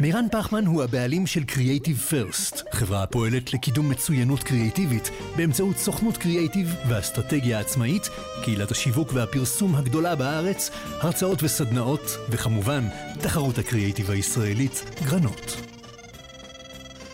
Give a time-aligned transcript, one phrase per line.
[0.00, 6.74] מירן פחמן הוא הבעלים של Creative First, חברה הפועלת לקידום מצוינות קריאיטיבית באמצעות סוכנות קריאיטיב
[6.88, 8.02] ואסטרטגיה עצמאית,
[8.44, 12.84] קהילת השיווק והפרסום הגדולה בארץ, הרצאות וסדנאות, וכמובן,
[13.20, 15.56] תחרות הקריאיטיב הישראלית, גרנות.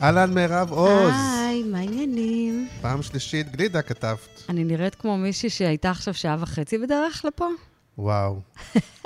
[0.02, 1.14] אהלן מירב עוז.
[1.38, 2.68] היי, מה העניינים?
[2.80, 4.42] פעם שלישית גלידה כתבת.
[4.48, 7.48] אני נראית כמו מישהי שהייתה עכשיו שעה וחצי בדרך לפה?
[7.98, 8.40] וואו.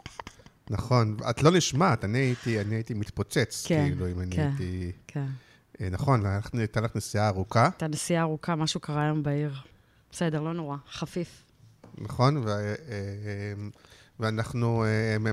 [0.70, 4.42] נכון, את לא נשמעת, אני הייתי, אני הייתי מתפוצץ, כן, כאילו, אם אני כן.
[4.48, 4.92] הייתי...
[5.06, 5.26] כן.
[5.80, 9.52] אה, נכון, הייתה לך נסיעה ארוכה, הייתה נסיעה ארוכה, משהו קרה היום בעיר.
[10.12, 11.42] בסדר, לא נורא, חפיף.
[11.98, 12.36] נכון?
[12.36, 12.74] ו- אה, אה,
[14.20, 14.84] ואנחנו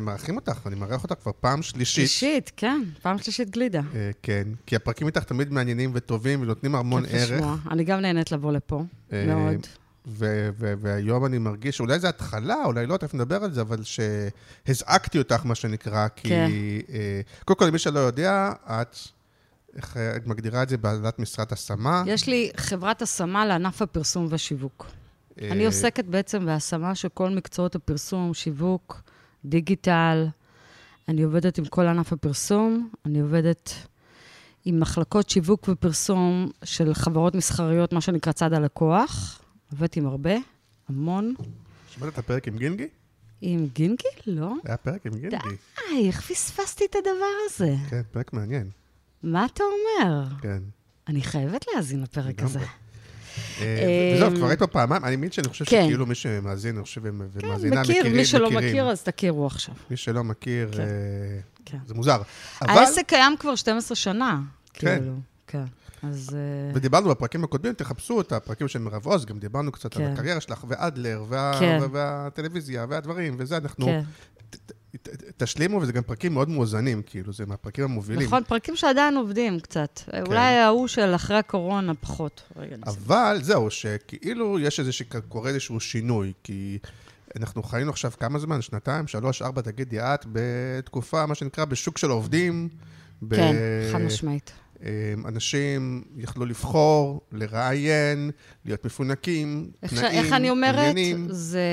[0.01, 2.09] מארחים אותך, ואני מארח אותך כבר פעם שלישית.
[2.09, 3.81] שלישית, כן, פעם שלישית גלידה.
[4.21, 7.31] כן, כי הפרקים איתך תמיד מעניינים וטובים ונותנים המון כיף ערך.
[7.31, 7.57] לשמוע.
[7.71, 9.67] אני גם נהנית לבוא לפה, מאוד.
[10.07, 13.81] ו- ו- והיום אני מרגיש, אולי זו התחלה, אולי לא, תכף נדבר על זה, אבל
[13.83, 16.29] שהזעקתי אותך, מה שנקרא, כי...
[16.29, 16.49] כן.
[16.93, 18.97] אה, קודם כל, למי שלא יודע, את,
[19.75, 22.03] איך את מגדירה את זה בעלת משרת השמה.
[22.07, 24.85] יש לי חברת השמה לענף הפרסום והשיווק.
[25.41, 29.01] אה, אני עוסקת בעצם בהשמה של כל מקצועות הפרסום, שיווק,
[29.45, 30.27] דיגיטל.
[31.07, 33.73] אני עובדת עם כל ענף הפרסום, אני עובדת
[34.65, 39.41] עם מחלקות שיווק ופרסום של חברות מסחריות, מה שנקרא צד הלקוח.
[39.71, 40.33] עובדת עם הרבה,
[40.89, 41.33] המון.
[41.89, 42.87] שמעת את הפרק עם גינגי?
[43.41, 44.07] עם גינגי?
[44.27, 44.53] לא.
[44.65, 45.37] היה פרק עם גינגי.
[45.37, 47.75] די, איך פספסתי את הדבר הזה?
[47.89, 48.69] כן, פרק מעניין,
[49.23, 50.25] מה אתה אומר?
[50.41, 50.59] כן.
[51.07, 52.41] אני חייבת להאזין לפרק.
[52.43, 52.59] הזה.
[53.61, 55.83] אה, וזהו, כבר היית פה פעמיים, אני מבין שאני חושב כן.
[55.85, 58.69] שכאילו מי שמאזין, אני חושב, כן, ומאזינה, מכיר, מכירים, מי שלא מכירים.
[58.69, 59.75] מכיר, אז תכירו עכשיו.
[59.89, 60.79] מי שלא מכיר, כן.
[60.79, 60.85] אה,
[61.65, 61.77] כן.
[61.85, 62.21] זה מוזר.
[62.61, 64.41] העסק קיים כבר 12 שנה.
[64.73, 64.99] כן.
[64.99, 65.13] כאילו,
[65.47, 65.63] כן.
[66.09, 66.29] אז...
[66.35, 70.13] אה, ודיברנו בפרקים הקודמים, תחפשו את הפרקים של מירב עוז, גם דיברנו קצת על כן.
[70.13, 71.77] הקריירה שלך, ואדלר, וה- כן.
[71.81, 73.85] וה- והטלוויזיה, והדברים, וזה, אנחנו...
[73.85, 74.01] כן.
[74.49, 74.71] ת- ת-
[75.09, 78.27] ת- תשלימו, וזה גם פרקים מאוד מאוזנים, כאילו, זה מהפרקים המובילים.
[78.27, 79.99] נכון, פרקים שעדיין עובדים קצת.
[80.11, 80.23] כן.
[80.27, 82.41] אולי ההוא של אחרי הקורונה פחות.
[82.55, 82.75] רגע.
[82.85, 84.91] אבל זהו, שכאילו יש איזה,
[85.29, 86.77] קורה איזשהו שינוי, כי
[87.39, 88.61] אנחנו חיינו עכשיו כמה זמן?
[88.61, 92.69] שנתיים, שלוש, ארבע, תגידי את, בתקופה, מה שנקרא, בשוק של עובדים.
[93.21, 93.55] ב- כן,
[93.93, 94.51] חד משמעית.
[94.83, 98.31] אה, אנשים יכלו לבחור, לראיין,
[98.65, 99.93] להיות מפונקים, איך.
[99.93, 100.89] תנאים, איך אני אומרת?
[100.89, 101.27] עניינים.
[101.29, 101.69] זה...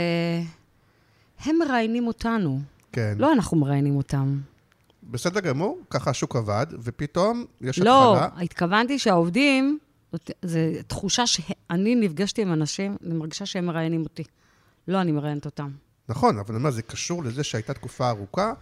[1.44, 2.60] הם מראיינים אותנו,
[2.92, 3.14] כן.
[3.18, 4.38] לא אנחנו מראיינים אותם.
[5.02, 8.42] בסדר גמור, ככה השוק עבד, ופתאום יש לא, התחלה.
[8.42, 9.78] התכוונתי שהעובדים,
[10.42, 14.22] זו תחושה שאני נפגשתי עם אנשים, אני מרגישה שהם מראיינים אותי.
[14.88, 15.70] לא אני מראיינת אותם.
[16.08, 18.52] נכון, אבל אני אומר, זה קשור לזה שהייתה תקופה ארוכה,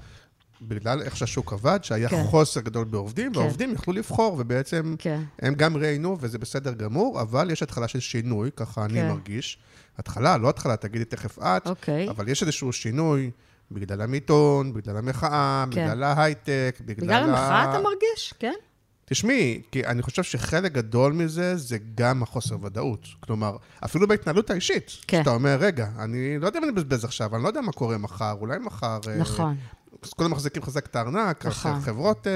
[0.63, 2.23] בגלל איך שהשוק עבד, שהיה כן.
[2.25, 3.39] חוסר גדול בעובדים, כן.
[3.39, 5.21] והעובדים יכלו לבחור, ובעצם כן.
[5.39, 9.09] הם גם ראיינו, וזה בסדר גמור, אבל יש התחלה של שינוי, ככה אני כן.
[9.09, 9.59] מרגיש.
[9.99, 12.11] התחלה, לא התחלה, תגידי תכף את, אוקיי.
[12.11, 13.31] אבל יש איזשהו שינוי
[13.71, 15.85] בגלל המיתון, בגלל המחאה, כן.
[15.85, 17.07] בגלל ההייטק, בגלל...
[17.07, 18.35] בגלל ה- המחאה אתה מרגיש?
[18.39, 18.53] כן.
[19.05, 23.07] תשמעי, כי אני חושב שחלק גדול מזה זה גם החוסר ודאות.
[23.21, 24.91] כלומר, אפילו בהתנהלות האישית.
[25.07, 25.19] כן.
[25.19, 27.99] שאתה אומר, רגע, אני לא יודע אם אני מבזבז עכשיו, אני לא יודע מה קורה
[27.99, 28.99] מחר, אולי מחר...
[29.09, 29.57] אה, נכון.
[30.17, 31.81] כולם מחזיקים חזק את הארנק, נכון.
[31.81, 32.33] חברות, אה,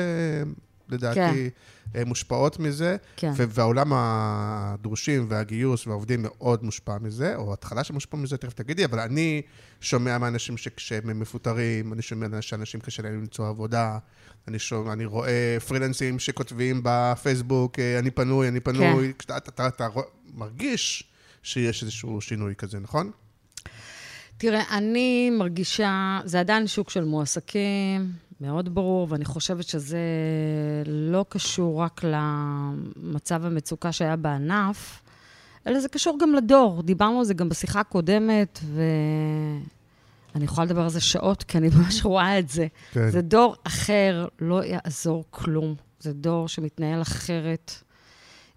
[0.88, 1.50] לדעתי,
[1.96, 3.32] אה, מושפעות מזה, כן.
[3.36, 9.42] והעולם הדרושים והגיוס והעובדים מאוד מושפע מזה, או התחלה שמושפע מזה, תכף תגידי, אבל אני
[9.80, 13.98] שומע מאנשים שכשהם מפוטרים, אני שומע שאנשים קשה להם למצוא עבודה,
[14.48, 19.18] אני, שומע, אני רואה פרילנסים שכותבים בפייסבוק, אה, אני פנוי, אני פנוי, כן.
[19.18, 19.88] כשאתה אתה, אתה, אתה
[20.34, 21.10] מרגיש
[21.42, 23.10] שיש איזשהו שינוי כזה, נכון?
[24.38, 29.98] תראה, אני מרגישה, זה עדיין שוק של מועסקים, מאוד ברור, ואני חושבת שזה
[30.86, 35.02] לא קשור רק למצב המצוקה שהיה בענף,
[35.66, 36.82] אלא זה קשור גם לדור.
[36.82, 42.04] דיברנו על זה גם בשיחה הקודמת, ואני יכולה לדבר על זה שעות, כי אני ממש
[42.04, 42.66] רואה את זה.
[42.92, 43.10] כן.
[43.10, 45.74] זה דור אחר, לא יעזור כלום.
[46.00, 47.82] זה דור שמתנהל אחרת.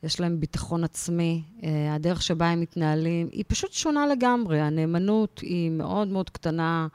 [0.04, 4.62] יש להם ביטחון עצמי, אה, הדרך שבה הם מתנהלים היא פשוט שונה לגמרי.
[4.62, 6.88] הנאמנות היא מאוד מאוד קטנה.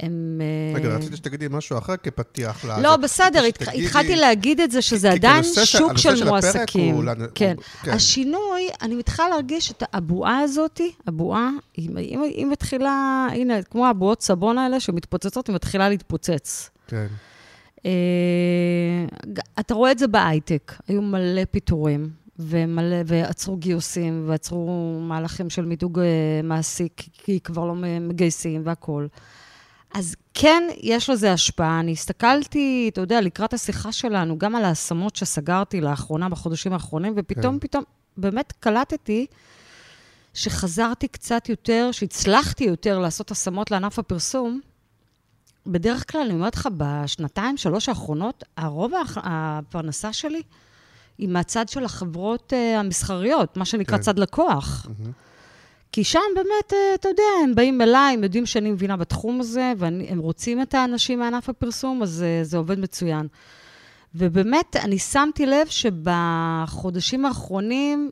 [0.00, 0.40] הם...
[0.40, 2.64] אה, רגע, רציתי שתגידי משהו אחר כפתיח.
[2.64, 3.42] לא, בסדר,
[3.74, 7.08] התחלתי להגיד את זה, שזה עדיין שוק של מועסקים.
[7.34, 7.56] כן.
[7.82, 7.90] כן.
[7.90, 14.80] השינוי, אני מתחילה להרגיש את הבועה הזאת, הבועה, היא מתחילה, הנה, כמו הבועות סבון האלה
[14.80, 16.70] שמתפוצצות, היא מתחילה להתפוצץ.
[16.86, 17.06] כן.
[17.86, 17.90] אה,
[19.60, 25.98] אתה רואה את זה בהייטק, היו מלא פיטורים, ומלא, ועצרו גיוסים, ועצרו מהלכים של מיתוג
[25.98, 26.04] אה,
[26.44, 29.08] מעסיק, כי כבר לא מגייסים והכול.
[29.94, 31.80] אז כן, יש לזה השפעה.
[31.80, 37.58] אני הסתכלתי, אתה יודע, לקראת השיחה שלנו, גם על ההשמות שסגרתי לאחרונה, בחודשים האחרונים, ופתאום,
[37.58, 37.66] כן.
[37.66, 37.84] פתאום,
[38.16, 39.26] באמת קלטתי
[40.34, 44.60] שחזרתי קצת יותר, שהצלחתי יותר לעשות השמות לענף הפרסום.
[45.66, 50.42] בדרך כלל, אני אומרת לך, בשנתיים, שלוש האחרונות, הרוב הפרנסה שלי
[51.18, 54.02] היא מהצד של החברות uh, המסחריות, מה שנקרא כן.
[54.02, 54.86] צד לקוח.
[54.88, 55.12] מהמם.
[55.92, 59.72] כי שם באמת, אה, אתה יודע, הם באים אליי, הם יודעים שאני מבינה בתחום הזה,
[59.76, 63.26] והם רוצים את האנשים מענף הפרסום, אז אה, זה עובד מצוין.
[64.14, 68.10] ובאמת, אני שמתי לב שבחודשים האחרונים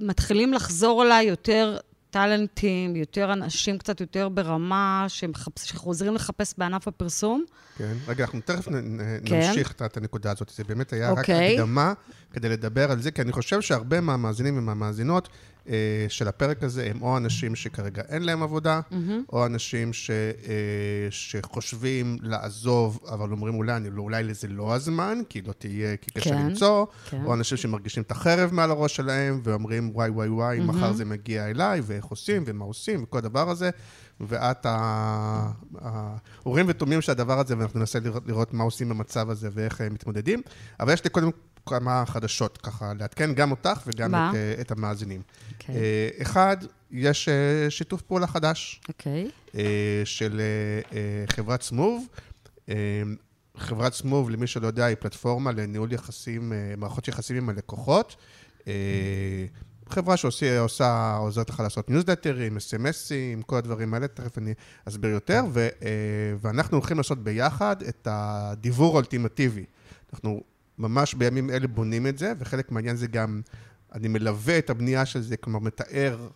[0.00, 1.76] מתחילים לחזור אליי יותר
[2.18, 7.44] טאלנטים, יותר אנשים קצת יותר ברמה, שמחפש, שחוזרים לחפש בענף הפרסום.
[7.78, 7.92] כן.
[8.08, 9.36] רגע, אנחנו תכף נ- כן.
[9.36, 10.48] נמשיך את- את הנקודה הזאת.
[10.56, 11.54] זה באמת היה רק אוקיי.
[11.58, 11.92] הקדמה
[12.32, 15.28] כדי לדבר על זה, כי אני חושב שהרבה מהמאזינים ומהמאזינות
[16.08, 18.80] של הפרק הזה הם או אנשים שכרגע אין להם עבודה,
[19.32, 20.14] או אנשים ש, אה,
[21.10, 26.10] שחושבים לעזוב, אבל אומרים אולי, אני, לא- אולי זה לא הזמן, כי לא תהיה, כי
[26.10, 27.24] קשה כן, למצוא, כן.
[27.24, 31.50] או אנשים שמרגישים את החרב מעל הראש שלהם, ואומרים, וואי, וואי, וואי, מחר זה מגיע
[31.50, 33.70] אליי, ואיך עושים, ומה עושים, וכל הדבר הזה.
[34.20, 34.66] ואת
[35.80, 39.90] האורים ותומים של הדבר הזה, ואנחנו ננסה לראות, לראות מה עושים במצב הזה ואיך אה,
[39.90, 40.42] מתמודדים.
[40.80, 41.30] אבל יש לי קודם
[41.66, 44.14] כמה חדשות, ככה, לעדכן גם אותך וגם?
[44.14, 45.22] את, אה, את המאזינים.
[45.52, 45.74] אוקיי.
[45.74, 46.56] אה, אחד,
[46.90, 47.28] יש
[47.68, 49.30] שיתוף פעולה חדש אוקיי.
[49.54, 50.40] אה, של
[51.26, 52.06] חברת סמוב.
[53.56, 58.16] חברת סמוב, למי שלא יודע, היא פלטפורמה לניהול יחסים, מערכות יחסים עם הלקוחות.
[58.68, 58.72] אה,
[59.88, 64.54] חברה שעושה, עושה, עוזרת לך לעשות ניוזלטרים, אס.אם.אסים, כל הדברים האלה, תכף אני
[64.88, 65.88] אסביר יותר, ו, אה,
[66.40, 69.64] ואנחנו הולכים לעשות ביחד את הדיוור האולטימטיבי.
[70.12, 70.42] אנחנו
[70.78, 73.40] ממש בימים אלה בונים את זה, וחלק מהעניין זה גם,
[73.92, 76.28] אני מלווה את הבנייה של זה, כלומר מתאר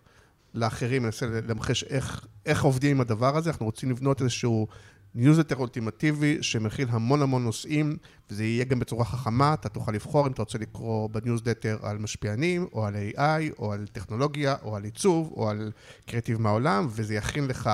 [0.55, 4.67] לאחרים, מנסה למחש איך, איך עובדים עם הדבר הזה, אנחנו רוצים לבנות איזשהו
[5.15, 7.97] ניוזלטר אולטימטיבי שמכיל המון המון נושאים,
[8.31, 12.67] וזה יהיה גם בצורה חכמה, אתה תוכל לבחור אם אתה רוצה לקרוא בניוזלטר על משפיענים,
[12.73, 15.73] או על AI, או על טכנולוגיה, או על עיצוב, או על
[16.07, 17.71] קריאטיב מהעולם, וזה יכין לך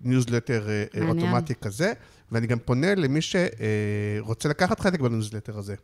[0.00, 1.26] ניוזלטר אה, אה, מעניין.
[1.26, 1.92] אוטומטי כזה,
[2.32, 5.74] ואני גם פונה למי שרוצה לקחת חלק בניוזלטר הזה.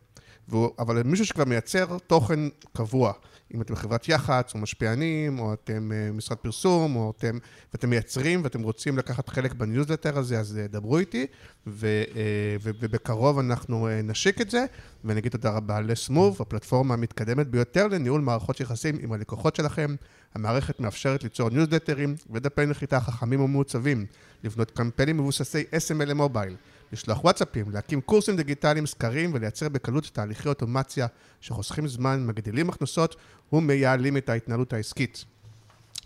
[0.47, 2.39] והוא, אבל מישהו שכבר מייצר תוכן
[2.73, 3.13] קבוע,
[3.55, 7.37] אם אתם חברת יח"צ, או משפיענים, או אתם אה, משרד פרסום, או אתם,
[7.73, 11.25] ואתם מייצרים ואתם רוצים לקחת חלק בניוזלטר הזה, אז אה, דברו איתי,
[11.67, 12.21] ו, אה,
[12.61, 14.65] ו, ובקרוב אנחנו נשיק את זה,
[15.03, 19.95] ואני אגיד תודה רבה לסמוב, הפלטפורמה המתקדמת ביותר לניהול מערכות יחסים עם הלקוחות שלכם.
[20.35, 24.05] המערכת מאפשרת ליצור ניוזלטרים ודפי נחיתה חכמים ומעוצבים,
[24.43, 26.55] לבנות קמפיינים מבוססי SMS למובייל.
[26.91, 31.07] לשלוח וואטסאפים, להקים קורסים דיגיטליים, סקרים ולייצר בקלות תהליכי אוטומציה
[31.41, 33.15] שחוסכים זמן, מגדילים הכנסות
[33.53, 35.25] ומייעלים את ההתנהלות העסקית.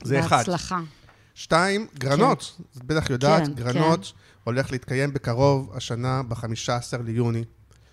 [0.03, 0.38] זה אחד.
[0.38, 0.80] בהצלחה.
[1.35, 2.59] שתיים, גרנות.
[2.77, 4.13] את בטח יודעת, כן, גרנות
[4.44, 7.44] הולך להתקיים בקרוב השנה ב-15 ליוני,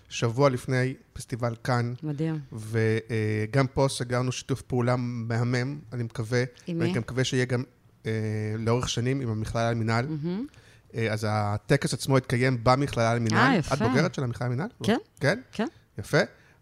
[0.09, 2.39] שבוע לפני פסטיבל כאן, מדהים.
[2.51, 6.43] וגם פה סגרנו שיתוף פעולה מהמם, אני מקווה.
[6.67, 6.95] עם ואני מי?
[6.95, 7.63] גם מקווה שיהיה גם
[8.05, 8.11] אה,
[8.57, 10.05] לאורך שנים עם המכללה למינהל.
[10.25, 10.35] אה,
[11.11, 13.51] אז הטקס עצמו יתקיים במכללה למינהל.
[13.51, 13.75] אה, יפה.
[13.75, 14.69] את בוגרת של המכללה למינהל?
[14.83, 14.97] כן.
[15.19, 15.39] כן?
[15.51, 15.67] כן.
[15.99, 16.17] יפה.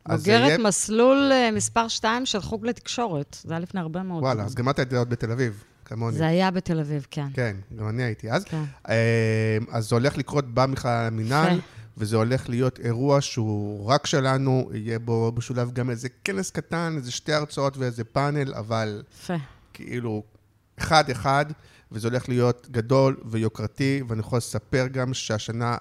[0.07, 3.37] בוגרת יהיה- מסלול אה, מספר 2 של חוג לתקשורת.
[3.43, 6.17] זה היה לפני הרבה מאוד וואלה, אז גם את היית עוד בתל אביב, כמוני.
[6.17, 7.27] זה היה בתל אביב, כן.
[7.33, 8.43] כן, גם אני הייתי אז.
[8.43, 8.63] כן.
[8.89, 8.95] אה,
[9.71, 11.59] אז זה הולך לקרות במכללה למינהל.
[11.97, 17.11] וזה הולך להיות אירוע שהוא רק שלנו, יהיה בו משולב גם איזה כנס קטן, איזה
[17.11, 19.33] שתי הרצאות ואיזה פאנל, אבל יפה.
[19.73, 20.23] כאילו
[20.79, 21.45] אחד-אחד,
[21.91, 25.77] וזה הולך להיות גדול ויוקרתי, ואני יכול לספר גם שהשנה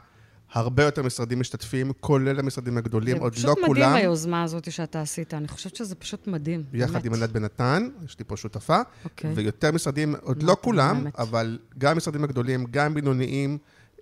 [0.53, 3.91] הרבה יותר משרדים משתתפים, כולל המשרדים הגדולים, זה עוד לא פשוט כולם.
[3.91, 5.35] מדהים היוזמה הזאת שאתה עשית.
[5.35, 6.65] אני חושבת שזה פשוט מדהים.
[6.73, 7.05] יחד באמת.
[7.05, 9.33] עם ענת בן נתן, יש לי פה שותפה, אוקיי.
[9.35, 11.19] ויותר משרדים, עוד לא כולם, באמת?
[11.19, 13.59] אבל גם המשרדים הגדולים, גם בינוניים,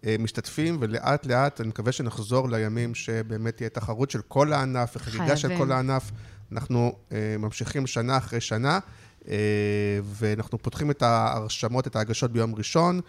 [0.06, 5.36] אה, משתתפים, ולאט לאט אני מקווה שנחזור לימים שבאמת תהיה תחרות של כל הענף וחגיגה
[5.36, 5.58] של.
[5.58, 6.10] כל הענף.
[6.52, 8.78] אנחנו אה, ממשיכים שנה אחרי שנה,
[10.04, 13.00] ואנחנו פותחים את ההרשמות, את ההגשות ביום ראשון.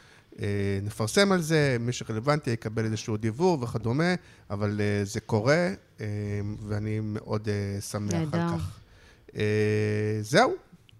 [0.41, 0.45] אה,
[0.83, 4.15] נפרסם על זה, מי שרלוונטי יקבל איזשהו דיוור וכדומה,
[4.49, 5.69] אבל אה, זה קורה,
[6.01, 6.05] אה,
[6.67, 8.27] ואני מאוד אה, שמח על.
[8.31, 8.79] כך.
[9.37, 9.41] אה,
[10.21, 10.53] זהו,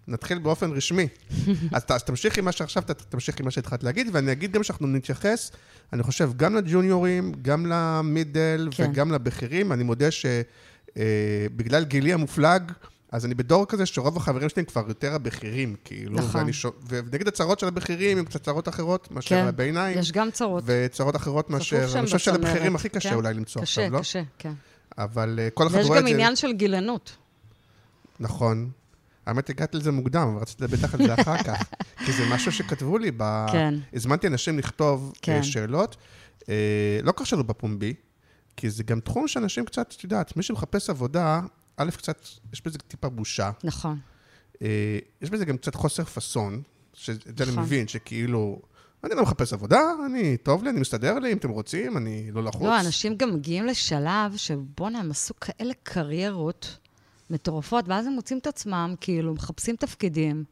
[0.08, 1.08] נתחיל באופן רשמי.
[1.72, 5.50] אז, אז תמשיכי מה שעכשיו, ת- תמשיכי מה שהתחלת להגיד, ואני אגיד גם שאנחנו נתייחס,
[5.92, 8.90] אני חושב, גם לג'וניורים, גם למידל כן.
[8.90, 9.72] וגם לבכירים.
[9.72, 12.62] אני מודה שבגלל גילי המופלג,
[13.12, 16.18] אז אני בדור כזה שרוב החברים שלי הם כבר יותר הבכירים, כאילו.
[16.18, 16.40] נכון.
[16.40, 19.98] ואני שו- ונגיד הצרות של הבכירים הם קצת צרות אחרות מאשר כן, הביניים.
[19.98, 20.64] יש גם צרות.
[20.66, 23.14] וצרות אחרות מאשר, אני חושב שלבכירים הכי קשה כן?
[23.14, 24.00] אולי למצוא קשה, עכשיו, לא?
[24.00, 24.52] קשה, כן.
[24.98, 26.14] אבל אה, כל אחד רואה את גם זה...
[26.14, 27.16] עניין של גילנות.
[28.20, 28.70] נכון.
[29.26, 31.62] האמת, הגעתי לזה מוקדם, אבל רציתי לדבר על זה אחר כך.
[32.06, 33.46] כי זה משהו שכתבו לי ב...
[33.52, 33.74] כן.
[33.94, 35.36] הזמנתי אנשים לכתוב כן.
[35.36, 35.42] כן.
[35.42, 35.96] שאלות.
[36.48, 36.54] אה,
[37.02, 37.94] לא קשה לו בפומבי,
[38.56, 41.40] כי זה גם תחום שאנשים קצת, את יודעת, מי שמחפש עבודה,
[41.78, 43.50] א', קצת, יש בזה טיפה בושה.
[43.64, 43.98] נכון.
[44.62, 46.62] אה, יש בזה גם קצת חוסר פאסון,
[46.94, 47.62] שאת זה אני נכון.
[47.62, 48.60] מבין, שכאילו,
[49.04, 52.44] אני לא מחפש עבודה, אני, טוב לי, אני מסתדר לי, אם אתם רוצים, אני לא
[52.44, 52.62] לחוץ.
[52.62, 56.76] לא, אנשים גם מגיעים לשלב שבואנה, הם עשו כאלה קריירות
[57.30, 60.44] מטורפות, ואז הם מוצאים את עצמם, כאילו, מחפשים תפקידים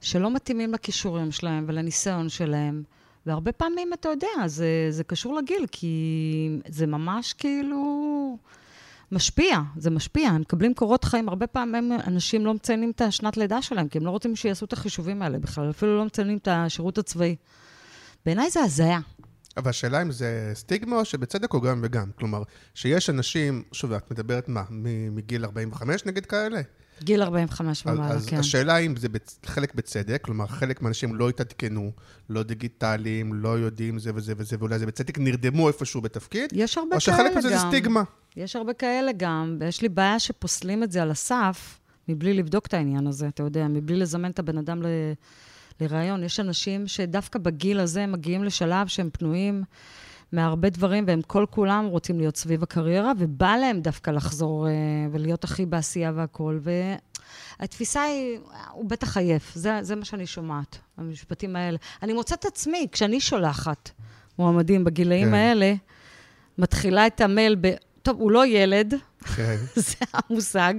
[0.00, 2.82] שלא מתאימים לכישורים שלהם ולניסיון שלהם.
[3.26, 8.38] והרבה פעמים, אתה יודע, זה, זה קשור לגיל, כי זה ממש כאילו
[9.12, 10.28] משפיע, זה משפיע.
[10.28, 14.06] הם מקבלים קורות חיים, הרבה פעמים אנשים לא מציינים את השנת לידה שלהם, כי הם
[14.06, 17.36] לא רוצים שיעשו את החישובים האלה בכלל, אפילו לא מציינים את השירות הצבאי.
[18.26, 19.00] בעיניי זה הזיה.
[19.56, 22.10] אבל השאלה אם זה סטיגמה או שבצדק או גם וגם.
[22.18, 22.42] כלומר,
[22.74, 24.62] שיש אנשים, שוב, את מדברת מה,
[25.10, 26.60] מגיל 45 נגיד כאלה?
[27.02, 28.36] גיל 45 אז, ומעלה, אז כן.
[28.36, 29.38] השאלה אם זה בצ...
[29.46, 31.92] חלק בצדק, כלומר, חלק מהאנשים לא התעדכנו,
[32.30, 36.96] לא דיגיטליים, לא יודעים זה וזה וזה, ואולי זה בצדק נרדמו איפשהו בתפקיד, יש הרבה
[36.96, 37.68] או כאלה שחלק מזה זה גם.
[37.68, 38.02] סטיגמה.
[38.36, 41.78] יש הרבה כאלה גם, ויש לי בעיה שפוסלים את זה על הסף,
[42.08, 44.86] מבלי לבדוק את העניין הזה, אתה יודע, מבלי לזמן את הבן אדם ל...
[45.80, 46.24] לראיון.
[46.24, 49.62] יש אנשים שדווקא בגיל הזה מגיעים לשלב שהם פנויים
[50.32, 54.72] מהרבה דברים, והם כל כולם רוצים להיות סביב הקריירה, ובא להם דווקא לחזור אה,
[55.12, 56.60] ולהיות הכי בעשייה והכול.
[57.60, 58.38] והתפיסה היא,
[58.72, 61.78] הוא בטח עייף, זה, זה מה שאני שומעת, המשפטים האלה.
[62.02, 63.90] אני מוצאת את עצמי, כשאני שולחת
[64.38, 65.34] מועמדים בגילאים כן.
[65.34, 65.74] האלה,
[66.58, 67.74] מתחילה את המייל ב...
[68.02, 68.94] טוב, הוא לא ילד,
[69.36, 69.56] כן,
[69.88, 70.74] זה המושג.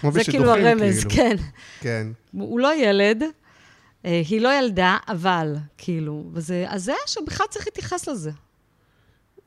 [0.00, 1.14] כמו זה כאילו הרמז, כאילו.
[1.14, 1.36] כן.
[1.80, 2.06] כן.
[2.32, 3.22] הוא לא ילד,
[4.04, 8.30] אה, היא לא ילדה, אבל, כאילו, וזה, אז זה שבכלל צריך להתייחס לזה.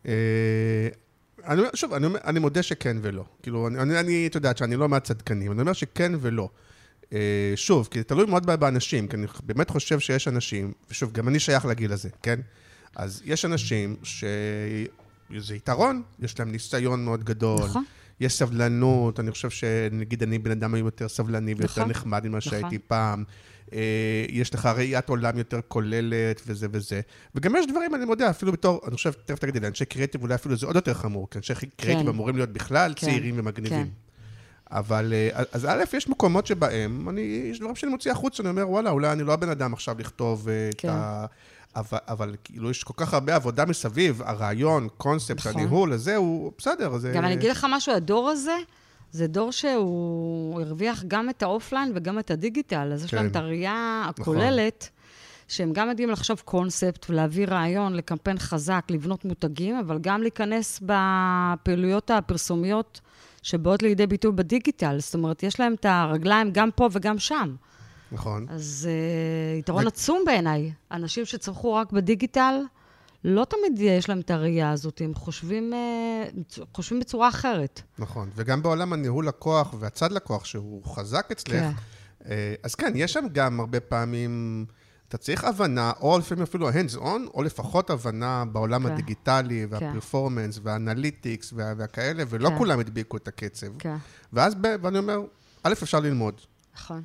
[0.06, 0.12] אה,
[1.46, 3.24] אני אומר, שוב, אני, אני מודה שכן ולא.
[3.44, 6.50] כאילו, אני, אני, את יודעת שאני לא מהצדקנים, אני אומר שכן ולא.
[7.14, 11.28] אה, שוב, כי זה תלוי מאוד באנשים, כי אני באמת חושב שיש אנשים, ושוב, גם
[11.28, 12.40] אני שייך לגיל הזה, כן?
[12.96, 17.64] אז יש אנשים שזה יתרון, יש להם ניסיון מאוד גדול.
[17.64, 17.84] נכון.
[18.20, 22.52] יש סבלנות, אני חושב שנגיד אני בן אדם יותר סבלני ויותר נכון, נחמד ממה נכון.
[22.52, 23.24] שהייתי פעם.
[23.74, 27.02] אה, יש לך ראיית עולם יותר כוללת וזה וזה.
[27.36, 30.56] וגם יש דברים, אני מודה, אפילו בתור, אני חושב, תכף תגידי, לאנשי קריאיטיב אולי אפילו
[30.56, 33.86] זה עוד יותר חמור, כי אנשי קריאיטיב אמורים להיות בכלל כן, צעירים ומגניבים.
[33.86, 33.90] כן.
[34.72, 37.22] אבל, אה, אז א', יש מקומות שבהם, אני,
[37.52, 40.50] יש דברים שאני מוציא החוצה, אני אומר, וואלה, אולי אני לא הבן אדם עכשיו לכתוב
[40.50, 40.90] אה, כן.
[40.90, 41.26] את ה...
[41.76, 45.52] אבל, אבל כאילו יש כל כך הרבה עבודה מסביב, הרעיון, קונספט, נכון.
[45.62, 47.12] הניהול, הזה הוא בסדר, זה...
[47.16, 48.56] גם אני אגיד לך משהו, הדור הזה,
[49.12, 53.18] זה דור שהוא הרוויח גם את ה offline וגם את הדיגיטל, אז יש כן.
[53.18, 54.90] להם את הראייה הכוללת,
[55.48, 62.12] שהם גם יודעים לחשוב קונספט ולהביא רעיון לקמפיין חזק, לבנות מותגים, אבל גם להיכנס בפעילויות
[62.12, 63.02] הפרסומיות
[63.44, 64.98] שבאות לידי ביטוי בדיגיטל.
[65.00, 67.56] זאת אומרת, יש להם את הרגליים גם פה וגם שם.
[68.12, 68.46] נכון.
[68.50, 68.90] אז
[69.56, 70.72] uh, יתרון ו- עצום בעיניי.
[70.92, 72.56] אנשים שצמחו רק בדיגיטל,
[73.24, 77.82] לא תמיד יש להם את הראייה הזאת, הם חושבים, uh, חושבים בצורה אחרת.
[78.00, 81.72] נכון, וגם בעולם הניהול לקוח והצד לקוח, שהוא חזק אצלך, כן.
[82.30, 84.66] אה, אז כן, יש שם גם הרבה פעמים,
[85.08, 88.92] אתה צריך הבנה, או לפעמים אפילו hands on, או לפחות הבנה בעולם כן.
[88.94, 92.58] הדיגיטלי, והפרפורמנס, והאנליטיקס, וה- והכאלה, ולא כן.
[92.58, 93.68] כולם הדביקו את הקצב.
[93.80, 93.96] כן,
[94.34, 95.20] ואז, ב- ואני אומר,
[95.64, 96.42] א', אפשר ללמוד.
[96.76, 97.02] נכון.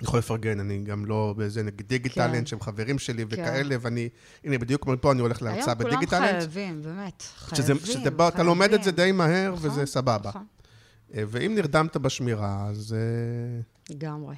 [0.00, 2.46] אני יכול לפרגן, אני גם לא באיזה, נגיד דיגיטל כן.
[2.46, 3.28] שהם חברים שלי כן.
[3.42, 4.08] וכאלה, ואני,
[4.44, 6.20] הנה, בדיוק כמו פה, אני הולך להרצאה היום כולם.
[6.20, 7.22] חייבים, באמת.
[7.54, 9.04] שזה, חייבים, שזה בא, אתה לומד את זה חייבים.
[9.04, 10.28] די מהר, נכון, וזה סבבה.
[10.28, 10.44] נכון,
[11.14, 12.96] אה, ואם נרדמת בשמירה, אז...
[12.98, 13.60] אה,
[13.94, 14.36] לגמרי.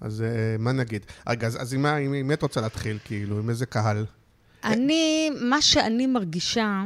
[0.00, 1.06] אז אה, מה נגיד?
[1.28, 3.38] רגע, אז, אז עם מה- עם מי את רוצה להתחיל, כאילו?
[3.38, 4.06] עם איזה קהל?
[4.64, 6.84] אני, מה שאני מרגישה,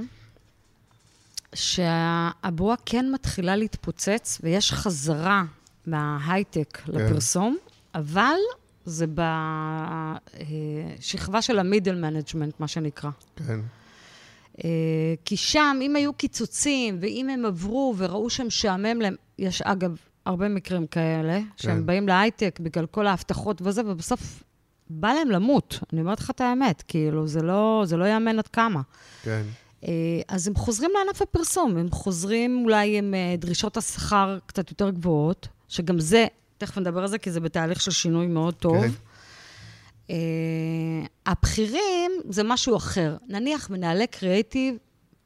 [1.55, 5.45] שהבועה כן מתחילה להתפוצץ, ויש חזרה
[5.87, 6.93] מההייטק כן.
[6.93, 7.57] לפרסום,
[7.95, 8.37] אבל
[8.85, 9.07] זה
[10.99, 13.11] בשכבה של ה middle management, מה שנקרא.
[13.37, 13.61] כן.
[14.65, 19.97] אה, כי שם, אם היו קיצוצים, ואם הם עברו וראו שהם משעמם להם, יש אגב
[20.27, 21.87] הרבה מקרים כאלה, שהם כן.
[21.87, 24.43] באים להייטק בגלל כל ההבטחות וזה, ובסוף
[24.91, 25.79] בא להם למות.
[25.93, 28.81] אני אומרת לך את האמת, כאילו, זה לא, זה לא יאמן עד כמה.
[29.23, 29.43] כן.
[29.85, 34.91] אה, אז הם חוזרים לענף הפרסום, הם חוזרים אולי עם אה, דרישות השכר קצת יותר
[34.91, 36.27] גבוהות, שגם זה
[36.59, 38.83] תכף נדבר על זה, כי זה בתהליך של שינוי מאוד טוב.
[38.83, 38.91] כן.
[40.11, 40.17] אה,
[41.27, 43.17] הבכירים זה משהו אחר.
[43.29, 44.77] נניח מנהלי קריאיטיב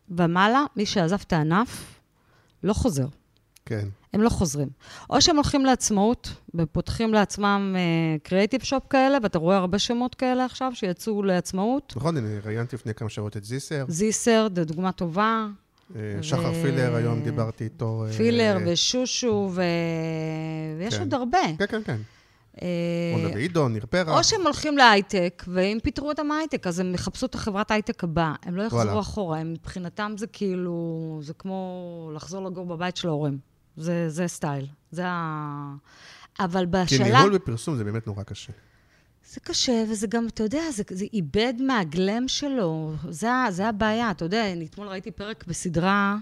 [0.08, 2.00] ומעלה, מי שעזב את הענף,
[2.62, 3.06] לא חוזר.
[3.66, 3.88] כן.
[4.12, 4.68] הם לא חוזרים.
[5.10, 7.76] או שהם הולכים לעצמאות ופותחים לעצמם
[8.22, 11.92] קריאיטיב uh, שופ כאלה, ואתה רואה הרבה שמות כאלה עכשיו שיצאו לעצמעות.
[11.96, 13.84] נכון, אני ראיינתי לפני כמה שעות את זיסר.
[13.88, 15.46] זיסר, זו דוגמה טובה.
[15.96, 18.04] אה, שחר ו- פילר, היום דיברתי איתו.
[18.06, 19.62] אה, פילר ושושו, ו...
[20.78, 21.00] ויש כן.
[21.00, 21.38] עוד הרבה.
[21.58, 21.96] כן, כן, כן.
[22.62, 22.68] אה,
[23.14, 24.18] רונה ועידו, ניר פרח.
[24.18, 28.34] או שהם הולכים להייטק, ואם פיטרו אותם מהייטק, אז הם יחפשו את החברת הייטק הבאה.
[28.42, 29.00] הם לא יחזרו וואלה.
[29.00, 33.38] אחורה, הם, מבחינתם זה כאילו, זה כמו לחזור לגור בבית של ההורים.
[33.76, 34.66] זה, זה סטייל.
[34.90, 35.74] זה ה...
[36.40, 37.06] אבל כי בשלב...
[37.06, 38.52] ניהול בפרסום זה באמת נורא קשה.
[39.32, 42.92] זה קשה, וזה גם, אתה יודע, זה, זה איבד מהגלם שלו.
[43.10, 44.10] זה, זה הבעיה.
[44.10, 46.16] אתה יודע, אני אתמול ראיתי פרק בסדרה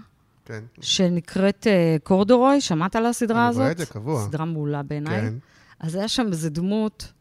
[0.45, 0.63] כן.
[0.81, 3.61] שנקראת uh, קורדורוי, שמעת על הסדרה אני הזאת?
[3.61, 4.25] רואה את זה קבוע.
[4.25, 5.21] סדרה מעולה בעיניי.
[5.21, 5.33] כן.
[5.79, 7.11] אז היה שם איזו דמות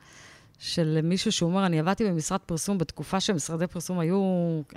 [0.58, 4.20] של מישהו שאומר, אני עבדתי במשרד פרסום בתקופה שמשרדי פרסום היו,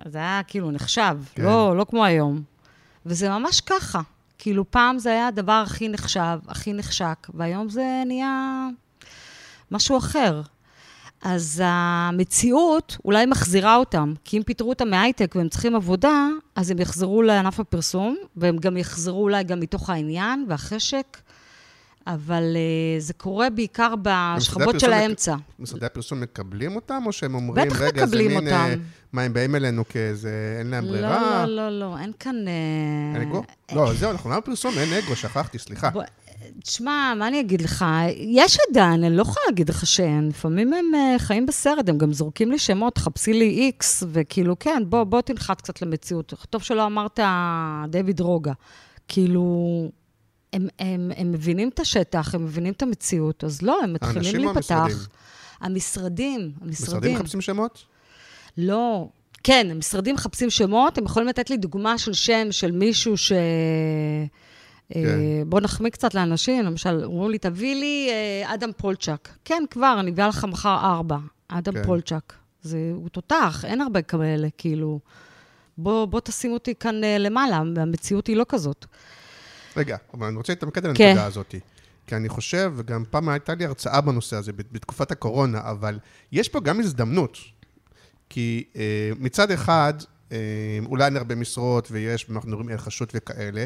[0.06, 1.44] זה היה כאילו נחשב, כן.
[1.44, 2.42] לא, לא כמו היום.
[3.06, 4.02] וזה ממש ככה.
[4.38, 8.68] כאילו, פעם זה היה הדבר הכי נחשב, הכי נחשק, והיום זה נהיה
[9.72, 10.42] משהו אחר.
[11.22, 16.80] אז המציאות אולי מחזירה אותם, כי אם פיטרו אותם מהייטק והם צריכים עבודה, אז הם
[16.80, 21.18] יחזרו לענף הפרסום, והם גם יחזרו אולי גם מתוך העניין והחשק,
[22.08, 25.36] אבל uh, זה קורה בעיקר בשכבות של האמצע.
[25.60, 28.48] משרדי הפרסום מקבלים אותם, או שהם אומרים, בטח רגע, זה מין...
[28.48, 28.80] אה, אותם.
[29.14, 31.46] מה, הם באים אלינו כאיזה, אין להם ברירה?
[31.46, 32.36] לא, לא, לא, לא, אין כאן...
[32.48, 33.44] אה, אין אגו?
[33.72, 35.90] לא, זהו, אנחנו לא בפרסום, אין אגו, שכחתי, סליחה.
[36.64, 37.86] תשמע, מה אני אגיד לך?
[38.16, 40.28] יש עדיין, אני לא יכולה להגיד לך שאין.
[40.30, 44.84] לפעמים הם uh, חיים בסרט, הם גם זורקים לי שמות, חפשי לי איקס, וכאילו, כן,
[44.88, 46.34] בוא, בוא תנחת קצת למציאות.
[46.50, 47.20] טוב שלא אמרת
[47.90, 48.54] דיוויד רוגה.
[49.08, 49.44] כאילו,
[50.54, 54.48] הם, הם, הם מבינים את השטח, הם מבינים את המציאות, אז לא, הם מתחילים האנשים
[54.48, 54.76] או להיפתח.
[54.76, 55.08] המשרדים?
[55.62, 56.72] המשרדים, המשרדים.
[56.72, 57.86] משרדים מחפשים שמות?
[58.58, 59.08] לא.
[59.44, 63.32] כן, משרדים מחפשים שמות, הם יכולים לתת לי דוגמה של שם של מישהו ש...
[64.94, 65.00] כן.
[65.06, 69.30] אה, בוא נחמיא קצת לאנשים, למשל, אומרים לי, תביא לי אה, אדם פולצ'ק.
[69.46, 71.18] כן, כבר, אני אביא לך מחר ארבע.
[71.48, 71.84] אדם כן.
[71.84, 72.34] פולצ'ק.
[72.62, 75.00] זה, הוא תותח, אין הרבה כאלה, כאילו.
[75.78, 78.86] בוא, בוא תשים אותי כאן אה, למעלה, המציאות היא לא כזאת.
[79.78, 81.04] רגע, אבל אני רוצה להתמקד על כן.
[81.08, 81.56] הנקודה הזאת.
[82.08, 86.00] כי אני חושב, וגם פעם הייתה לי הרצאה בנושא הזה, בת- בתקופת הקורונה, אבל
[86.32, 87.38] יש פה גם הזדמנות.
[88.30, 88.82] כי אה,
[89.20, 89.94] מצד אחד,
[90.32, 90.38] אה,
[90.86, 93.66] אולי אין הרבה משרות, ויש, אנחנו רואים חשות וכאלה,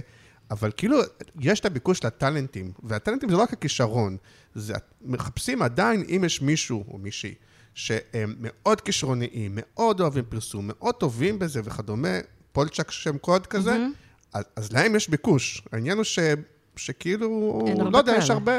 [0.51, 0.97] אבל כאילו,
[1.39, 4.17] יש את הביקוש לטאלנטים, והטאלנטים זה לא רק הכישרון,
[4.55, 7.33] זה מחפשים עדיין, אם יש מישהו או מישהי,
[7.73, 12.17] שהם מאוד כישרוניים, מאוד אוהבים פרסום, מאוד טובים בזה וכדומה,
[12.51, 13.85] פולצ'ק שם קוד כזה,
[14.33, 15.63] אז, אז להם יש ביקוש.
[15.71, 16.19] העניין הוא ש,
[16.75, 17.59] שכאילו,
[17.91, 18.29] לא יודע, יש.
[18.29, 18.51] הרבה,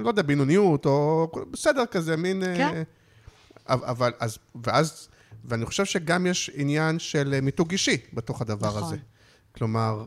[0.00, 2.42] לא יודע, בינוניות, או בסדר כזה, מין...
[2.42, 2.82] אה, כן.
[3.66, 5.08] אבל, אז, ואז,
[5.44, 8.82] ואני חושב שגם יש עניין של מיתוג אישי בתוך הדבר נכון.
[8.82, 8.96] הזה.
[9.52, 10.04] כלומר,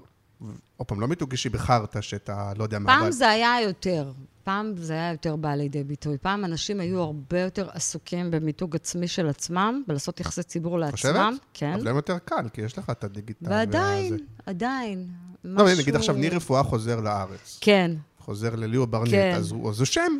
[0.78, 2.86] עוד פעם, לא מיתוג אישי בחרטא, שאתה לא יודע מה...
[2.86, 4.12] פעם אבל- זה היה יותר.
[4.43, 6.17] פעם זה היה יותר בא לידי ביטוי.
[6.17, 10.91] פעם אנשים היו הרבה יותר עסוקים במיתוג עצמי של עצמם, ולעשות יחסי ציבור לעצמם.
[10.95, 11.34] חושבת?
[11.54, 11.73] כן.
[11.73, 13.50] אבל להם יותר קל, כי יש לך את הדיגיטל.
[13.50, 14.23] ועדיין, והזה.
[14.45, 15.08] עדיין.
[15.43, 17.58] לא, הנה, נגיד עכשיו ניר רפואה חוזר לארץ.
[17.62, 19.34] כן, חוזר לליאו ברנט, כן.
[19.36, 20.12] אז הוא אז הוא שם.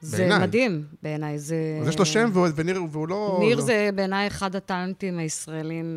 [0.00, 0.38] זה בעיניי.
[0.38, 1.38] מדהים בעיניי.
[1.38, 1.56] זה...
[1.82, 3.36] אז יש לו שם והוא- וניר, והוא לא...
[3.40, 5.96] ניר לא- זה בעיניי אחד הטאלנטים הישראלים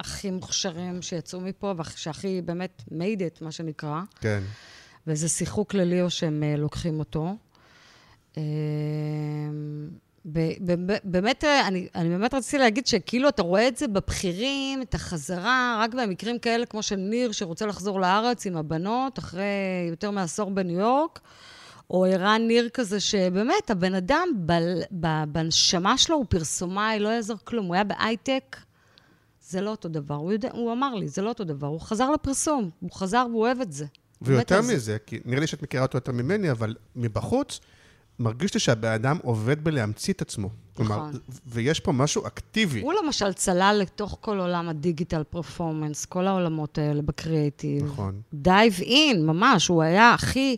[0.00, 4.00] הכי מוכשרים שיצאו מפה, ושהכי באמת made it, מה שנקרא.
[4.20, 4.42] כן.
[5.06, 7.36] וזה שיחוק לליאו שהם אה, לוקחים אותו.
[8.36, 8.42] אה,
[11.04, 15.80] באמת, אה, אני, אני באמת רציתי להגיד שכאילו אתה רואה את זה בבכירים, את החזרה,
[15.84, 19.44] רק במקרים כאלה כמו של ניר, שרוצה לחזור לארץ עם הבנות, אחרי
[19.90, 21.20] יותר מעשור בניו יורק,
[21.90, 24.52] או ערן ניר כזה, שבאמת, הבן אדם ב,
[25.00, 27.66] ב, בנשמה שלו הוא פרסומאי, לא יעזור כלום.
[27.66, 28.56] הוא היה בהייטק,
[29.50, 30.14] זה לא אותו דבר.
[30.14, 31.66] הוא, יודע, הוא אמר לי, זה לא אותו דבר.
[31.66, 33.86] הוא חזר לפרסום, הוא חזר והוא אוהב את זה.
[34.22, 34.74] ויותר על זה.
[34.74, 37.60] מזה, כי נראה לי שאת מכירה אותו יותר ממני, אבל מבחוץ,
[38.18, 40.48] מרגיש לי שהבן אדם עובד בלהמציא את עצמו.
[40.76, 41.20] כלומר, נכון.
[41.46, 42.80] ויש פה משהו אקטיבי.
[42.80, 47.84] הוא למשל צלל לתוך כל עולם הדיגיטל performance, כל העולמות האלה בקריאיטיב.
[47.84, 48.20] נכון.
[48.34, 50.56] dive in, ממש, הוא היה הכי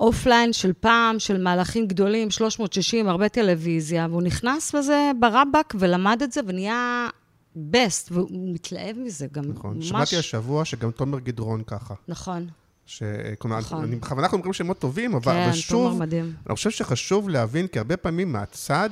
[0.00, 6.32] offline של פעם, של מהלכים גדולים, 360, הרבה טלוויזיה, והוא נכנס בזה ברבק ולמד את
[6.32, 7.08] זה ונהיה
[7.56, 9.44] best, והוא מתלהב מזה גם.
[9.44, 9.76] נכון.
[9.76, 9.88] ממש...
[9.88, 11.94] שמעתי השבוע שגם תומר גדרון ככה.
[12.08, 12.48] נכון,
[12.86, 13.02] ש...
[13.38, 13.84] כלומר, נכון.
[13.84, 16.02] אני בכוונה אנחנו אומרים שמות טובים, אבל, כן, אבל שוב.
[16.02, 18.90] אני חושב שחשוב להבין, כי הרבה פעמים מהצד,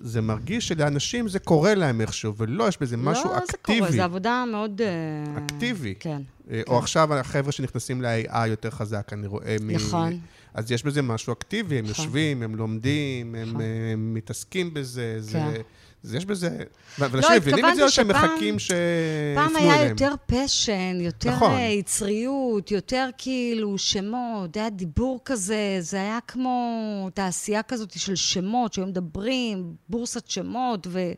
[0.00, 3.78] זה מרגיש שלאנשים זה קורה להם איכשהו, ולא, יש בזה משהו לא, זה אקטיבי.
[3.78, 4.80] קורה, זו עבודה מאוד...
[4.80, 5.94] אה, אקטיבי.
[6.00, 9.70] כן, אה, או עכשיו החבר'ה שנכנסים ל-AI יותר חזק, אני רואה מ...
[9.70, 10.18] נכון.
[10.54, 12.04] אז יש בזה משהו אקטיבי, הם נכון.
[12.04, 13.60] יושבים, הם לומדים, הם נכון.
[13.60, 15.56] אה, מתעסקים בזה, זה...
[16.04, 16.58] אז יש בזה...
[16.98, 18.76] ואנשים מבינים את זה, או שהם מחכים שיפנו
[19.34, 19.70] פעם אליהם?
[19.70, 21.48] היה יותר פשן, יותר נכון.
[21.48, 21.60] נכון.
[21.60, 28.86] יצריות, יותר כאילו שמות, היה דיבור כזה, זה היה כמו תעשייה כזאת של שמות, שהיו
[28.86, 31.12] מדברים, בורסת שמות, ו...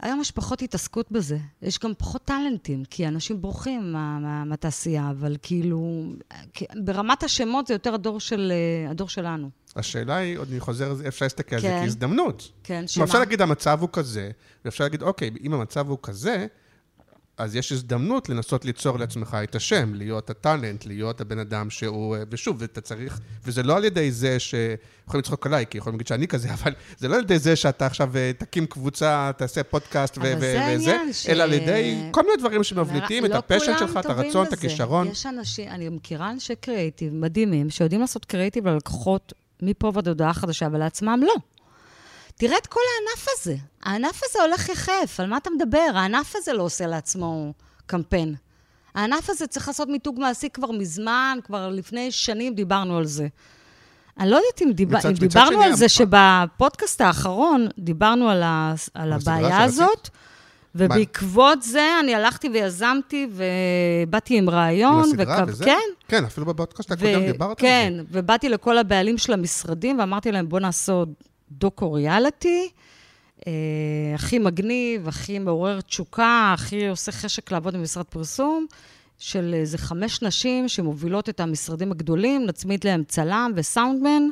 [0.00, 1.38] היום יש פחות התעסקות בזה.
[1.62, 6.04] יש גם פחות טאלנטים, כי אנשים בורחים מה, מה, מהתעשייה, אבל כאילו,
[6.84, 9.50] ברמת השמות זה יותר הדור, של, אה, הדור שלנו.
[9.76, 11.80] השאלה היא, עוד אני חוזר, אפשר להסתכל על זה כן.
[11.82, 12.52] כהזדמנות.
[12.62, 13.04] כן, שמה?
[13.04, 14.30] אפשר להגיד, המצב הוא כזה,
[14.64, 16.46] ואפשר להגיד, אוקיי, אם המצב הוא כזה,
[17.38, 22.16] אז יש הזדמנות לנסות ליצור לעצמך את השם, להיות הטאלנט, להיות הבן אדם שהוא...
[22.30, 23.20] ושוב, אתה צריך...
[23.44, 24.54] וזה לא על ידי זה ש...
[25.08, 27.86] יכולים לצחוק עליי, כי יכולים להגיד שאני כזה, אבל זה לא על ידי זה שאתה
[27.86, 32.08] עכשיו אה, תקים קבוצה, תעשה פודקאסט ו- אבל ו- זה וזה, ש- אלא על ידי
[32.10, 34.52] כל מיני דברים שמבליטים את לא הפשן כולם שלך, את הרצון, את.
[34.52, 35.08] הכישרון.
[35.08, 40.68] יש אנשים, אני מכירה אנשי קריאיטיב מדהימים, שיודעים לעשות קריאיטיב ללקוחות מפה ועד הודעה חדשה,
[40.72, 41.34] ולעצמם לא.
[42.36, 43.56] תראה את כל הענף הזה.
[43.82, 45.90] הענף הזה הולך יחף, על מה אתה מדבר?
[45.94, 47.52] הענף הזה לא עושה לעצמו
[47.86, 48.34] קמפיין.
[48.94, 53.26] הענף הזה צריך לעשות מיתוג מעשי כבר מזמן, כבר לפני שנים דיברנו על זה.
[54.18, 58.42] אני לא יודעת אם, דיבר, מצד- אם מצד דיברנו על זה שבפודקאסט האחרון דיברנו על,
[58.42, 59.62] ה, על הבעיה?
[59.62, 60.08] הזאת,
[60.74, 64.94] ובעקבות זה אני הלכתי ויזמתי ובאתי עם רעיון.
[64.94, 65.64] עם הסדרה וקו- וזה?
[65.64, 65.78] כן.
[66.08, 67.60] כן, אפילו בפודקאסט הקודם דיברת על זה.
[67.60, 71.08] כן, ובאתי לכל הבעלים של המשרדים ואמרתי להם, בואו נעשות
[71.50, 72.68] דוקו ריאליטי,
[73.46, 73.52] אה,
[74.14, 78.66] הכי מגניב, הכי מעורר תשוקה, הכי עושה חשק לעבוד במשרד פרסום,
[79.18, 84.22] של איזה חמש נשים שמובילות את המשרדים הגדולים, נצמיד להם צלם וסאונדמן.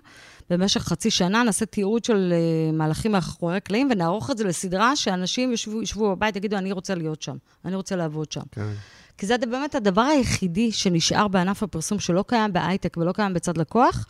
[0.50, 5.52] במשך חצי שנה נעשה תיעוד של אה, מהלכים מאחורי הקלעים ונערוך את זה לסדרה שאנשים
[5.52, 8.40] ישבו, ישבו בבית, יגידו, אני רוצה להיות שם, אני רוצה לעבוד שם.
[8.52, 8.72] כן.
[9.18, 14.06] כי זה באמת הדבר היחידי שנשאר בענף הפרסום שלא קיים בהייטק ולא קיים בצד לקוח,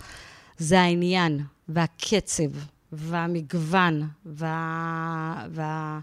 [0.59, 2.51] זה העניין והקצב
[2.97, 5.47] והמגוון וה...
[5.51, 6.01] וה...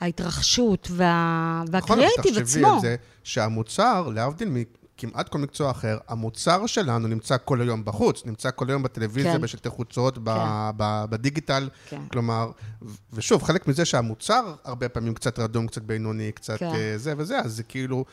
[0.00, 1.62] ההתרחשות וה...
[1.68, 2.74] נכון, והקריאיטיב אבל תחשבי עצמו.
[2.74, 8.50] על זה שהמוצר, להבדיל מכמעט כל מקצוע אחר, המוצר שלנו נמצא כל היום בחוץ, נמצא
[8.54, 9.40] כל היום בטלוויזיה, כן.
[9.40, 10.20] בשלטי חוצות, כן.
[10.76, 11.68] ב- בדיגיטל.
[11.88, 12.02] כן.
[12.12, 12.50] כלומר,
[13.12, 16.72] ושוב, חלק מזה שהמוצר הרבה פעמים קצת רדום, קצת בינוני, קצת כן.
[16.74, 18.04] אה, זה וזה, אז זה כאילו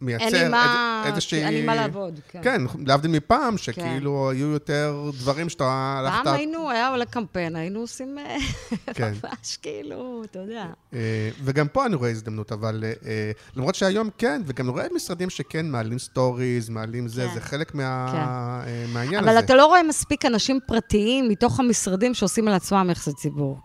[0.00, 1.02] מייצר לי מה...
[1.04, 1.44] איזה- איזושהי...
[1.44, 2.40] אין לי מה לעבוד, כן.
[2.42, 5.64] כן, להבדיל מפעם, שכאילו היו יותר דברים שאתה
[6.00, 6.24] הלכת...
[6.24, 8.36] פעם היינו, היה עולה קמפיין, היינו עושים אה,
[8.94, 9.12] כן.
[9.24, 10.66] ממש כאילו, אתה יודע.
[10.94, 10.98] אה,
[11.44, 15.66] וגם פה אני רואה הזדמנות, אבל אה, אה, למרות שהיום כן, וגם רואה משרדים שכן
[15.70, 17.34] מעלים stories, מעלים זה, כן.
[17.34, 18.18] זה חלק מה- כן.
[18.18, 19.38] אה, מהעניין אבל הזה.
[19.38, 23.58] אתה לא רואה מספיק אנשים פרטיים מתוך המשרדים שעושים על עצמם יחסי ציבור.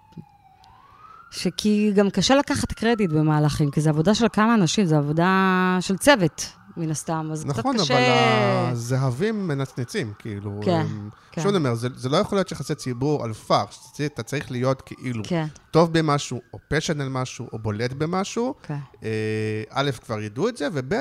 [1.32, 5.38] שכי גם קשה לקחת קרדיט במהלכים, כי זו עבודה של כמה אנשים, זו עבודה
[5.82, 6.46] של צוות,
[6.78, 8.70] מן הסתם, אז נכון, קצת אבל קשה...
[8.70, 10.60] הזהבים מנצנצים, כאילו.
[10.66, 11.42] כן, הם- כן.
[11.42, 14.82] שוב אני אומר, זה, זה לא יכול להיות יחסי ציבור על פארש, אתה- צריך להיות
[14.82, 18.54] כאילו כן, טוב במשהו, או פשן על משהו, או בולט במשהו.
[18.64, 18.78] כן.
[19.04, 19.10] אה,
[19.70, 20.94] א', כבר ידעו את זה, וב',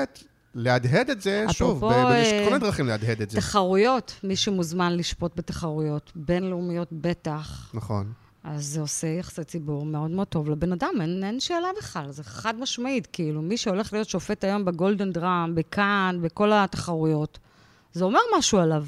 [0.55, 3.37] להדהד את זה, שוב, ב- יש אה, כל מיני דרכים להדהד את זה.
[3.37, 8.11] תחרויות, מי שמוזמן לשפוט בתחרויות, בינלאומיות בטח, נכון.
[8.43, 12.23] אז זה עושה יחסי ציבור מאוד מאוד טוב לבן אדם, אין, אין שאלה בכלל, זה
[12.23, 17.39] חד משמעית, כאילו, מי שהולך להיות שופט היום בגולדן דראם, בכאן, בכל התחרויות,
[17.93, 18.85] זה אומר משהו עליו.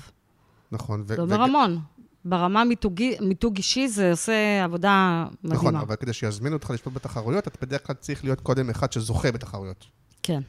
[0.72, 1.04] נכון.
[1.08, 1.80] זה אומר המון.
[2.26, 5.56] ברמה מיתוגי- מיתוג אישי זה עושה עבודה מדהימה.
[5.62, 9.32] נכון, אבל כדי שיזמינו אותך לשפוט בתחרויות, אתה בדרך כלל צריך להיות קודם אחד שזוכה
[9.32, 9.86] בתחרויות.
[10.24, 10.42] כן,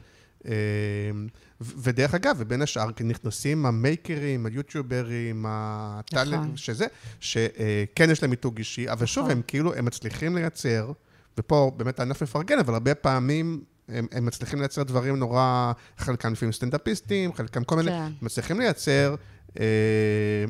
[1.61, 6.57] ודרך אגב, ובין השאר, נכנסים המייקרים, היוטיוברים, הטאלנט, נכון.
[6.57, 6.85] שזה,
[7.19, 9.37] שכן יש להם מיתוג אישי, אבל שוב, נכון.
[9.37, 10.91] הם כאילו, הם מצליחים לייצר,
[11.37, 16.53] ופה באמת הענף מפרגן, אבל הרבה פעמים הם, הם מצליחים לייצר דברים נורא, חלקם לפעמים
[16.53, 18.11] סטנדאפיסטים, חלקם כל מיני, כן.
[18.21, 19.15] מצליחים לייצר,
[19.59, 19.65] אה,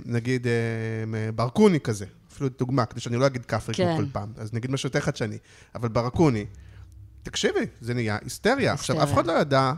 [0.05, 3.97] נגיד, אה, ברקוני כזה, אפילו דוגמה, כדי שאני לא אגיד כפרי כמו כן.
[3.97, 5.37] כל פעם, אז נגיד משהו יותר חדשני,
[5.75, 6.45] אבל ברקוני,
[7.25, 8.73] תקשיבי, זה נהיה היסטריה.
[8.73, 9.21] עכשיו, אף היסטריה.
[9.21, 9.73] אחד לא ידע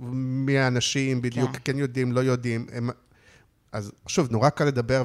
[0.00, 1.58] מי האנשים בדיוק, כן.
[1.64, 2.66] כן יודעים, לא יודעים.
[2.72, 2.90] הם...
[3.72, 5.02] אז שוב, נורא קל לדבר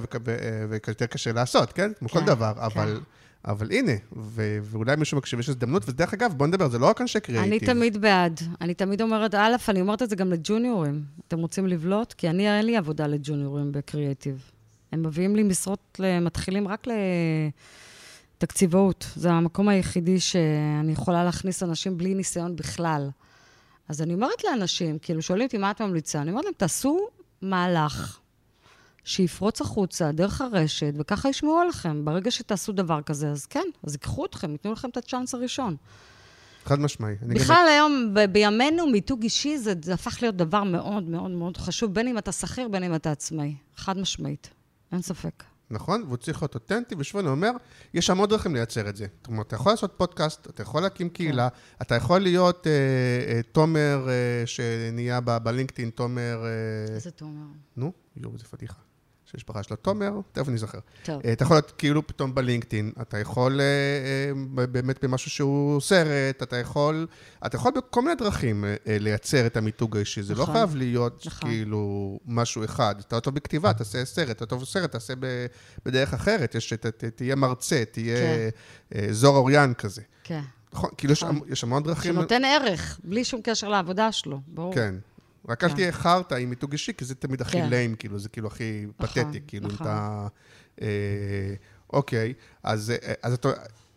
[0.69, 1.91] ויותר קשה לעשות, כן?
[1.99, 2.61] כמו כל כן, דבר, כן.
[2.61, 2.99] אבל...
[3.45, 7.01] אבל הנה, ו- ואולי מישהו מקשיב, יש הזדמנות, ודרך אגב, בוא נדבר, זה לא רק
[7.01, 7.51] אנשי קריאיטיב.
[7.51, 8.39] אני תמיד בעד.
[8.61, 11.03] אני תמיד אומרת, א', אני אומרת את זה גם לג'וניורים.
[11.27, 12.13] אתם רוצים לבלוט?
[12.13, 14.51] כי אני, אין לי עבודה לג'וניורים בקריאיטיב.
[14.91, 16.87] הם מביאים לי משרות למתחילים רק
[18.37, 19.05] לתקציבאות.
[19.15, 23.09] זה המקום היחידי שאני יכולה להכניס אנשים בלי ניסיון בכלל.
[23.89, 26.21] אז אני אומרת לאנשים, כאילו, שואלים אותי מה את ממליצה?
[26.21, 26.99] אני אומרת להם, תעשו
[27.41, 28.19] מהלך
[29.03, 32.05] שיפרוץ החוצה דרך הרשת, וככה ישמעו עליכם.
[32.05, 35.75] ברגע שתעשו דבר כזה, אז כן, אז ייקחו אתכם, ייתנו לכם את הצ'אנס הראשון.
[36.65, 37.15] חד משמעי.
[37.21, 41.31] אני גם- בכלל היום, ב- בימינו, מיתוג אישי זה, זה הפך להיות דבר מאוד מאוד
[41.31, 43.55] מאוד חשוב, בין אם אתה שכיר, בין אם אתה עצמאי.
[43.75, 44.49] חד משמעית.
[44.91, 45.43] אין ספק.
[45.71, 46.03] נכון?
[46.03, 47.51] והוא צריך להיות אותנטי, ושוב אני אומר,
[47.93, 49.07] יש המון דרכים לייצר את זה.
[49.17, 51.47] זאת אומרת, אתה יכול לעשות פודקאסט, אתה יכול להקים קהילה,
[51.81, 52.71] אתה יכול להיות אה,
[53.33, 56.45] אה, תומר אה, שנהיה בלינקדאין, תומר...
[56.45, 57.45] אה, איזה תומר.
[57.77, 58.75] נו, יואו, איזה פדיחה.
[59.31, 60.79] שהמשפחה שלו תומר, תכף נזכר.
[61.03, 61.21] טוב.
[61.25, 63.65] אה, אתה יכול להיות כאילו פתאום בלינקדאין, אתה יכול אה,
[64.61, 67.07] אה, באמת במשהו שהוא סרט, אתה יכול,
[67.45, 70.55] אתה יכול בכל מיני דרכים לייצר את המיתוג האישי, זה לא נכון.
[70.55, 71.49] חייב להיות נכון.
[71.49, 72.95] כאילו משהו אחד.
[72.99, 75.13] אתה טוב בכתיבה, תעשה סרט, אתה טוב בסרט, תעשה
[75.85, 78.17] בדרך אחרת, יש, ת, ת, תהיה מרצה, תהיה
[78.89, 79.13] כן.
[79.13, 80.01] זור אוריין כזה.
[80.23, 80.41] כן.
[80.73, 81.39] נכון, כאילו נכון.
[81.49, 82.13] יש המון דרכים.
[82.13, 84.75] שנותן ערך, בלי שום קשר לעבודה שלו, ברור.
[84.75, 84.95] כן.
[85.47, 85.75] רק אל כן.
[85.75, 87.69] תהיה חרטא עם מיתוג אישי, כי זה תמיד הכי כן.
[87.69, 89.87] ליים, כאילו, זה כאילו הכי נכון, פתטי, כאילו, אם נכון.
[89.87, 90.27] אתה...
[90.81, 90.87] אה,
[91.93, 92.33] אוקיי,
[92.63, 93.49] אז אה, אתה...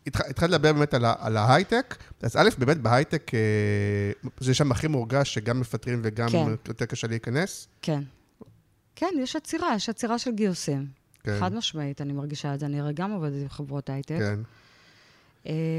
[0.06, 5.34] התח- התחלת לדבר באמת על ההייטק, אז א', באמת בהייטק אה, זה שם הכי מורגש
[5.34, 6.44] שגם מפטרים וגם כן.
[6.68, 7.68] יותר קשה להיכנס.
[7.82, 8.02] כן.
[8.96, 10.86] כן, יש עצירה, יש עצירה של גיוסים.
[11.22, 11.36] כן.
[11.40, 12.66] חד משמעית, אני מרגישה את זה.
[12.66, 14.18] אני הרי גם עובדת עם חברות הייטק.
[14.18, 14.38] כן.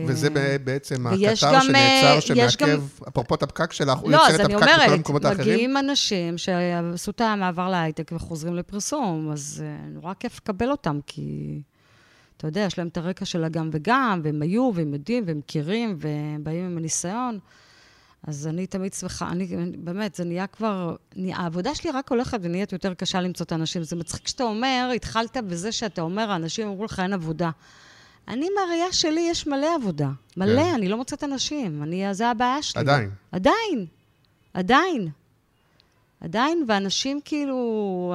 [0.07, 0.29] וזה
[0.63, 4.55] בעצם הקטר שנעצר, אה, שמעכב, אפרופו את הפקק שלך, הוא לא, יוצר אז את אני
[4.55, 5.53] הפקק בכל אומרת, המקומות האחרים.
[5.53, 11.61] מגיעים אנשים שעשו את המעבר להייטק וחוזרים לפרסום, אז אה, נורא כיף לקבל אותם, כי
[12.37, 15.97] אתה יודע, יש להם את הרקע של הגם וגם, והם היו, והם יודעים, והם מכירים,
[15.99, 17.39] והם באים עם הניסיון.
[18.27, 19.47] אז אני תמיד שמחה, אני,
[19.77, 23.83] באמת, זה נהיה כבר, נהיה, העבודה שלי רק הולכת ונהיית יותר קשה למצוא את האנשים.
[23.83, 27.49] זה מצחיק שאתה אומר, התחלת בזה שאתה אומר, האנשים אמרו לך, אין עבודה.
[28.27, 30.09] אני, מהראייה שלי, יש מלא עבודה.
[30.37, 30.73] מלא, כן.
[30.73, 31.83] אני לא מוצאת אנשים.
[31.83, 32.79] אני, זה הבעיה שלי.
[32.81, 33.09] עדיין.
[33.31, 33.85] עדיין.
[34.53, 35.07] עדיין.
[36.21, 37.57] עדיין, ואנשים כאילו,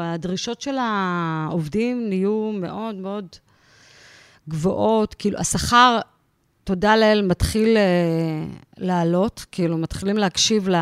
[0.02, 3.26] הדרישות של העובדים נהיו מאוד מאוד
[4.48, 5.14] גבוהות.
[5.14, 5.98] כאילו, השכר,
[6.64, 7.82] תודה לאל, מתחיל אה,
[8.78, 10.76] לעלות, כאילו, מתחילים להקשיב ל,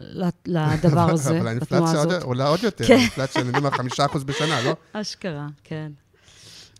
[0.00, 2.22] ל, לדבר הזה, אבל לתנועה האינפלציה עוד- הזאת.
[2.22, 2.94] עולה עוד יותר, כן.
[2.94, 4.72] האינפלציה, אני מה, חמישה אחוז בשנה, לא?
[4.92, 5.92] אשכרה, כן.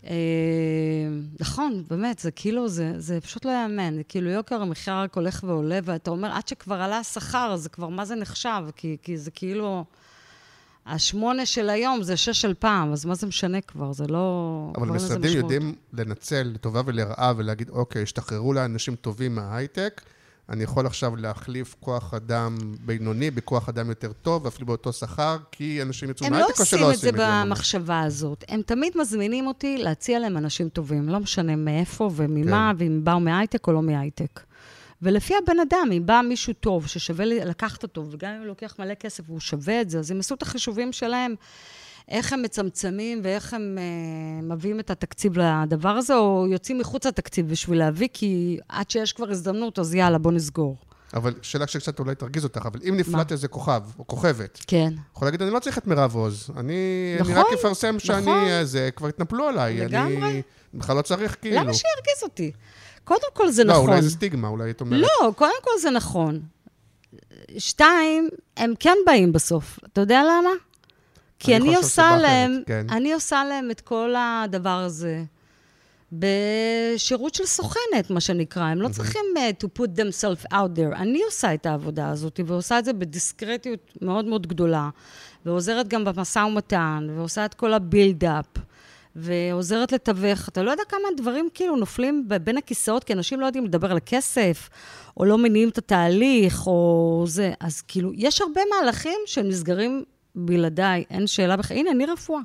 [0.06, 0.12] אה,
[1.40, 3.96] נכון, באמת, זה כאילו, זה, זה פשוט לא יאמן.
[3.96, 7.88] זה כאילו יוקר המחיה רק הולך ועולה, ואתה אומר, עד שכבר עלה השכר, זה כבר,
[7.88, 8.62] מה זה נחשב?
[8.76, 9.84] כי, כי זה כאילו,
[10.86, 13.92] השמונה של היום זה שש של פעם, אז מה זה משנה כבר?
[13.92, 14.72] זה לא...
[14.76, 15.36] אבל משרדים.
[15.36, 20.02] יודעים לנצל לטובה ולרעה ולהגיד, אוקיי, השתחררו לאנשים טובים מההייטק,
[20.48, 25.83] אני יכול עכשיו להחליף כוח אדם בינוני בכוח אדם יותר טוב, אפילו באותו שכר, כי
[25.83, 27.42] אנשים יצאו הם לא או עושים שלא את זה עושים את זה?
[27.44, 28.44] במחשבה הזאת.
[28.48, 32.85] הם תמיד מזמינים אותי להציע להם אנשים טובים, לא משנה מאיפה וממה, כן.
[32.85, 34.40] ואם באו מהייטק או לא מהייטק.
[35.02, 38.94] ולפי הבן אדם, אם בא מישהו טוב, ששווה לקחת אותו, וגם אם הוא לוקח מלא
[38.94, 41.35] כסף והוא שווה את זה, אז הם עשו את החישובים שלהם,
[42.08, 47.48] איך הם מצמצמים ואיך הם אה, מביאים את התקציב לדבר הזה, או יוצאים מחוץ לתקציב
[47.48, 50.76] בשביל להביא, כי עד שיש כבר הזדמנות, אז יאללה, בוא נסגור.
[51.14, 54.92] אבל שאלה שקצת אולי תרגיז אותך, אבל אם נפלט איזה כוכב או כוכבת, כן.
[55.16, 56.74] יכול להגיד, אני לא צריך את מירב עוז, אני,
[57.20, 58.64] אני נכון, רק אפרסם שאני, נכון.
[58.64, 60.16] זה, כבר התנפלו עליי, לגמרי.
[60.16, 60.42] אני
[60.74, 61.56] בכלל לא צריך כאילו.
[61.56, 62.52] למה שירגיז אותי?
[63.04, 63.88] קודם כל זה לא, נכון.
[63.88, 65.00] אולי זה סטיגמה, אולי את אומרת.
[65.00, 66.40] לא, קודם כל זה נכון.
[67.58, 69.78] שתיים, הם כן באים בסוף.
[69.92, 70.50] אתה יודע למה?
[71.42, 72.87] כי אני אני, עושה אחרת, להם, כן.
[72.90, 75.24] אני עושה להם את כל הדבר הזה
[76.12, 78.62] בשירות של סוכנת, מה שנקרא.
[78.62, 80.96] הם לא צריכים uh, to put themselves out there.
[80.96, 84.90] אני עושה את העבודה הזאת, ועושה את זה בדיסקרטיות מאוד מאוד גדולה,
[85.46, 88.46] ועוזרת גם במשא ומתן, ועושה את כל הבילד-אפ.
[89.16, 90.48] ועוזרת לתווך.
[90.48, 93.96] אתה לא יודע כמה דברים כאילו נופלים בין הכיסאות, כי אנשים לא יודעים לדבר על
[93.96, 94.68] הכסף,
[95.16, 97.52] או לא מניעים את התהליך, או זה.
[97.61, 101.77] אז כאילו, יש הרבה מהלכים שנסגרים בלעדיי, אין שאלה בכלל.
[101.77, 102.40] הנה, אני רפואה.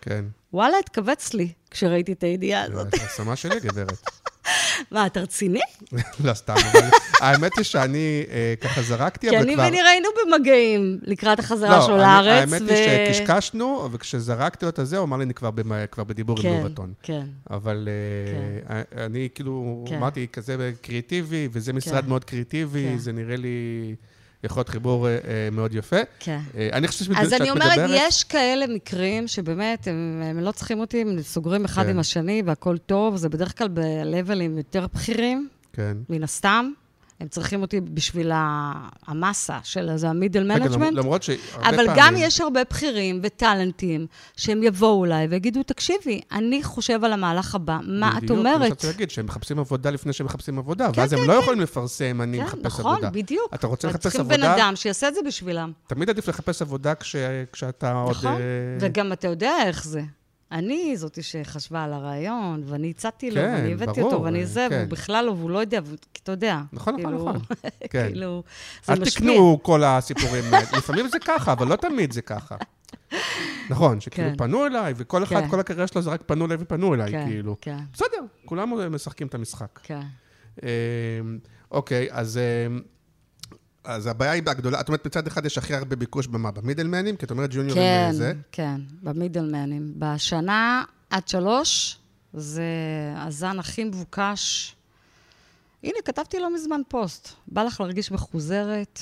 [0.00, 0.24] כן.
[0.52, 2.86] וואלה, התכווץ לי כשראיתי את הידיעה הזאת.
[2.90, 3.92] זה השמה שלי, גברת.
[4.90, 5.60] מה, אתה רציני?
[6.24, 6.80] לא, סתם, אבל
[7.20, 9.64] האמת היא שאני אה, ככה זרקתי, כי אבל אני כבר...
[9.66, 12.52] ובני ראינו במגעים לקראת החזרה שלו אני- לארץ.
[12.52, 12.76] האמת היא
[13.08, 15.34] שקשקשנו, וכשזרקתי לו את הזה, הוא אמר לי, אני
[15.90, 16.92] כבר בדיבור עם כן, לובטון.
[17.02, 17.26] כן.
[17.50, 17.88] אבל
[18.70, 19.96] אה, אני כאילו, כן.
[19.96, 22.08] אמרתי, כזה קריאטיבי, וזה משרד כן.
[22.08, 22.98] מאוד קריאטיבי, כן.
[22.98, 23.94] זה נראה לי
[24.44, 25.18] יכול להיות חיבור אה, אה,
[25.52, 25.96] מאוד יפה.
[26.20, 26.40] כן.
[26.56, 30.52] אה, אני חושב שאת אז אני אומרת, מדברת- יש כאלה מקרים שבאמת, הם, הם לא
[30.52, 31.90] צריכים אותי, הם סוגרים אחד כן.
[31.90, 35.96] עם השני והכול טוב, זה בדרך כלל ב-levelים יותר בכירים, כן.
[36.08, 36.70] מן הסתם.
[37.20, 38.72] הם צריכים אותי בשביל ה-
[39.06, 40.90] המסה של זה ה-middle רגע, management.
[40.92, 41.92] למרות שהרבה אבל פעמים...
[41.96, 47.78] גם יש הרבה בכירים וטאלנטים שהם יבואו אליי ויגידו, תקשיבי, אני חושב על המהלך הבא,
[47.82, 48.70] מה את בדיוק, אני אומרת?
[48.70, 51.38] רוצה להגיד שהם מחפשים עבודה לפני שהם מחפשים עבודה, כן, ואז הם כן, לא כן.
[51.42, 53.10] יכולים לפרסם, אני כן, מחפש נכון, עבודה.
[53.10, 53.54] בדיוק.
[53.54, 54.36] אתה רוצה לחפש צריכים עבודה?
[54.36, 55.72] בן אדם שיעשה את זה בשבילם.
[55.86, 57.16] תמיד עדיף לחפש עבודה כש-
[57.52, 58.10] כשאתה עוד...
[58.10, 58.32] נכון.
[58.32, 58.38] אה,
[58.80, 60.02] וגם אתה יודע איך זה.
[60.52, 64.66] אני זאתי שחשבה על הרעיון, ואני הצעתי לו, כן, ואני הבאתי ברור, אותו, ואני זה,
[64.70, 64.76] כן.
[64.76, 65.80] והוא בכלל לא, והוא לא יודע,
[66.14, 66.60] כי אתה יודע.
[66.72, 67.42] נכון, נכון, כאילו, נכון.
[67.90, 68.08] כן.
[68.08, 68.42] כאילו,
[68.84, 69.20] זה אל משפיע.
[69.20, 70.44] תקנו כל הסיפורים,
[70.78, 72.56] לפעמים זה ככה, אבל לא תמיד זה ככה.
[73.70, 74.36] נכון, שכאילו כן.
[74.36, 75.48] פנו אליי, וכל אחד, כן.
[75.48, 77.56] כל הקריירה שלו זה רק פנו אליי ופנו אליי, כן, כאילו.
[77.60, 79.80] כן, בסדר, כולם משחקים את המשחק.
[79.82, 80.00] כן.
[80.62, 80.68] אמ,
[81.70, 82.38] אוקיי, אז...
[82.66, 82.80] אמ,
[83.86, 86.50] אז הבעיה היא הגדולה, את אומרת, מצד אחד יש הכי הרבה ביקוש במה?
[86.50, 87.16] במידלמנים?
[87.16, 88.32] כי את אומרת ג'וניורים כן, זה.
[88.52, 89.92] כן, במידלמנים.
[89.98, 91.98] בשנה עד שלוש,
[92.34, 92.62] זה
[93.16, 94.76] הזן הכי מבוקש.
[95.82, 97.28] הנה, כתבתי לא מזמן פוסט.
[97.48, 99.00] בא לך להרגיש מחוזרת,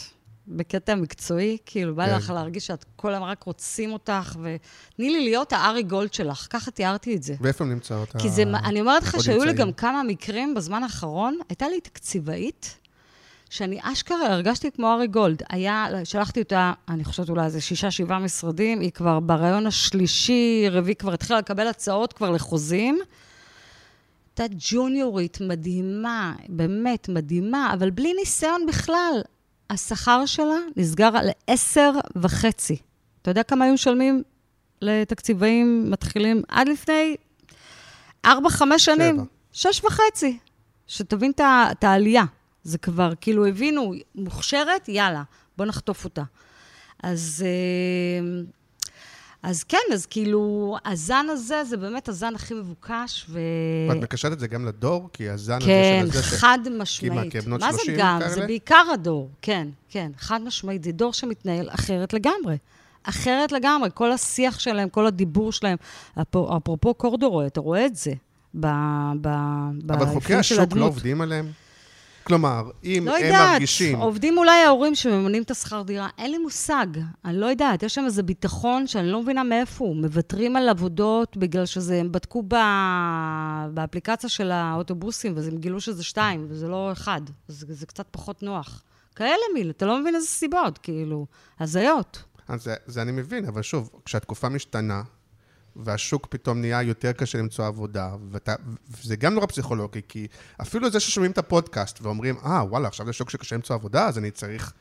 [0.49, 2.17] בקטע מקצועי, כאילו, בא כן.
[2.17, 6.47] לך להרגיש שאת כל היום רק רוצים אותך, ותני לי להיות הארי גולד שלך.
[6.51, 7.35] ככה תיארתי את זה.
[7.41, 8.17] ואיפה הן נמצאות?
[8.19, 9.53] כי ה- זה, אני אומרת לך שהיו לי?
[9.53, 12.79] גם כמה מקרים בזמן האחרון, הייתה לי תקציבאית,
[13.55, 15.43] שאני אשכרה הרגשתי כמו ארי גולד.
[15.49, 20.95] היה, שלחתי אותה, אני חושבת אולי איזה שישה, שבעה משרדים, היא כבר ברעיון השלישי, רביעי,
[20.95, 22.99] כבר התחילה לקבל הצעות כבר לחוזים.
[24.39, 29.23] הייתה ג'וניורית מדהימה, באמת מדהימה, אבל בלי ניסיון בכלל.
[29.71, 32.77] השכר שלה נסגר על עשר וחצי.
[33.23, 34.23] אתה יודע כמה היו משלמים
[34.83, 37.17] לתקציבאים מתחילים עד לפני
[38.25, 39.17] ארבע, חמש שנים?
[39.17, 39.25] שבע.
[39.53, 40.39] שש וחצי.
[40.87, 42.25] שתבין את העלייה.
[42.65, 45.23] זה כבר, כאילו, הבינו, מוכשרת, יאללה,
[45.57, 46.23] בוא נחטוף אותה.
[47.03, 48.43] אז, אה,
[49.43, 53.41] אז כן, אז כאילו, הזן הזה, זה באמת הזן הכי מבוקש, ו...
[53.91, 55.09] ואת מקשרת את זה גם לדור?
[55.13, 56.37] כי הזן כן, הזה של הזה...
[56.37, 57.33] ש- חד משמעית.
[57.33, 58.19] כבנות מה זה 30 גם?
[58.21, 58.31] כאלה?
[58.35, 60.85] זה בעיקר הדור, כן, כן, חד משמעית.
[60.85, 62.57] זה דור שמתנהל אחרת לגמרי.
[63.03, 65.77] אחרת לגמרי, כל השיח שלהם, כל הדיבור שלהם.
[66.21, 68.13] אפרופו קורדורוי, אתה רואה את זה
[68.61, 68.67] ב-
[69.21, 70.85] ב- אבל של השוק לא.
[70.85, 71.53] עובדים עליהם?
[72.27, 73.99] כלומר, אם לא הם יודעת, מרגישים...
[73.99, 76.87] עובדים אולי ההורים שמממנים את השכר דירה, אין לי מושג,
[77.25, 79.97] אני לא יודעת, יש שם איזה ביטחון שאני לא מבינה מאיפה הוא.
[79.97, 82.55] מוותרים על עבודות בגלל שזה, הם בדקו ב...
[83.75, 88.43] באפליקציה של האוטובוסים, ואז הם גילו שזה שתיים, וזה לא אחד, אז זה קצת פחות
[88.43, 88.83] נוח.
[89.17, 91.27] כאלה מיל, אתה לא מבין איזה סיבות, כאילו,
[91.61, 92.23] הזיות.
[92.49, 95.03] אז זה, זה אני מבין, אבל שוב, כשהתקופה משתנה,
[95.77, 98.55] והשוק פתאום נהיה יותר קשה למצוא עבודה, ואתה,
[98.91, 100.27] וזה גם נורא פסיכולוגי, כי
[100.63, 104.19] אפילו זה ששומעים את הפודקאסט ואומרים, אה, וואלה, עכשיו זה שוק שקשה למצוא עבודה, אז
[104.19, 104.73] אני צריך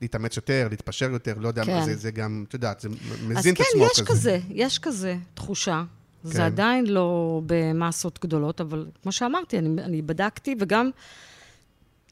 [0.00, 1.74] להתאמץ יותר, להתפשר יותר, לא יודע, כן.
[1.74, 4.78] מה, זה, זה גם, את יודעת, זה אז מזין את כן, עצמו יש כזה, יש
[4.78, 5.82] כזה תחושה.
[6.22, 6.28] כן.
[6.28, 10.90] זה עדיין לא במסות גדולות, אבל כמו שאמרתי, אני, אני בדקתי, וגם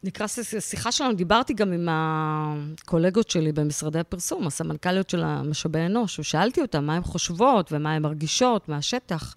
[0.04, 6.60] לקראת השיחה שלנו, דיברתי גם עם הקולגות שלי במשרדי הפרסום, הסמנכ"ליות של המשאבי אנוש, ושאלתי
[6.60, 9.36] אותן מה הן חושבות ומה הן מרגישות מהשטח.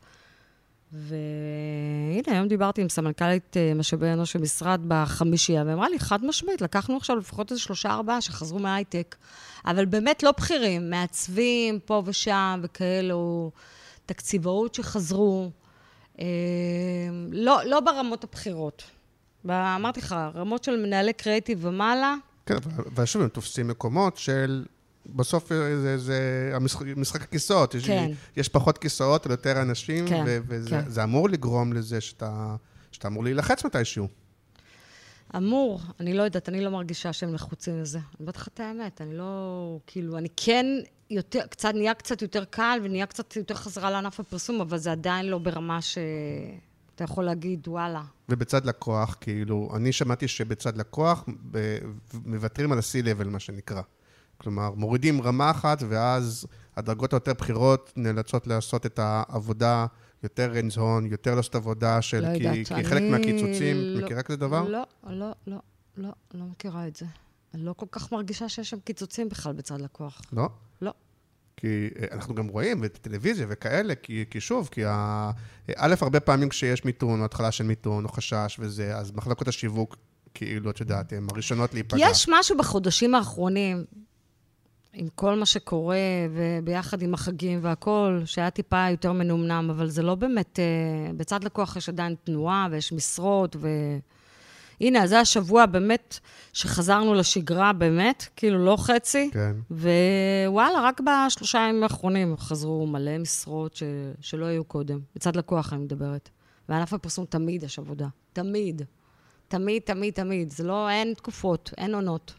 [0.92, 6.98] והנה, היום דיברתי עם סמנכ"לית אה, משאבי אנוש במשרד בחמישייה, ואמרה לי, חד משמעית, לקחנו
[6.98, 9.16] עכשיו לפחות איזה שלושה, ארבעה שחזרו מההייטק,
[9.66, 13.52] אבל באמת לא בכירים, מעצבים פה ושם וכאלו,
[14.06, 15.52] תקציבאות שחזרו,
[16.20, 16.26] אה,
[17.32, 18.97] לא, לא ברמות הבכירות.
[19.50, 24.66] אמרתי לך, רמות של מנהלי קריאיטיב ומעלה, כן, אבל- אבל שוב, הם תופסים מקומות של...
[25.16, 25.50] בסוף
[25.82, 27.76] זה, זה המשחק, משחק הכיסאות.
[27.76, 28.12] יש, כן.
[28.38, 31.02] יש פחות כיסאות על יותר אנשים, כן, וזה כן.
[31.02, 32.56] אמור לגרום לזה שאתה,
[32.92, 34.08] שאתה אמור להילחץ מתישהו.
[35.36, 37.98] אמור, אני לא יודעת, אני לא מרגישה שהם לחוצים לזה.
[37.98, 40.66] אני אומרת לך את האמת, אני לא, כאילו, אני כן
[41.10, 45.26] יותר, קצת, נהיה קצת יותר קל ונהיה קצת יותר חזרה לענף הפרסום, אבל זה עדיין
[45.26, 45.80] לא ברמה
[46.98, 48.04] שאתה יכול להגיד, וואלה.
[48.30, 51.26] ובצד לקוח, כאילו, אני שמעתי שבצד לקוח
[52.26, 53.82] מוותרים על ה-C-Level, מה שנקרא.
[54.38, 59.86] כלומר, מורידים רמה אחת, ואז הדרגות היותר בכירות נאלצות לעשות את העבודה
[60.24, 62.20] יותר hands on, יותר לעשות עבודה של...
[62.20, 64.64] לא כי, יודעת, כי אני חלק מהקיצוצים, לא- מכירה כזה דבר?
[64.68, 65.58] לא, לא, לא,
[65.98, 67.06] לא, לא מכירה את זה.
[67.54, 70.22] אני לא כל כך מרגישה שיש שם קיצוצים בכלל בצד לקוח.
[70.34, 70.50] לא?
[71.58, 75.32] כי אה, אנחנו גם רואים בטלוויזיה וכאלה, כי, כי שוב, כי ה...
[75.76, 79.98] א', הרבה פעמים כשיש מיתון, או התחלה של מיתון, או חשש וזה, אז מחלקות השיווק,
[80.34, 82.08] כאילו, את יודעת, הן הראשונות להיפגע.
[82.12, 83.84] יש משהו בחודשים האחרונים,
[84.94, 85.98] עם כל מה שקורה,
[86.32, 90.60] וביחד עם החגים והכול, שהיה טיפה יותר מנומנם, אבל זה לא באמת...
[90.60, 93.68] אה, בצד לקוח יש עדיין תנועה, ויש משרות, ו...
[94.82, 96.20] הנה, אז זה השבוע באמת
[96.54, 99.30] שחזרנו לשגרה, באמת, כאילו לא חצי.
[99.34, 99.56] כן.
[99.72, 103.84] ווואלה, רק בשלושה ימים האחרונים חזרו מלא משרות ש...
[104.22, 105.00] שלא היו קודם.
[105.16, 106.30] מצד לקוח אני מדברת.
[106.70, 108.08] בענף הפרסום תמיד יש עבודה.
[108.34, 108.82] תמיד.
[109.48, 110.52] תמיד, תמיד, תמיד.
[110.52, 112.34] זה לא, אין תקופות, אין עונות.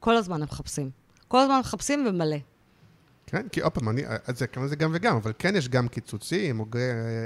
[0.00, 0.90] כל הזמן הם מחפשים.
[1.28, 2.36] כל הזמן מחפשים ומלא.
[3.32, 4.02] כן, כי עוד פעם, אני,
[4.34, 6.66] זה, זה גם וגם, אבל כן יש גם קיצוצים, או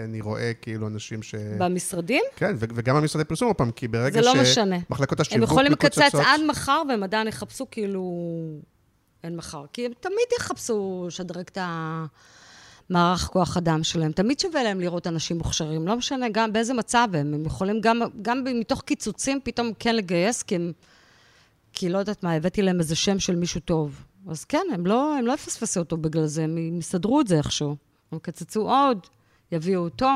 [0.04, 1.34] אני רואה כאילו אנשים ש...
[1.58, 4.38] במשרדים, כן, ו- וגם במשרדי פרסום, עוד פעם, כי ברגע זה לא ש...
[4.38, 4.76] משנה.
[4.90, 8.02] מחלקות הם השיווק יכולים לקצץ מקוצצות- עד מחר, והם עדיין יחפשו כאילו...
[9.24, 9.64] אין מחר.
[9.72, 11.58] כי הם תמיד יחפשו לשדרג את
[12.90, 14.12] המערך כוח אדם שלהם.
[14.12, 17.34] תמיד שווה להם לראות אנשים מוכשרים, לא משנה גם באיזה מצב הם.
[17.34, 20.72] הם יכולים גם, גם מתוך קיצוצים פתאום כן לגייס, כי הם...
[21.72, 24.04] כי לא יודעת מה, הבאתי להם איזה שם של מישהו טוב.
[24.26, 27.76] אז כן, הם לא, הם לא יפספסו אותו בגלל זה, הם יסדרו את זה איכשהו.
[28.12, 29.06] הם יקצצו עוד,
[29.52, 30.10] יביאו אותו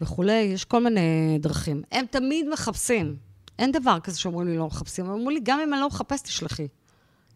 [0.00, 1.82] וכולי, יש כל מיני דרכים.
[1.92, 3.16] הם תמיד מחפשים.
[3.58, 5.06] אין דבר כזה שאומרים לי לא מחפשים.
[5.06, 6.68] הם אמרו לי, גם אם אני לא מחפש, תשלחי.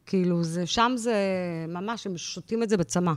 [0.06, 1.14] כאילו, זה, שם זה
[1.68, 3.12] ממש, הם שותים את זה בצמא.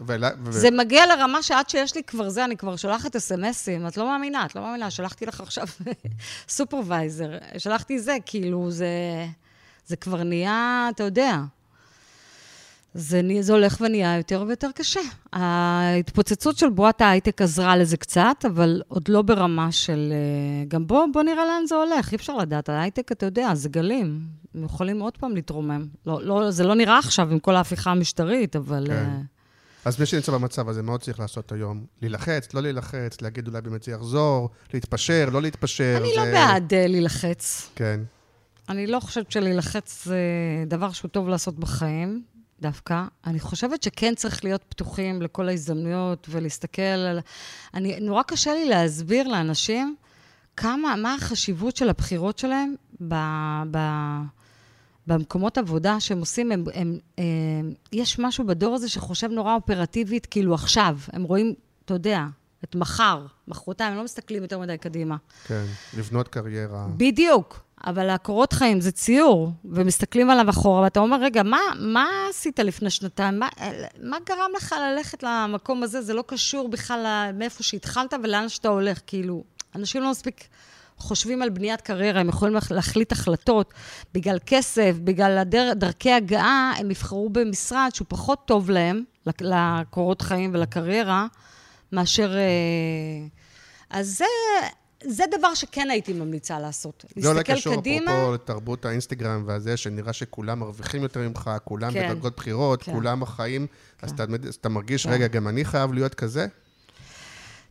[0.00, 0.52] ו...
[0.52, 4.46] זה מגיע לרמה שעד שיש לי כבר זה, אני כבר שולחת אס.אם.אסים, את לא מאמינה,
[4.46, 5.66] את לא מאמינה, שלחתי לך עכשיו
[6.48, 8.88] סופרוויזר, שלחתי זה, כאילו, זה,
[9.86, 11.40] זה כבר נהיה, אתה יודע,
[12.94, 15.00] זה, זה הולך ונהיה יותר ויותר קשה.
[15.32, 20.12] ההתפוצצות של בועת ההייטק עזרה לזה קצת, אבל עוד לא ברמה של...
[20.12, 22.68] אה, גם בוא, בוא נראה לאן זה הולך, אי אפשר לדעת.
[22.68, 24.20] ההייטק, אתה יודע, זה גלים.
[24.54, 25.86] הם יכולים עוד פעם להתרומם.
[26.06, 28.84] לא, לא, זה לא נראה עכשיו עם כל ההפיכה המשטרית, אבל...
[28.86, 29.04] כן.
[29.04, 29.34] Uh...
[29.84, 31.84] אז מי שנמצא במצב הזה, מה עוד צריך לעשות היום?
[32.02, 35.96] להילחץ, לא להילחץ, להגיד אולי באמת זה יחזור, להתפשר, לא להתפשר.
[36.00, 36.16] אני זה...
[36.16, 37.70] לא בעד uh, להילחץ.
[37.74, 38.00] כן.
[38.68, 40.18] אני לא חושבת שלהילחץ זה
[40.66, 42.33] דבר שהוא טוב לעשות בחיים.
[42.64, 43.04] דווקא.
[43.26, 47.20] אני חושבת שכן צריך להיות פתוחים לכל ההזדמנויות ולהסתכל על...
[47.74, 49.96] אני, נורא קשה לי להסביר לאנשים
[50.56, 52.74] כמה, מה החשיבות של הבחירות שלהם
[53.08, 53.14] ב,
[53.70, 53.78] ב,
[55.06, 56.52] במקומות עבודה שהם עושים.
[56.52, 60.98] הם, הם, הם, יש משהו בדור הזה שחושב נורא אופרטיבית, כאילו עכשיו.
[61.12, 61.54] הם רואים,
[61.84, 62.24] אתה יודע,
[62.64, 65.16] את מחר, מחרתיים, הם לא מסתכלים יותר מדי קדימה.
[65.46, 65.64] כן,
[65.98, 66.86] לבנות קריירה.
[66.96, 67.63] בדיוק.
[67.86, 72.90] אבל הקורות חיים זה ציור, ומסתכלים עליו אחורה, ואתה אומר, רגע, מה, מה עשית לפני
[72.90, 73.38] שנתיים?
[73.38, 73.48] מה,
[74.02, 76.02] מה גרם לך ללכת למקום הזה?
[76.02, 79.00] זה לא קשור בכלל מאיפה שהתחלת ולאן שאתה הולך.
[79.06, 80.48] כאילו, אנשים לא מספיק
[80.98, 83.74] חושבים על בניית קריירה, הם יכולים להחליט החלטות.
[84.14, 89.04] בגלל כסף, בגלל הדר, דרכי הגעה, הם יבחרו במשרד שהוא פחות טוב להם,
[89.40, 91.26] לקורות חיים ולקריירה,
[91.92, 92.36] מאשר...
[92.36, 93.26] אה,
[93.90, 94.24] אז זה...
[95.06, 97.04] זה דבר שכן הייתי ממליצה לעשות.
[97.16, 97.54] להסתכל קדימה.
[97.54, 102.08] זה קשור אפרופו לתרבות האינסטגרם והזה, שנראה שכולם מרוויחים יותר ממך, כולם כן.
[102.08, 102.92] בדרגות בחירות, כן.
[102.92, 104.06] כולם החיים, כן.
[104.06, 104.24] אז, אתה,
[104.60, 105.12] אתה מרגיש, כן.
[105.12, 106.46] רגע, גם אני חייב להיות כזה?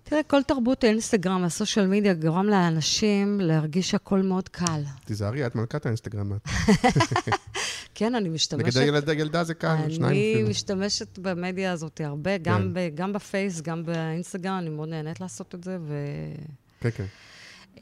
[0.03, 4.81] תראה, כל תרבות האינסטגרם, הסושיאל מדיה, גורם לאנשים להרגיש שהכל מאוד קל.
[5.05, 6.31] תיזהרי, את מלכת האינסטגרם.
[7.95, 8.65] כן, אני משתמשת...
[8.65, 10.39] נגד הילד, הילדה זה קל, שניים אפילו.
[10.39, 12.73] אני משתמשת במדיה הזאת הרבה, גם, כן.
[12.73, 15.95] ב, גם בפייס, גם באינסטגרם, אני מאוד נהנית לעשות את זה, ו...
[16.83, 17.05] כן, כן.
[17.75, 17.79] Uh,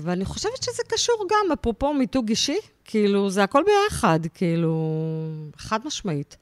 [0.00, 4.76] ואני חושבת שזה קשור גם, אפרופו מיתוג אישי, כאילו, זה הכל ביחד, כאילו,
[5.56, 6.36] חד משמעית.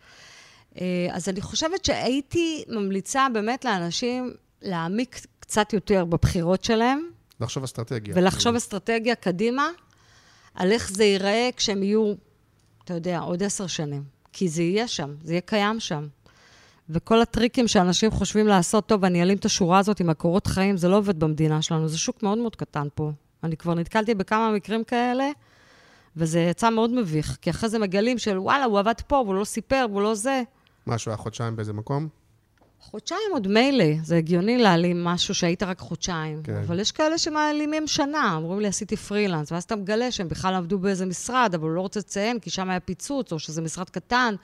[0.75, 0.79] Uh,
[1.13, 7.11] אז אני חושבת שהייתי ממליצה באמת לאנשים להעמיק קצת יותר בבחירות שלהם.
[7.41, 8.15] לחשוב אסטרטגיה.
[8.17, 8.57] ולחשוב כאילו.
[8.57, 9.69] אסטרטגיה קדימה,
[10.55, 12.15] על איך זה ייראה כשהם יהיו,
[12.85, 14.03] אתה יודע, עוד עשר שנים.
[14.33, 16.07] כי זה יהיה שם, זה יהיה קיים שם.
[16.93, 20.88] וכל הטריקים שאנשים חושבים לעשות, טוב, אני אעלים את השורה הזאת עם הקורות חיים, זה
[20.88, 23.12] לא עובד במדינה שלנו, זה שוק מאוד מאוד קטן פה.
[23.45, 25.30] אני כבר נתקלתי בכמה מקרים כאלה,
[26.16, 29.45] וזה יצא מאוד מביך, כי אחרי זה מגלים של וואלה, הוא עבד פה, והוא לא
[29.45, 30.43] סיפר, והוא לא זה.
[30.86, 32.09] משהו היה חודשיים באיזה מקום?
[32.80, 36.43] חודשיים עוד מילא, זה הגיוני להעלים משהו שהיית רק חודשיים.
[36.43, 36.62] כן.
[36.66, 40.78] אבל יש כאלה שמעלימים שנה, אומרים לי, עשיתי פרילנס, ואז אתה מגלה שהם בכלל עבדו
[40.78, 44.34] באיזה משרד, אבל הוא לא רוצה לציין, כי שם היה פיצוץ, או שזה משרד קטן.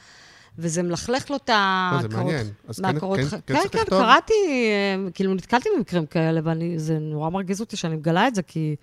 [0.59, 2.11] וזה מלכלך לו את הקורות...
[2.11, 2.47] זה מעניין.
[2.69, 7.61] אז כן, כן, כן, כן, כן, קראתי, אה, כאילו, נתקלתי במקרים כאלה, וזה נורא מרגיז
[7.61, 8.77] אותי שאני מגלה את זה, כי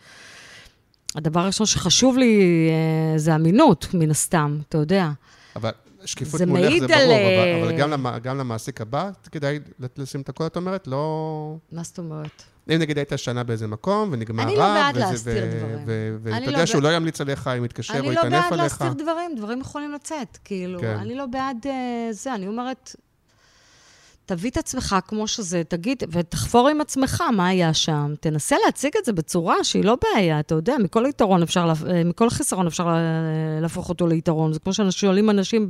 [1.15, 5.09] הדבר הראשון שחשוב לי אה, זה אמינות, מן הסתם, אתה יודע.
[5.55, 5.71] אבל
[6.05, 7.61] שקיפות מולך זה ברור, על...
[7.61, 9.59] אבל, אבל גם, למ, גם למעסיק הבא כדאי
[9.97, 10.87] לשים את הכל, את אומרת?
[10.87, 11.55] לא...
[11.71, 12.43] מה זאת אומרת?
[12.69, 15.85] אם נגיד היית שנה באיזה מקום, ונגמר רע, אני לא בעד להסתיר דברים.
[16.23, 18.23] ואתה יודע שהוא לא ימליץ עליך אם יתקשר או יטנף עליך.
[18.23, 20.37] אני לא בעד להסתיר דברים, דברים יכולים לצאת.
[20.43, 20.97] כאילו, כן.
[20.99, 22.95] אני לא בעד אה, זה, אני אומרת,
[24.25, 28.13] תביא את עצמך כמו שזה, תגיד, ותחפור עם עצמך מה היה שם.
[28.19, 32.29] תנסה להציג את זה בצורה שהיא לא בעיה, אתה יודע, מכל יתרון אפשר, אה, מכל
[32.29, 32.87] חיסרון אפשר
[33.61, 34.53] להפוך אותו ליתרון.
[34.53, 35.69] זה כמו ששואלים אנשים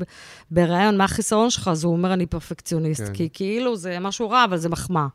[0.51, 1.67] בריאיון, מה החיסרון שלך?
[1.67, 3.03] אז הוא אומר, אני פרפקציוניסט.
[3.03, 3.13] כן.
[3.13, 5.07] כי כאילו זה משהו רע, אבל זה מחמאה.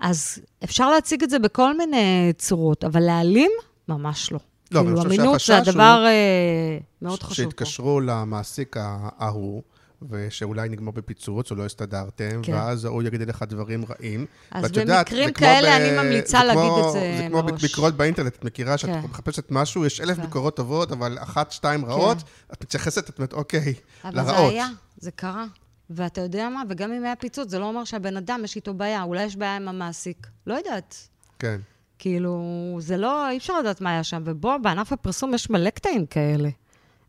[0.00, 3.50] אז אפשר להציג את זה בכל מיני צורות, אבל להעלים,
[3.88, 4.38] ממש לא.
[4.70, 5.64] לא, אבל אני כאילו, חושב שהחשש הוא...
[5.64, 7.36] זה הדבר אה, מאוד חשוב.
[7.36, 8.76] שיתקשרו למעסיק
[9.18, 9.62] ההוא.
[10.10, 12.52] ושאולי נגמר בפיצוץ, או לא הסתדרתם, כן.
[12.54, 14.26] ואז הוא יגיד לך דברים רעים.
[14.50, 15.80] אז במקרים יודעת, כאלה ב...
[15.80, 17.18] אני ממליצה להגיד את זה מראש.
[17.18, 19.00] זה כמו ביקורות באינטרנט, את מכירה שאת כן.
[19.04, 20.22] מחפשת משהו, יש אלף כן.
[20.22, 22.24] ביקורות טובות, אבל אחת, שתיים רעות, כן.
[22.52, 23.74] את מתייחסת, את אומרת, אוקיי,
[24.04, 24.34] אבל לרעות.
[24.34, 24.68] אבל זה היה,
[24.98, 25.46] זה קרה.
[25.90, 26.62] ואתה יודע מה?
[26.68, 29.02] וגם אם היה פיצוץ, זה לא אומר שהבן אדם, יש איתו בעיה.
[29.02, 30.26] אולי יש בעיה עם המעסיק.
[30.46, 31.08] לא יודעת.
[31.38, 31.60] כן.
[31.98, 32.42] כאילו,
[32.80, 34.22] זה לא, אי אפשר לדעת מה היה שם.
[34.24, 36.48] ובוא, בענף הפרסום יש מלא קטעים כאלה.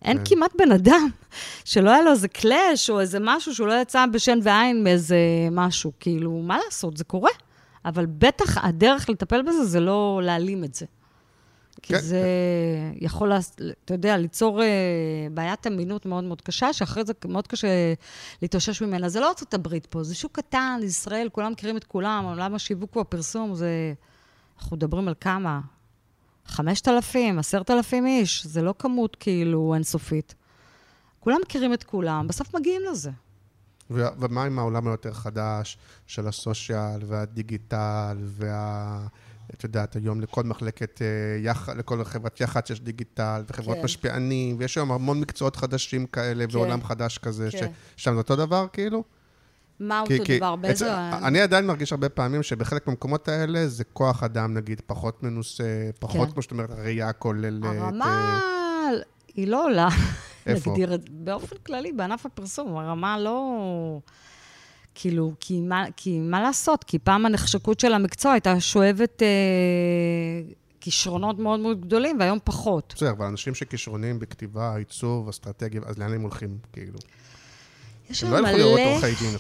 [0.02, 0.24] אין כן.
[0.26, 1.08] כמעט בן אדם
[1.66, 5.18] שלא היה לו איזה קלאש או איזה משהו שהוא לא יצא בשן ועין מאיזה
[5.52, 5.92] משהו.
[6.00, 7.32] כאילו, מה לעשות, זה קורה.
[7.86, 10.86] אבל בטח הדרך לטפל בזה זה לא להעלים את זה.
[11.82, 12.00] כי כן.
[12.00, 12.22] זה
[12.96, 13.52] יכול, לעש-
[13.86, 14.68] אתה יודע, ליצור אה,
[15.32, 17.68] בעיית אמינות מאוד מאוד קשה, שאחרי זה מאוד קשה
[18.42, 19.10] להתאושש ממנה.
[19.10, 22.96] זה לא ארצות הברית פה, זה שוק קטן, ישראל, כולם מכירים את כולם, עולם השיווק
[22.96, 23.94] והפרסום זה...
[24.60, 25.60] אנחנו מדברים על כמה?
[26.46, 30.36] 5,000, 10,000 איש, זה לא כמות כאילו אינסופית.
[31.20, 33.12] כולם מכירים את כולם, בסוף מגיעים לזה.
[33.92, 39.08] ו- ומה עם העולם היותר חדש של הסושיאל והדיגיטל וה...
[39.54, 41.74] את יודעת, היום לכל מחלקת, אה.
[41.76, 43.84] לכל חברת יח"צ יש דיגיטל, וחברות כן.
[43.84, 46.58] משפיענים, ויש היום המון מקצועות חדשים כאלה, כן.
[46.58, 47.68] ועולם חדש כזה, כן.
[47.98, 49.04] ששם זה אותו דבר, כאילו?
[49.80, 50.56] מה כי- אותו כי דבר?
[50.56, 51.10] באיזה...
[51.12, 55.64] אני עדיין מרגיש הרבה פעמים שבחלק מהמקומות האלה זה כוח אדם, נגיד, פחות מנוסה,
[56.00, 56.34] פחות, כן.
[56.34, 57.64] כמו שאת אומרת, הראייה הכוללת.
[57.64, 58.90] הרמה
[59.36, 59.90] היא לא עולה.
[60.46, 60.70] איפה?
[60.72, 61.08] נגדיר את זה.
[61.12, 64.00] באופן כללי, בענף הפרסום, הרמה לא...
[65.00, 66.84] כאילו, כי מה, כי מה לעשות?
[66.84, 69.28] כי פעם הנחשקות של המקצוע הייתה שואבת אה,
[70.82, 72.94] כישרונות מאוד מאוד גדולים, והיום פחות.
[72.98, 77.00] בסדר, אבל אנשים שכישרונים בכתיבה, עיצוב, אסטרטגיה, אז לאן הם הולכים, כאילו?
[78.10, 78.80] יש לא מלא.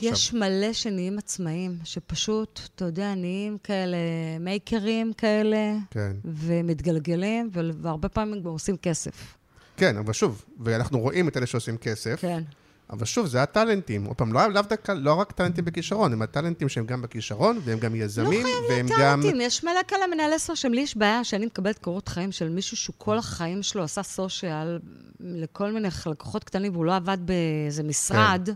[0.01, 3.97] יש מלא שנהיים עצמאים, שפשוט, אתה יודע, נהיים כאלה
[4.39, 6.11] מייקרים כאלה, כן.
[6.25, 7.49] ומתגלגלים,
[7.81, 9.37] והרבה פעמים גם עושים כסף.
[9.77, 12.43] כן, אבל שוב, ואנחנו רואים את אלה שעושים כסף, כן.
[12.89, 14.05] אבל שוב, זה הטאלנטים.
[14.05, 17.79] עוד פעם, לא, לאו דווקא, לא רק טאלנטים בכישרון, הם הטאלנטים שהם גם בכישרון, והם
[17.79, 18.97] גם יזמים, והם גם...
[18.97, 20.73] טאלנטים, יש מלא כאלה מנהלי סושיאל.
[20.73, 24.79] לי יש בעיה שאני מקבלת קורות חיים של מישהו שהוא כל החיים שלו עשה סושיאל
[25.19, 28.49] לכל מיני לקוחות קטנים, והוא לא עבד באיזה משרד.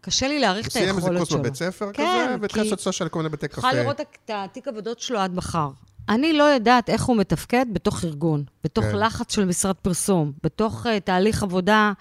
[0.00, 1.38] קשה לי להעריך הוא את סיים איזה היכולת קורס שלו.
[1.38, 3.58] בבית ספר כן, כזה, והתחיל לעשות סושיאל לכל מיני בתי קפה.
[3.58, 5.70] יכולה לראות את התיק עבודות שלו עד מחר.
[6.08, 8.96] אני לא יודעת איך הוא מתפקד בתוך ארגון, בתוך כן.
[8.96, 11.92] לחץ של משרד פרסום, בתוך uh, תהליך עבודה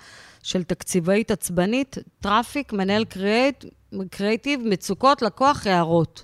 [0.44, 3.66] של תקציבאית עצבנית, traffic, מנהל creat,
[4.12, 6.24] creative, מצוקות, לקוח, הערות.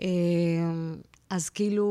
[0.00, 0.06] אה,
[1.30, 1.86] אז כאילו...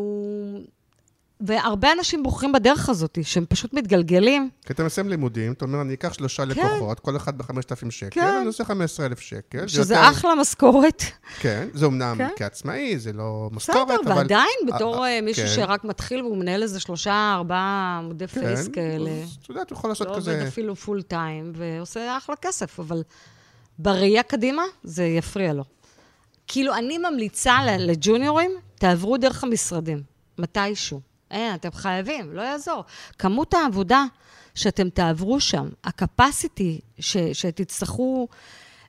[1.42, 4.50] והרבה אנשים בוחרים בדרך הזאת, שהם פשוט מתגלגלים.
[4.66, 6.50] כי אתה מסיים לימודים, אתה אומר, אני אקח שלושה כן.
[6.50, 8.28] לקוחות, כל אחד ב-5,000 שקל, כן.
[8.28, 9.62] אני עושה 15,000 שקל.
[9.62, 11.04] זה שזה יותר- אחלה משכורת.
[11.40, 12.30] כן, זה אמנם כן.
[12.36, 14.18] כעצמאי, זה לא משכורת, בסדר, אבל...
[14.18, 15.52] ועדיין, אה, בתור אה, אה, מישהו כן.
[15.56, 19.10] שרק מתחיל והוא מנהל איזה שלושה, ארבעה עמודי פייס כן, כאלה.
[19.10, 20.32] אז את יודעת, הוא יכול לעשות לא כזה...
[20.34, 23.04] עובד אפילו full time, ועושה אחלה כסף, אבל
[23.80, 25.64] בראייה קדימה, זה יפריע לו.
[26.48, 30.02] כאילו, אני ממליצה לג'וניורים, תעברו דרך המשרדים,
[30.38, 31.15] מתישהו.
[31.32, 32.84] אין, אתם חייבים, לא יעזור.
[33.20, 34.06] כמות העבודה
[34.56, 38.28] שאתם תעברו שם, הקפסיטי ש- שתצטרכו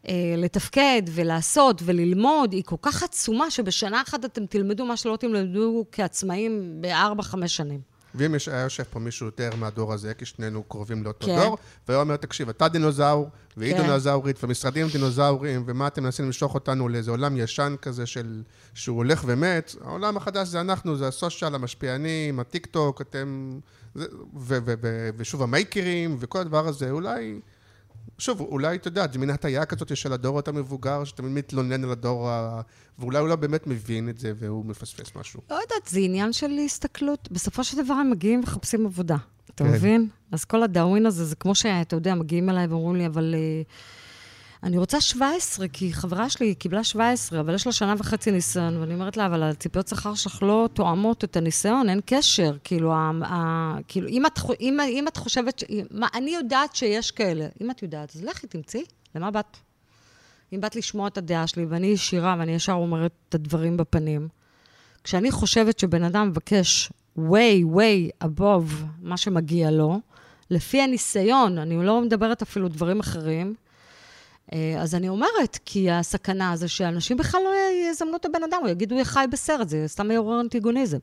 [0.08, 5.84] אה, לתפקד ולעשות וללמוד, היא כל כך עצומה, שבשנה אחת אתם תלמדו מה שלא תלמדו
[5.92, 7.95] כעצמאים בארבע-חמש שנים.
[8.16, 11.36] ואם יש- היה יושב פה מישהו יותר מהדור הזה, כי שנינו קרובים לאותו כן.
[11.40, 11.58] דור,
[11.88, 13.82] והיה אומר, תקשיב, אתה דינוזאור, והיא כן.
[13.82, 18.42] דינוזאורית, ומשרדים דינוזאורים, ומה אתם מנסים למשוך אותנו לאיזה עולם ישן כזה של...
[18.74, 23.58] שהוא הולך ומת, העולם החדש זה אנחנו, זה הסושיאל, המשפיענים, הטיק טוק, אתם...
[23.94, 24.06] זה-
[24.36, 27.40] ו- ו- ו- ושוב המייקרים, וכל הדבר הזה, אולי...
[28.18, 32.28] שוב, אולי, אתה יודע, מין הטעיה כזאת של הדור יותר מבוגר, שתמיד מתלונן על הדור
[32.30, 32.60] ה...
[32.98, 35.40] ואולי הוא לא באמת מבין את זה, והוא מפספס משהו.
[35.50, 37.28] לא יודעת, זה עניין של הסתכלות.
[37.32, 39.16] בסופו של דבר הם מגיעים ומחפשים עבודה.
[39.54, 39.70] אתה כן.
[39.70, 40.08] מבין?
[40.32, 43.62] אז כל הדאווין הזה, זה כמו שאתה יודע, מגיעים אליי ואומרים לי, אבל אה,
[44.62, 48.94] אני רוצה 17, כי חברה שלי קיבלה 17, אבל יש לה שנה וחצי ניסיון, ואני
[48.94, 52.56] אומרת לה, אבל הציפיות שכר שלך לא תואמות את הניסיון, אין קשר.
[52.64, 57.10] כאילו, ה, ה, כאילו אם, את, אם, אם את חושבת, ש, מה, אני יודעת שיש
[57.10, 57.46] כאלה.
[57.60, 58.84] אם את יודעת, אז לכי, תמצאי.
[59.14, 59.56] למה באת?
[60.52, 64.28] אם באת לשמוע את הדעה שלי, ואני ישירה, ואני ישר אומרת את הדברים בפנים,
[65.04, 70.00] כשאני חושבת שבן אדם מבקש way, way above מה שמגיע לו,
[70.50, 73.54] לפי הניסיון, אני לא מדברת אפילו דברים אחרים,
[74.78, 77.50] אז אני אומרת, כי הסכנה זה שאנשים בכלל לא
[77.90, 80.98] יזמנו את הבן אדם, או יגידו, הוא חי בסרט, זה סתם יעורר אנטיגוניזם.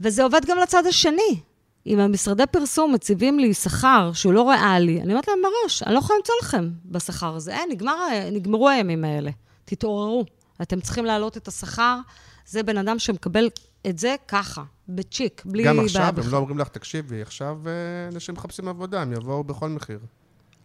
[0.00, 1.40] וזה עובד גם לצד השני.
[1.86, 5.98] אם המשרדי פרסום מציבים לי שכר שהוא לא ריאלי, אני אומרת להם מראש, אני לא
[5.98, 7.54] יכולה למצוא לכם בשכר הזה.
[7.56, 7.94] אין, נגמר,
[8.32, 9.30] נגמרו הימים האלה.
[9.64, 10.24] תתעוררו.
[10.62, 11.98] אתם צריכים להעלות את השכר.
[12.46, 13.48] זה בן אדם שמקבל
[13.86, 16.14] את זה ככה, בצ'יק, בלי גם עכשיו.
[16.16, 17.72] הם לא אומרים לך, תקשיבי, עכשיו אה,
[18.12, 19.98] אנשים מחפשים עבודה, הם יבואו בכל מחיר.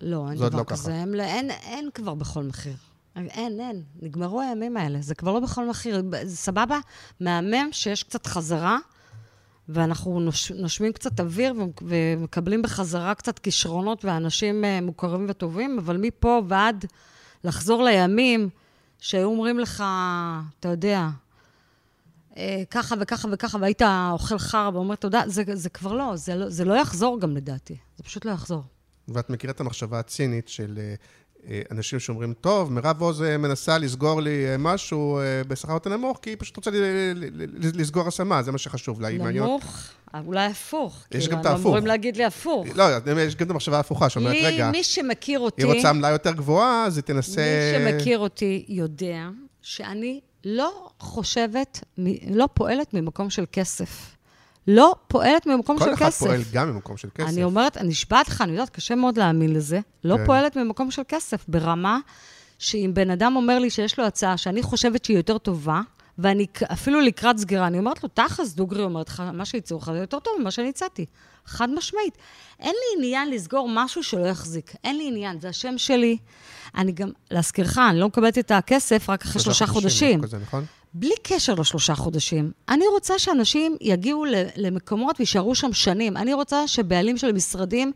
[0.01, 0.65] לא, אין זה עוד דבר לא.
[0.65, 0.93] כזה.
[0.95, 2.73] הם, לא- אין, אין כבר בכל מחיר.
[3.15, 3.83] אין, אין.
[4.01, 5.01] נגמרו הימים האלה.
[5.01, 6.03] זה כבר לא בכל מחיר.
[6.09, 6.79] ב- סבבה,
[7.19, 8.77] מהמם שיש קצת חזרה,
[9.69, 15.97] ואנחנו נוש, נושמים קצת אוויר ומק- ומקבלים בחזרה קצת כישרונות ואנשים אה, מוכרים וטובים, אבל
[15.97, 16.85] מפה ועד
[17.43, 18.49] לחזור לימים
[18.99, 19.83] שהיו אומרים לך,
[20.59, 21.09] אתה יודע,
[22.37, 23.81] אה, ככה וככה וככה, והיית
[24.11, 27.77] אוכל חרא ואומר תודה, זה, זה כבר לא זה, לא, זה לא יחזור גם לדעתי.
[27.97, 28.63] זה פשוט לא יחזור.
[29.13, 30.93] ואת מכירה את המחשבה הצינית של אה,
[31.47, 36.29] אה, אנשים שאומרים, טוב, מירב עוז אה, מנסה לסגור לי משהו בשכר יותר נמוך, כי
[36.29, 36.71] היא פשוט רוצה
[37.73, 39.09] לסגור השמה, זה מה שחשוב לה.
[39.09, 39.89] נמוך,
[40.25, 41.05] אולי הפוך.
[41.11, 41.65] יש כאילו, גם את ההפוך.
[41.65, 42.67] אמורים להגיד לי הפוך.
[42.75, 42.83] לא,
[43.17, 46.85] יש גם את המחשבה ההפוכה, שאומרת, רגע, מי שמכיר אותי, היא רוצה עמלה יותר גבוהה,
[46.85, 47.41] אז היא תנסה...
[47.79, 49.29] מי שמכיר אותי יודע
[49.61, 51.83] שאני לא חושבת,
[52.29, 54.15] לא פועלת ממקום של כסף.
[54.67, 56.25] לא פועלת ממקום של כל אחד כסף.
[56.25, 57.27] פועל גם ממקום של כסף.
[57.29, 59.79] אני אומרת, אני נשבעת לך, אני יודעת, קשה מאוד להאמין לזה.
[60.03, 60.25] לא כן.
[60.25, 61.99] פועלת ממקום של כסף, ברמה
[62.59, 65.81] שאם בן אדם אומר לי שיש לו הצעה שאני חושבת שהיא יותר טובה,
[66.17, 69.97] ואני אפילו לקראת סגירה, אני אומרת לו, תכלס, דוגרי אומרת לך, מה שהציעו לך זה
[69.97, 71.05] יותר טוב ממה שאני הצעתי.
[71.45, 72.17] חד משמעית.
[72.59, 74.73] אין לי עניין לסגור משהו שלא יחזיק.
[74.83, 76.17] אין לי עניין, זה השם שלי.
[76.75, 80.19] אני גם, להזכירך, אני לא מקבלת את הכסף רק אחרי שלושה חודשים.
[80.19, 80.65] משהו כזה, נכון?
[80.93, 82.51] בלי קשר לשלושה חודשים.
[82.69, 84.25] אני רוצה שאנשים יגיעו
[84.55, 86.17] למקומות ויישארו שם שנים.
[86.17, 87.91] אני רוצה שבעלים של משרדים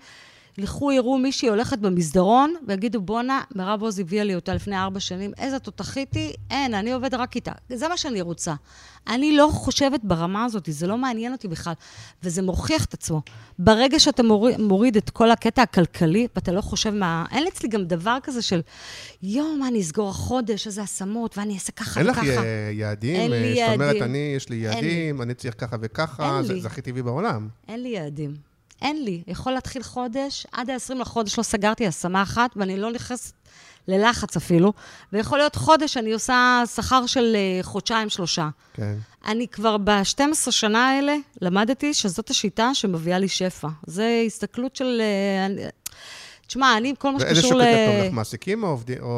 [0.58, 5.32] ילכו, יראו מישהי הולכת במסדרון, ויגידו, בואנה, מירב עוז הביאה לי אותה לפני ארבע שנים,
[5.38, 7.52] איזה תותחית היא, אין, אני עובד רק איתה.
[7.70, 8.54] זה מה שאני רוצה.
[9.08, 11.74] אני לא חושבת ברמה הזאת, זה לא מעניין אותי בכלל,
[12.24, 13.22] וזה מוכיח את עצמו.
[13.60, 17.26] ברגע שאתה מוריד, מוריד את כל הקטע הכלכלי, ואתה לא חושב מה...
[17.32, 18.62] אין אצלי גם דבר כזה של,
[19.24, 22.22] יואו, מה, אני אסגור החודש, איזה השמות, ואני אעשה ככה אין וככה.
[22.22, 23.16] לך אה, יעדים?
[23.16, 24.04] אין לי אה, זאת אומרת, יעדים.
[24.04, 24.74] אני, יש לי אין.
[24.74, 26.60] יעדים, אני צריך ככה וככה, אין זה.
[26.60, 27.48] זה הכי טבעי בעולם.
[27.68, 28.45] אין לי יעדים.
[28.82, 29.24] אין לי.
[29.28, 33.34] יכול להתחיל חודש, עד ה-20 לחודש לא סגרתי השמה אחת, ואני לא נכנסת
[33.88, 34.74] ללחץ אפילו,
[35.14, 38.50] ויכול להיות חודש אני עושה שכר של אה, חודשיים-שלושה.
[38.74, 38.98] כן.
[39.26, 40.22] אני כבר ב-12
[40.52, 43.68] שנה האלה למדתי שזאת השיטה שמביאה לי שפע.
[43.88, 45.02] זה הסתכלות של...
[45.02, 45.62] אה, אני-
[46.48, 47.66] תשמע, אני, כל מה ואיזה שקשור שוק ל...
[47.66, 49.10] יותר טוב לך, מעסיקים או עובדי- או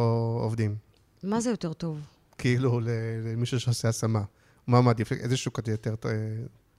[0.43, 0.75] עובדים?
[1.23, 1.99] מה זה יותר טוב?
[2.37, 2.79] כאילו,
[3.25, 4.21] למישהו שעושה השמה.
[4.67, 5.11] מה מעדיף?
[5.11, 5.95] איזה שוק יותר...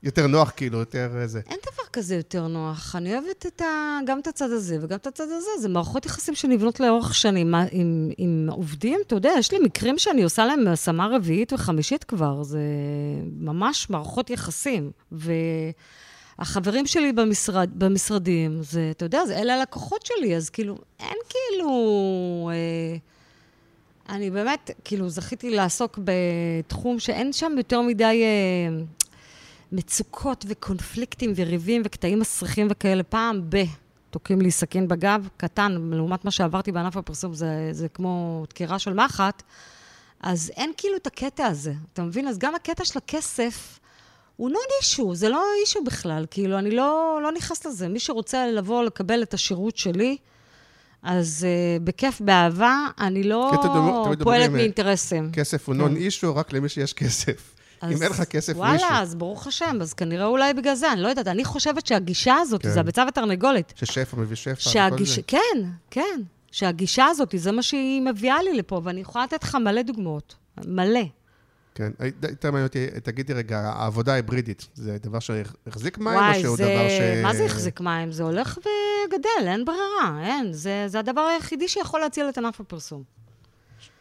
[0.04, 1.40] אה, יותר נוח, כאילו, יותר איזה.
[1.50, 2.96] אין דבר כזה יותר נוח.
[2.96, 3.98] אני אוהבת את ה...
[4.06, 5.50] גם את הצד הזה וגם את הצד הזה.
[5.60, 7.54] זה מערכות יחסים שנבנות לאורך שנים.
[7.72, 12.42] עם, עם עובדים, אתה יודע, יש לי מקרים שאני עושה להם השמה רביעית וחמישית כבר.
[12.42, 12.60] זה
[13.40, 14.90] ממש מערכות יחסים.
[16.38, 22.50] והחברים שלי במשרד, במשרדים, זה, אתה יודע, זה, אלה הלקוחות שלי, אז כאילו, אין כאילו...
[22.52, 22.96] אה,
[24.14, 28.22] אני באמת, כאילו, זכיתי לעסוק בתחום שאין שם יותר מדי...
[28.22, 28.84] אה,
[29.72, 33.02] מצוקות וקונפליקטים וריבים וקטעים מסריחים וכאלה.
[33.02, 33.56] פעם ב...
[34.10, 38.94] תוקעים לי סכין בגב, קטן, לעומת מה שעברתי בענף הפרסום, זה, זה כמו דקירה של
[38.94, 39.42] מחט.
[40.20, 42.28] אז אין כאילו את הקטע הזה, אתה מבין?
[42.28, 43.78] אז גם הקטע של הכסף
[44.36, 46.26] הוא נון אישו, זה לא אישו בכלל.
[46.30, 47.88] כאילו, אני לא, לא נכנס לזה.
[47.88, 50.16] מי שרוצה לבוא לקבל את השירות שלי,
[51.02, 53.52] אז uh, בכיף, באהבה, אני לא
[54.22, 55.30] פועלת אה, מאינטרסים.
[55.32, 55.80] כסף הוא כן.
[55.80, 57.54] נון אישו רק למי שיש כסף.
[57.84, 58.84] אם אז אין לך כסף, הוא אישו.
[58.84, 61.28] וואלה, אז ברוך השם, אז כנראה אולי בגלל זה, אני לא יודעת.
[61.28, 62.70] אני חושבת שהגישה הזאת, כן.
[62.70, 63.72] זה הביצה והתרנגולת.
[63.76, 64.52] ששפע מביא שפע.
[64.52, 65.16] וכל שהגיש...
[65.16, 65.22] זה.
[65.26, 65.38] כן,
[65.90, 66.20] כן.
[66.52, 70.34] שהגישה הזאת, זה מה שהיא מביאה לי לפה, ואני יכולה לתת לך מלא דוגמאות.
[70.66, 71.00] מלא.
[71.74, 71.92] כן.
[72.30, 76.64] יותר מעניין אותי, תגידי רגע, העבודה ההיברידית, זה דבר שהחזיק מים, או וואי, שהוא זה...
[76.64, 77.22] דבר ש...
[77.22, 78.12] מה זה החזיק מים?
[78.12, 80.52] זה הולך וגדל, אין ברירה, אין.
[80.52, 83.02] זה, זה הדבר היחידי שיכול להציל את ענף הפרסום.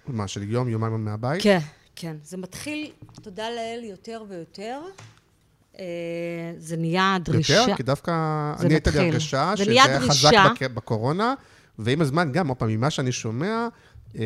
[0.08, 1.44] מה, של יום, יומיים מהבית?
[1.44, 1.60] כן,
[2.00, 2.16] כן.
[2.24, 2.92] זה מתחיל,
[3.22, 4.82] תודה לאל, יותר ויותר.
[5.80, 5.86] אה,
[6.58, 7.54] זה נהיה דרישה...
[7.54, 7.76] יותר?
[7.76, 8.12] כי דווקא
[8.60, 9.00] אני הייתה לי.
[9.00, 11.34] הרגשה זה שזה היה חזק בקורונה,
[11.80, 13.68] ועם הזמן גם, עוד פעם, ממה שאני שומע,
[14.16, 14.24] אה,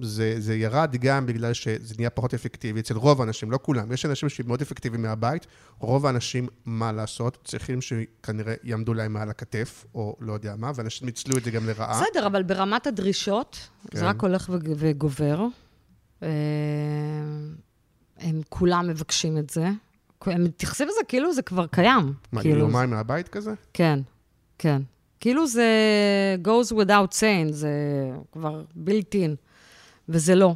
[0.00, 3.92] זה, זה ירד גם בגלל שזה נהיה פחות אפקטיבי אצל רוב האנשים, לא כולם.
[3.92, 5.46] יש אנשים שהם מאוד אפקטיביים מהבית,
[5.78, 11.06] רוב האנשים, מה לעשות, צריכים שכנראה יעמדו להם מעל הכתף, או לא יודע מה, ואנשים
[11.06, 12.02] ניצלו את זה גם לרעה.
[12.02, 13.98] בסדר, אבל ברמת הדרישות, כן.
[13.98, 15.46] זה רק הולך וגובר.
[16.22, 16.28] אה,
[18.18, 19.68] הם כולם מבקשים את זה.
[20.26, 22.14] הם מתייחסים לזה כאילו זה כבר קיים.
[22.32, 23.52] מה, כאילו, יומיים מהבית כזה?
[23.72, 24.00] כן,
[24.58, 24.82] כן.
[25.20, 25.66] כאילו זה
[26.44, 27.70] goes without saying, זה
[28.32, 29.36] כבר built in,
[30.08, 30.54] וזה לא.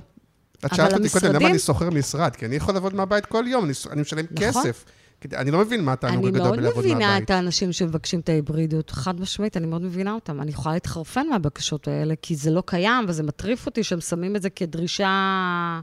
[0.66, 2.36] את שאלת אותי קודם, למה אני שוכר משרד?
[2.36, 4.46] כי אני יכול לעבוד מהבית כל יום, אני, אני משלם נכון.
[4.48, 4.84] כסף.
[5.34, 7.24] אני לא מבין מה התענוג אני הגדול מאוד בלעבוד מבינה מהבית.
[7.24, 10.40] את האנשים שמבקשים את ההיברידיות, חד משמעית, אני מאוד מבינה אותם.
[10.40, 14.42] אני יכולה להתחרפן מהבקשות האלה, כי זה לא קיים, וזה מטריף אותי שהם שמים את
[14.42, 15.80] זה כדרישה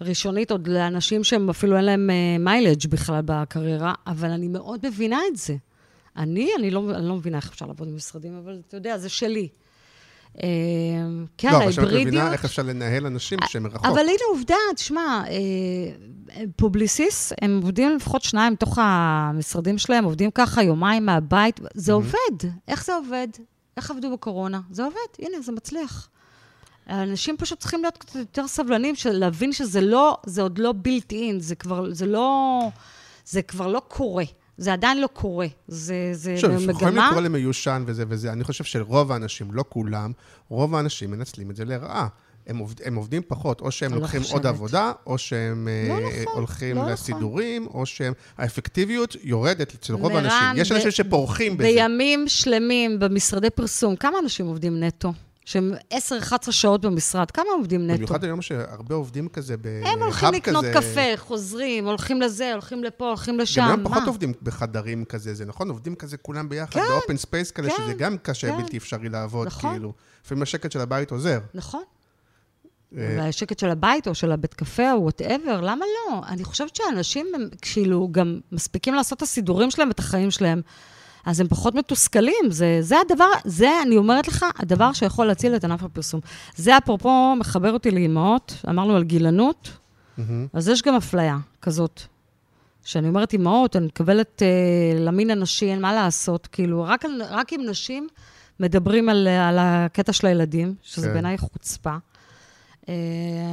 [0.00, 5.36] ראשונית עוד לאנשים שהם אפילו אין להם mileage בכלל בקריירה, אבל אני מאוד מבינה את
[5.36, 5.56] זה.
[6.16, 9.08] אני, אני לא, אני לא מבינה איך אפשר לעבוד עם משרדים, אבל אתה יודע, זה
[9.08, 9.48] שלי.
[10.42, 10.48] אה,
[11.38, 12.14] כן, לא, אבל עכשיו את ההיברידיות...
[12.14, 13.86] מבינה איך אפשר לנהל אנשים שהם מרחוק.
[13.86, 20.62] אבל הנה עובדה, תשמע, אה, פובליסיס, הם עובדים לפחות שניים מתוך המשרדים שלהם, עובדים ככה
[20.62, 22.50] יומיים מהבית, זה עובד.
[22.68, 23.28] איך זה עובד?
[23.76, 24.60] איך עבדו בקורונה?
[24.70, 26.08] זה עובד, הנה, זה מצליח.
[26.88, 31.38] אנשים פשוט צריכים להיות קצת יותר סבלנים, להבין שזה לא, זה עוד לא built in,
[31.38, 32.58] זה כבר, זה לא,
[33.24, 34.24] זה כבר לא קורה.
[34.58, 35.46] זה עדיין לא קורה.
[35.68, 36.72] זה, זה שוב, מגמה...
[36.72, 38.32] יכולים לקרוא למיושן וזה וזה.
[38.32, 40.12] אני חושב שרוב האנשים, לא כולם,
[40.48, 42.08] רוב האנשים מנצלים את זה לרעה.
[42.46, 44.46] הם, עובד, הם עובדים פחות, או שהם לא לוקחים עוד חושבת.
[44.46, 46.92] עבודה, או שהם לא אה, נכון, הולכים לא נכון.
[46.92, 48.12] לסידורים, או שהם...
[48.38, 50.48] האפקטיביות יורדת אצל רוב האנשים.
[50.56, 51.68] יש ב- אנשים שפורחים בזה.
[51.68, 55.12] בימים שלמים במשרדי פרסום, כמה אנשים עובדים נטו?
[55.44, 55.96] שהם 10-11
[56.50, 57.96] שעות במשרד, כמה עובדים נטו?
[57.96, 59.92] במיוחד היום שהרבה עובדים כזה ב hub כזה.
[59.92, 63.90] הם הולכים לקנות קפה, חוזרים, הולכים לזה, הולכים לפה, הולכים לשם, גם היום מה?
[63.90, 65.68] פחות עובדים בחדרים כזה, זה נכון?
[65.68, 68.56] עובדים כזה כולם ביחד, כן, ב open space כזה, כן, שזה גם קשה, כן.
[68.56, 69.72] בלתי אפשרי לעבוד, נכון.
[69.72, 69.92] כאילו.
[70.24, 71.38] לפעמים השקט של הבית עוזר.
[71.54, 71.82] נכון.
[72.98, 76.20] אה, והשקט של הבית או של הבית קפה או whatever, למה לא?
[76.28, 80.62] אני חושבת שאנשים הם כאילו גם מספיקים לעשות את הסידורים שלהם ואת החיים שלהם,
[81.24, 82.50] אז הם פחות מתוסכלים.
[82.50, 86.20] זה, זה הדבר, זה, אני אומרת לך, הדבר שיכול להציל את ענף הפרסום.
[86.56, 89.70] זה אפרופו מחבר אותי לאימהות, אמרנו על גילנות,
[90.18, 90.46] מהמם.
[90.52, 92.00] אז יש גם אפליה כזאת.
[92.84, 96.46] כשאני אומרת אימהות, אני מתכוונת אה, למין הנשי, אין מה לעשות.
[96.46, 98.08] כאילו, רק, רק עם נשים
[98.60, 101.12] מדברים על, על הקטע של הילדים, שזה כן.
[101.12, 101.96] בעיניי חוצפה.
[102.88, 102.94] אה,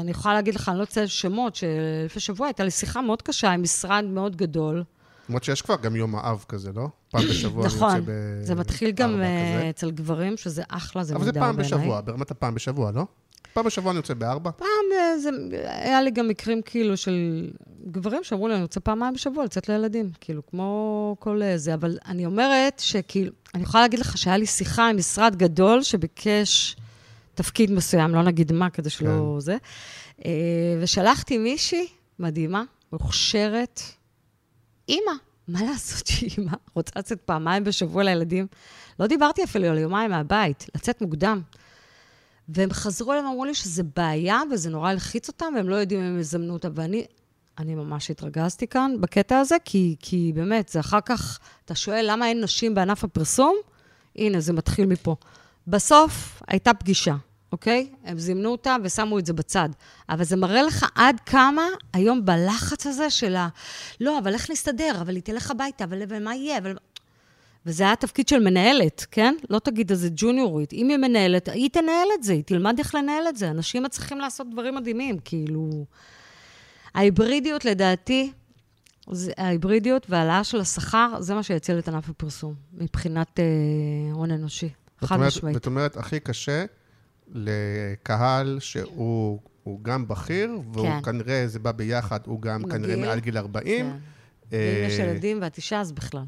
[0.01, 3.51] אני יכולה להגיד לך, אני לא אציין שמות, שלפני שבוע הייתה לי שיחה מאוד קשה
[3.51, 4.83] עם משרד מאוד גדול.
[5.31, 6.87] למרות שיש כבר גם יום האב כזה, לא?
[7.09, 8.11] פעם בשבוע אני נכון, יוצא ב...
[8.43, 9.69] זה מתחיל גם אה.
[9.69, 11.77] אצל גברים, שזה אחלה, זה אבל זה נהדר פעם בעיניי.
[11.77, 13.05] בשבוע, ברמת הפעם בשבוע, לא?
[13.53, 14.51] פעם בשבוע אני יוצא בארבע.
[14.51, 15.29] פעם אה, זה,
[15.63, 17.47] היה לי גם מקרים כאילו של
[17.91, 21.73] גברים שאמרו לי, אני רוצה פעמיים בשבוע לצאת לילדים, כאילו, כמו כל אה, זה.
[21.73, 26.75] אבל אני אומרת שכאילו, אני יכולה להגיד לך שהיה לי שיחה עם משרד גדול שביקש
[27.35, 29.39] תפקיד מסוים, לא נגיד מה, כדי שלא כן.
[29.39, 29.57] זה,
[30.81, 31.87] ושלחתי מישהי
[32.19, 32.63] מדהימה,
[32.93, 33.81] מוכשרת,
[34.91, 35.11] אימא.
[35.47, 36.51] מה לעשות שהיא אימא?
[36.75, 38.47] רוצה לצאת פעמיים בשבוע לילדים?
[38.99, 41.41] לא דיברתי אפילו על יומיים מהבית, לצאת מוקדם.
[42.49, 46.05] והם חזרו אליהם, אמרו לי שזה בעיה, וזה נורא הלחיץ אותם, והם לא יודעים אם
[46.05, 46.67] הם יזמנו אותה.
[46.75, 47.05] ואני
[47.57, 52.27] אני ממש התרגזתי כאן בקטע הזה, כי, כי באמת, זה אחר כך, אתה שואל למה
[52.27, 53.55] אין נשים בענף הפרסום?
[54.15, 55.15] הנה, זה מתחיל מפה.
[55.67, 57.15] בסוף הייתה פגישה,
[57.51, 57.89] אוקיי?
[58.03, 59.69] הם זימנו אותה ושמו את זה בצד.
[60.09, 63.47] אבל זה מראה לך עד כמה היום בלחץ הזה של ה...
[64.01, 65.01] לא, אבל איך נסתדר?
[65.01, 66.57] אבל היא תלך הביתה, אבל אבל מה יהיה?
[66.57, 66.75] אבל...
[67.65, 69.35] וזה היה תפקיד של מנהלת, כן?
[69.49, 70.73] לא תגיד איזה ג'וניורית.
[70.73, 73.49] אם היא מנהלת, היא תנהל את זה, היא תלמד איך לנהל את זה.
[73.49, 75.85] אנשים מצליחים לעשות דברים מדהימים, כאילו...
[76.93, 78.31] ההיברידיות, לדעתי,
[79.11, 83.45] זה, ההיברידיות והעלאה של השכר, זה מה שיציל את ענף הפרסום, מבחינת אה,
[84.13, 84.69] הון אנושי.
[85.01, 85.53] זאת חד משמעית.
[85.53, 86.65] זאת אומרת, הכי קשה
[87.31, 90.99] לקהל שהוא הוא גם בכיר, והוא כן.
[91.03, 93.05] כנראה, זה בא ביחד, הוא גם כנראה מגעיל.
[93.05, 93.85] מעל גיל 40.
[93.91, 93.97] כן.
[94.53, 96.23] אה, ואם יש ילדים ואת אישה, אז בכלל.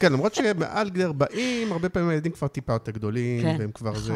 [0.00, 3.90] כן, למרות שמעל גיל 40, הרבה פעמים הילדים כבר טיפה יותר גדולים, כן, והם כבר
[3.90, 4.02] נכון.
[4.02, 4.14] זה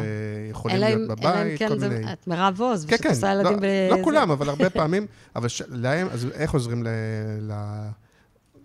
[0.51, 2.13] יכולים אלא להיות אם- בבית, אלא אם כן כל זה- מיני...
[2.13, 3.65] את מירב עוז, כן, כן, עושה ילדים לא, ב...
[3.99, 4.03] לא.
[4.03, 5.05] כולם, אבל הרבה פעמים,
[5.35, 5.61] אבל ש...
[5.69, 6.87] להם, אז איך עוזרים ל...
[7.41, 7.51] ל...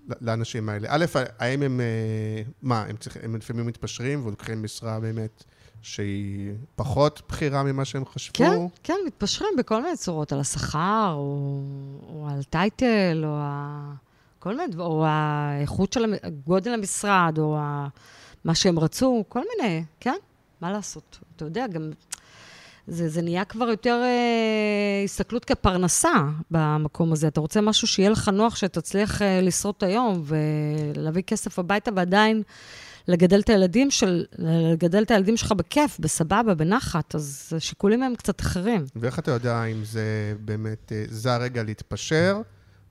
[0.08, 0.88] ל- לאנשים האלה?
[0.90, 1.04] א',
[1.38, 5.44] האם הם, אה, מה, הם, צריך, הם לפעמים מתפשרים ולוקחים משרה באמת
[5.86, 8.34] שהיא פחות בכירה ממה שהם חשבו?
[8.34, 11.60] כן, כן, מתפשרים בכל מיני צורות, על השכר, או,
[12.08, 13.92] או על טייטל, או ה...
[14.38, 16.14] כל מיני, או האיכות של.
[16.46, 17.88] גודל המשרד, או ה...
[18.44, 20.16] מה שהם רצו, כל מיני, כן,
[20.60, 21.18] מה לעשות?
[21.36, 21.90] אתה יודע, גם
[22.86, 26.14] זה, זה נהיה כבר יותר אה, הסתכלות כפרנסה
[26.50, 27.28] במקום הזה.
[27.28, 32.42] אתה רוצה משהו שיהיה לך נוח, שתצליח אה, לשרוד היום ולהביא כסף הביתה ועדיין
[33.08, 34.24] לגדל את הילדים של...
[34.38, 38.84] לגדל את הילדים שלך בכיף, בסבבה, בנחת, אז השיקולים הם קצת אחרים.
[38.96, 40.02] ואיך אתה יודע אם זה
[40.40, 42.40] באמת, אה, זה הרגע להתפשר,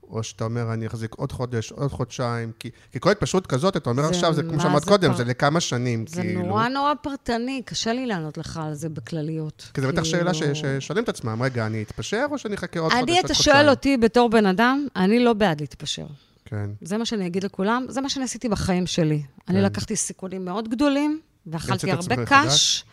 [0.10, 3.90] או שאתה אומר, אני אחזיק עוד חודש, עוד חודשיים, כי, כי כל התפשרות כזאת, אתה
[3.90, 6.42] אומר זה- עכשיו, זה כמו שאמרת זה קודם, פר- זה לכמה שנים, זה כאילו.
[6.42, 9.72] נורא נורא פרטני, קשה לי לענות לך על זה בכלליות.
[9.74, 12.80] כי זה בטח שאלה ש- כאילו- ששואלים את עצמם, רגע, אני אתפשר, או שאני אחכה
[12.80, 13.26] עוד חודש, עוד אני, חודשיים?
[13.26, 16.06] אתה שואל אותי בתור בן אדם, אני לא בעד להתפשר.
[16.46, 16.70] כן.
[16.82, 19.24] זה מה שאני אגיד לכולם, זה מה שאני עשיתי בחיים שלי.
[19.48, 19.64] אני כן.
[19.64, 22.84] לקחתי סיכונים מאוד גדולים, ואכלתי הרבה קש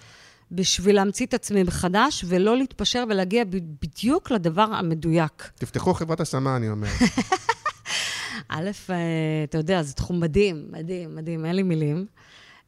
[0.52, 3.44] בשביל להמציא את עצמי מחדש, ולא להתפשר ולהגיע
[3.80, 5.50] בדיוק לדבר המדויק.
[5.54, 6.88] תפתחו חברת השמה, אני אומר.
[8.48, 8.96] א', אה,
[9.44, 12.06] אתה יודע, זה תחום מדהים, מדהים, מדהים, אין לי מילים.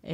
[0.06, 0.12] אה,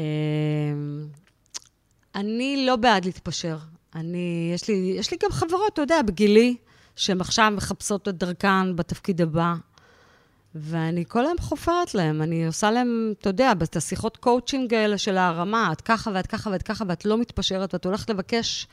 [2.15, 3.59] אני לא בעד להתפשר.
[3.95, 6.57] אני, יש לי, יש לי גם חברות, אתה יודע, בגילי,
[6.97, 9.55] שהן עכשיו מחפשות את דרכן בתפקיד הבא,
[10.55, 12.23] ואני כל היום חופרת להם.
[12.23, 16.51] אני עושה להם, אתה יודע, את השיחות קואוצ'ינג האלה של הרמה, את ככה ואת ככה
[16.51, 18.67] ואת ככה, ואת לא מתפשרת, ואת הולכת לבקש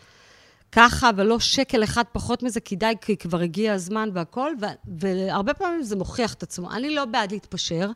[0.72, 5.84] ככה, ולא שקל אחד פחות מזה, כדאי, כי כבר הגיע הזמן והכול, ו- והרבה פעמים
[5.84, 6.72] זה מוכיח את עצמו.
[6.72, 7.92] אני לא בעד להתפשר.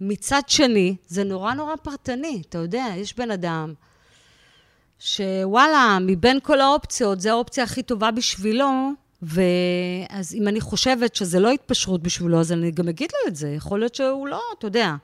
[0.00, 2.42] מצד שני, זה נורא נורא פרטני.
[2.48, 3.74] אתה יודע, יש בן אדם
[4.98, 8.92] שוואלה, מבין כל האופציות, זו האופציה הכי טובה בשבילו,
[9.22, 13.48] ואז אם אני חושבת שזה לא התפשרות בשבילו, אז אני גם אגיד לו את זה.
[13.48, 14.94] יכול להיות שהוא לא, אתה יודע.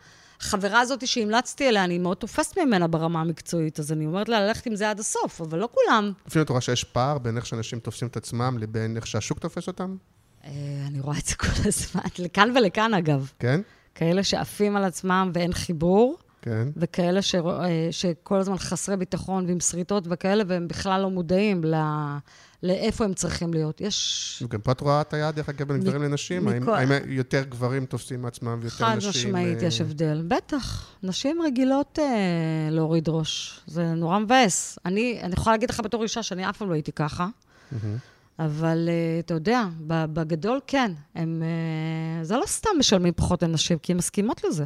[0.40, 4.66] החברה הזאת שהמלצתי עליה, אני מאוד תופסת ממנה ברמה המקצועית, אז אני אומרת לה ללכת
[4.66, 6.12] עם זה עד הסוף, אבל לא כולם.
[6.26, 9.66] לפעמים את רואה שיש פער בין איך שאנשים תופסים את עצמם לבין איך שהשוק תופס
[9.66, 9.96] אותם?
[10.44, 10.50] אה,
[10.86, 13.30] אני רואה את זה כל הזמן, לכאן ולכאן אגב.
[13.38, 13.60] כן?
[13.94, 16.68] כאלה שעפים על עצמם ואין חיבור, כן.
[16.76, 17.34] וכאלה ש...
[17.34, 21.74] אה, שכל הזמן חסרי ביטחון ועם שריטות וכאלה, והם בכלל לא מודעים ל...
[22.62, 23.80] לאיפה הם צריכים להיות.
[23.80, 24.42] יש...
[24.46, 26.48] וגם פה את רואה את היד, דרך אגב, בין גברים לנשים?
[26.48, 29.10] האם, האם יותר גברים תופסים מעצמם ויותר חד נשים...
[29.10, 30.24] משמעית אה, יש הבדל.
[30.28, 33.60] בטח, נשים רגילות אה, להוריד ראש.
[33.66, 34.78] זה נורא מבאס.
[34.86, 37.28] אני, אני יכולה להגיד לך בתור אישה שאני אף פעם לא הייתי ככה.
[38.38, 40.92] אבל אה, אתה יודע, בגדול כן.
[41.14, 44.64] הם, אה, זה לא סתם משלמים פחות לנשים, כי הן מסכימות לזה.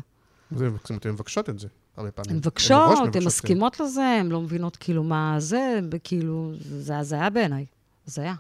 [0.51, 2.31] הן מבקשות את זה, הרבה פעמים.
[2.31, 7.31] הן מבקשות, הן מבקשות, מסכימות לזה, הן לא מבינות כאילו מה זה, כאילו, זה הזיה
[7.31, 7.67] בעיניי.
[8.07, 8.35] הזיה.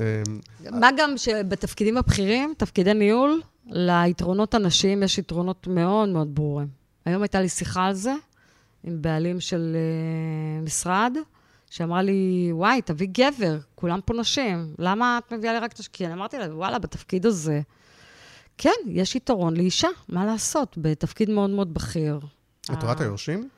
[0.00, 0.22] אה,
[0.70, 6.68] מה גם שבתפקידים הבכירים, תפקידי ניהול, ליתרונות הנשיים יש יתרונות מאוד מאוד ברורים.
[7.04, 8.14] היום הייתה לי שיחה על זה
[8.84, 11.16] עם בעלים של uh, משרד,
[11.70, 16.06] שאמרה לי, וואי, תביא גבר, כולם פה נשים, למה את מביאה לי רק את השקיע?
[16.06, 17.60] אני אמרתי לה, וואלה, בתפקיד הזה,
[18.62, 22.20] כן, יש יתרון לאישה, מה לעשות, בתפקיד מאוד מאוד בכיר.
[22.72, 23.48] את רואה את אה, היורשים?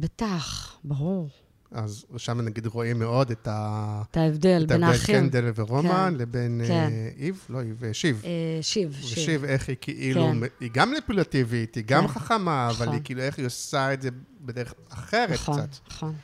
[0.00, 1.28] בטח, ברור.
[1.70, 4.02] אז שם נגיד רואים מאוד את ה...
[4.10, 5.14] את ההבדל את בין ההבדל האחים.
[5.20, 6.14] קנדל ורומן כן.
[6.14, 6.72] לבין כן.
[6.72, 8.22] אה, איב, לא איב, אה, שיב.
[8.24, 8.30] אה,
[8.62, 9.18] שיב, שיב.
[9.18, 10.38] ושיב, איך היא כאילו, כן.
[10.60, 12.12] היא גם מניפולטיבית, היא גם כן.
[12.12, 12.94] חכמה, אבל נכון.
[12.94, 14.08] היא כאילו, איך היא עושה את זה
[14.40, 15.76] בדרך אחרת נכון, קצת.
[15.88, 16.14] נכון.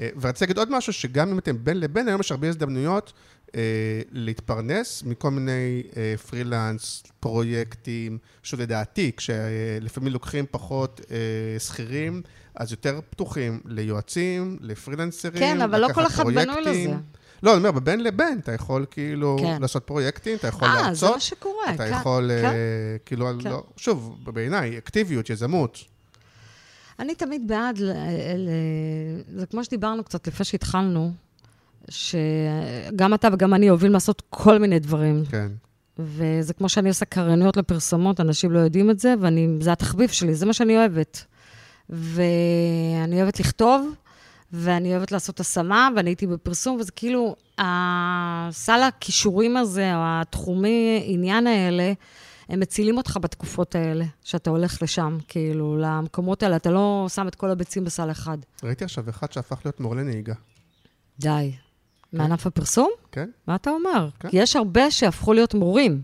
[0.00, 3.12] אה, ורציתי להגיד עוד משהו, שגם אם אתם בין לבין, היום יש הרבה הזדמנויות
[4.12, 11.16] להתפרנס מכל מיני אה, פרילנס, פרויקטים, שוב לדעתי, כשלפעמים לוקחים פחות אה,
[11.58, 12.22] שכירים,
[12.54, 16.62] אז יותר פתוחים ליועצים, לפרילנסרים, כן, אבל לא כל אחד בנוי.
[16.64, 16.94] לזה.
[17.42, 19.62] לא, אני אומר, בבין לבין, אתה יכול כאילו כן.
[19.62, 22.44] לעשות פרויקטים, אתה יכול אה, זה להרצות, מה שקורה, אתה כן, יכול, כן.
[22.44, 22.52] אה,
[23.06, 23.50] כאילו, כן.
[23.50, 25.78] לא, שוב, בעיניי, אקטיביות, יזמות.
[26.98, 27.92] אני תמיד בעד, ל-
[28.36, 31.12] ל- זה כמו שדיברנו קצת לפני שהתחלנו,
[31.88, 35.24] שגם אתה וגם אני אוהבים לעשות כל מיני דברים.
[35.30, 35.48] כן.
[35.98, 40.46] וזה כמו שאני עושה קריינות לפרסומות, אנשים לא יודעים את זה, וזה התחביב שלי, זה
[40.46, 41.24] מה שאני אוהבת.
[41.90, 43.94] ואני אוהבת לכתוב,
[44.52, 51.46] ואני אוהבת לעשות השמה, ואני הייתי בפרסום, וזה כאילו, הסל הכישורים הזה, או התחומי עניין
[51.46, 51.92] האלה,
[52.48, 56.56] הם מצילים אותך בתקופות האלה, שאתה הולך לשם, כאילו, למקומות האלה.
[56.56, 58.38] אתה לא שם את כל הביצים בסל אחד.
[58.62, 60.34] ראיתי עכשיו אחד שהפך להיות מורה לנהיגה.
[61.18, 61.52] די.
[62.12, 62.90] מענף הפרסום?
[63.12, 63.30] כן?
[63.46, 64.08] מה אתה אומר?
[64.20, 64.30] כן.
[64.30, 66.02] כי יש הרבה שהפכו להיות מורים.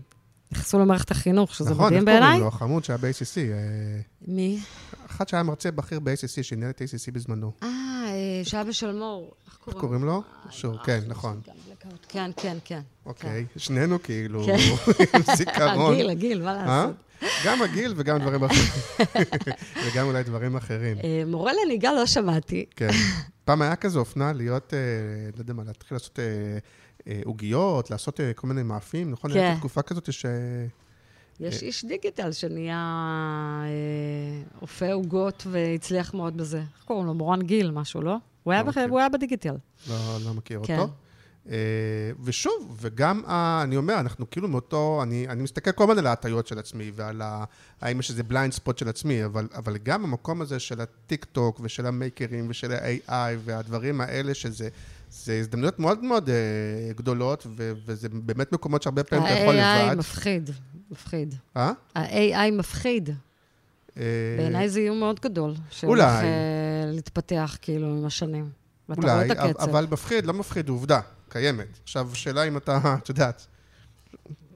[0.51, 2.39] נכנסו למערכת החינוך, שזה נכון, מדהים איך קוראים בעיניי.
[2.39, 2.47] לו?
[2.47, 3.37] החמוד שהיה ב-ACC.
[3.37, 4.59] אה, מי?
[5.09, 7.51] אחד שהיה מרצה בכיר ב-ACC, שניהל את ACC בזמנו.
[7.63, 9.31] אה, אה, שאבא של מור.
[9.47, 10.03] איך קוראים?
[10.03, 10.13] לו?
[10.45, 11.41] אה, שור, אה, כן, יש נכון.
[11.85, 12.05] גם blackout.
[12.09, 12.81] כן, כן, כן.
[13.05, 14.55] אוקיי, שנינו כאילו כן.
[15.15, 15.93] עם זיכרון.
[15.93, 16.65] הגיל, הגיל, מה אה?
[16.85, 16.95] לעשות?
[17.45, 18.67] גם הגיל וגם דברים אחרים.
[19.87, 20.97] וגם אולי דברים אחרים.
[21.03, 22.65] אה, מורה לנהיגה לא שמעתי.
[22.75, 22.89] כן.
[23.45, 24.79] פעם היה כזה אופנה להיות, אה,
[25.35, 26.23] לא יודע מה, להתחיל לעשות אה,
[27.07, 29.33] אה, עוגיות, לעשות אה, כל מיני מאפים, נכון?
[29.33, 29.39] כן.
[29.39, 30.25] הייתה תקופה כזאת ש...
[31.39, 32.77] יש איש דיגיטל שנהיה
[33.65, 36.57] אה, אופה עוגות והצליח מאוד בזה.
[36.57, 37.13] איך קוראים לו?
[37.13, 38.15] מורן גיל, משהו, לא?
[38.43, 38.89] הוא היה לא בח- מכיר.
[38.89, 39.55] הוא היה בדיגיטל.
[39.89, 40.79] לא, לא מכיר כן.
[40.79, 40.93] אותו.
[41.49, 41.55] אה,
[42.23, 43.21] ושוב, וגם,
[43.63, 47.21] אני אומר, אנחנו כאילו מאותו, אני, אני מסתכל כל הזמן על ההטיות של עצמי ועל
[47.21, 47.43] ה,
[47.81, 51.59] האם יש איזה blind spot של עצמי, אבל, אבל גם המקום הזה של הטיק טוק
[51.63, 54.69] ושל המייקרים ושל ה-AI והדברים האלה, שזה
[55.11, 56.35] זה הזדמנויות מאוד מאוד אה,
[56.95, 59.97] גדולות, ו, וזה באמת מקומות שהרבה פעמים אתה יכול ה-AI לבד.
[59.97, 60.49] מפחיד,
[60.91, 61.35] מפחיד.
[61.57, 61.71] אה?
[61.95, 63.09] ה-AI מפחיד.
[63.97, 64.03] אה,
[64.37, 65.49] בעיניי זה איום מאוד גדול.
[65.49, 65.61] אולי.
[65.69, 66.09] שהולך
[66.93, 68.49] להתפתח כאילו עם השנים.
[68.89, 69.69] ואתה רואה אולי, את הקצב.
[69.69, 70.99] אבל מפחיד, לא מפחיד, עובדה,
[71.29, 71.79] קיימת.
[71.83, 73.47] עכשיו, שאלה אם אתה, את יודעת,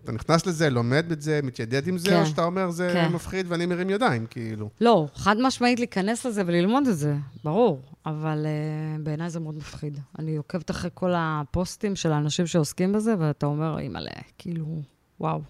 [0.04, 2.22] אתה נכנס לזה, לומד את זה, מתיידד עם זה, כן.
[2.22, 3.12] או שאתה אומר, זה כן.
[3.12, 4.70] מפחיד ואני מרים ידיים, כאילו.
[4.82, 7.82] לא, חד משמעית להיכנס לזה וללמוד את זה, ברור.
[8.06, 10.00] אבל uh, בעיניי זה מאוד מפחיד.
[10.20, 14.82] אני עוקבת אחרי כל הפוסטים של האנשים שעוסקים בזה, ואתה אומר, אימא'לה, כאילו,
[15.20, 15.42] וואו.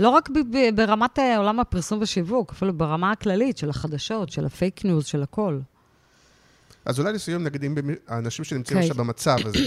[0.00, 4.46] לא רק ב- ב- ברמת אה, עולם הפרסום ושיווק, אפילו ברמה הכללית של החדשות, של
[4.46, 5.58] ה fake news, של הכל.
[6.84, 7.74] אז אולי לסיום, נגיד, אם
[8.08, 8.90] האנשים שנמצאים אוקיי.
[8.90, 9.58] עכשיו במצב הזה,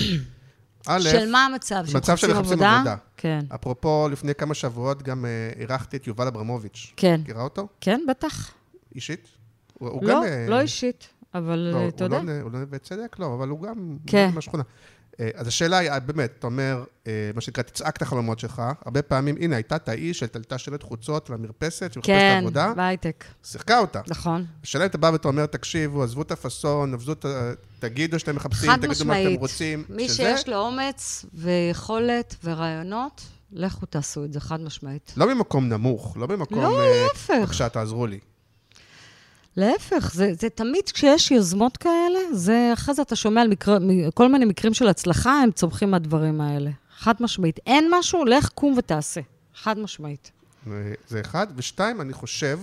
[0.87, 1.83] א', של מה המצב?
[1.95, 2.95] מצב של מחפשים עבודה.
[3.17, 3.45] כן.
[3.55, 6.93] אפרופו, לפני כמה שבועות גם אה, אירחתי את יובל אברמוביץ'.
[6.97, 7.19] כן.
[7.23, 7.67] מכירה אותו?
[7.81, 8.51] כן, בטח.
[8.95, 9.27] אישית?
[9.73, 10.23] הוא, הוא לא, גם...
[10.23, 12.33] אה, לא אישית, אבל לא, אה, אתה הוא יודע.
[12.33, 13.15] לא, הוא לא נווה צדק?
[13.19, 14.31] לא, אבל הוא גם כן.
[14.33, 14.63] מהשכונה.
[15.19, 18.61] אה, אז השאלה היא, אה, באמת, אתה אומר, אה, מה שנקרא, תצעק את החלומות שלך.
[18.85, 23.79] הרבה פעמים, הנה, הייתה את האיש שתלתה שלט חוצות למרפסת, שמחפשת כן, עבודה, בהייטק, שיחקה
[23.79, 24.01] אותה.
[24.07, 24.45] נכון.
[24.63, 27.51] השאלה אם אתה בא ואתה אומר, תקשיבו, עזבו את הפאסון, עזבו את ה...
[27.79, 29.39] תגידו שאתם מחפשים, חד תגידו מה שאתם משמעית.
[29.39, 29.83] רוצים.
[29.89, 35.13] מי שזה- שיש לו אומץ ויכולת ורעיונות, לכו תעשו את זה, חד משמעית.
[35.17, 36.59] לא ממקום נמוך, לא ממקום...
[36.61, 37.33] לא, להפך.
[37.41, 38.19] בבקשה, תעזרו לי.
[39.59, 43.77] להפך, זה, זה תמיד כשיש יוזמות כאלה, זה אחרי זה אתה שומע על מקר,
[44.13, 46.71] כל מיני מקרים של הצלחה, הם צומחים מהדברים האלה.
[46.97, 47.59] חד משמעית.
[47.67, 49.21] אין משהו, לך קום ותעשה.
[49.55, 50.31] חד משמעית.
[51.07, 51.47] זה אחד.
[51.55, 52.59] ושתיים, אני חושב,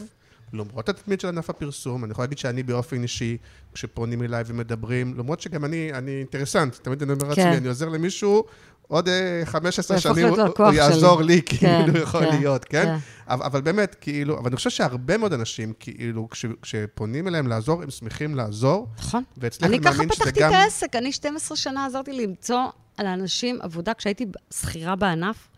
[0.52, 3.36] למרות התדמית של ענף הפרסום, אני יכול להגיד שאני באופן אישי,
[3.74, 7.42] כשפונים אליי ומדברים, למרות שגם אני, אני אינטרסנט, תמיד אני אומר כן.
[7.42, 8.44] לעצמי, אני עוזר למישהו,
[8.88, 11.26] עוד אה, 15 הוא יהפוך שנים הוא יעזור שלי.
[11.34, 12.84] לי, כן, כאילו, יכול כן, להיות, כן?
[12.84, 12.96] כן.
[13.28, 17.82] אבל, אבל באמת, כאילו, אבל אני חושב שהרבה מאוד אנשים, כאילו, כש, כשפונים אליהם לעזור,
[17.82, 19.22] הם שמחים לעזור, נכון.
[19.36, 20.46] ואצלך אני אני ככה פתחתי.
[20.46, 22.60] את העסק, אני 12 שנה עזרתי למצוא
[22.98, 23.94] לאנשים עבודה.
[23.94, 25.48] כשהייתי שכירה בענף,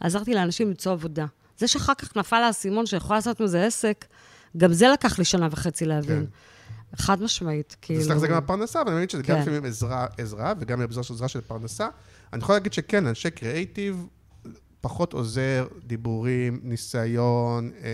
[0.00, 1.26] עזרתי לאנשים למצוא עבודה.
[1.58, 4.04] זה שאחר כך נפל האסימון שיכולה לעשות מזה עסק,
[4.56, 6.26] גם זה לקח לי שנה וחצי להבין.
[6.96, 8.00] חד משמעית, כאילו...
[8.00, 9.42] אצלך זה גם הפרנסה, אבל אני מאמין שזה גם כן.
[9.42, 11.88] לפעמים עזרה, עזרה, וגם עזרה של פרנסה.
[12.32, 14.06] אני יכול להגיד שכן, אנשי קריאייטיב,
[14.80, 17.90] פחות עוזר, דיבורים, ניסיון, אה,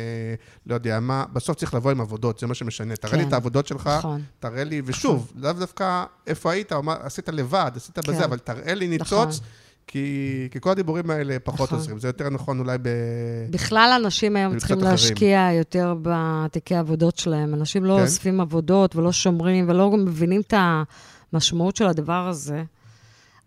[0.67, 2.97] לא יודע מה, בסוף צריך לבוא עם עבודות, זה מה שמשנה.
[2.97, 3.29] תראה לי כן.
[3.29, 4.23] את העבודות שלך, נכון.
[4.41, 8.13] תראה לי, ושוב, לאו דווקא איפה היית, מה עשית לבד, עשית כן.
[8.13, 9.49] בזה, אבל תראה לי ניצוץ, נכון.
[9.87, 11.79] כי, כי כל הדיבורים האלה פחות נכון.
[11.79, 11.99] עוזרים.
[11.99, 12.89] זה יותר נכון אולי ב...
[13.51, 14.91] בכלל אנשים היום צריכים אחרים.
[14.91, 17.55] להשקיע יותר בתיקי העבודות שלהם.
[17.55, 18.03] אנשים לא כן.
[18.03, 20.55] אוספים עבודות ולא שומרים ולא מבינים את
[21.33, 22.63] המשמעות של הדבר הזה.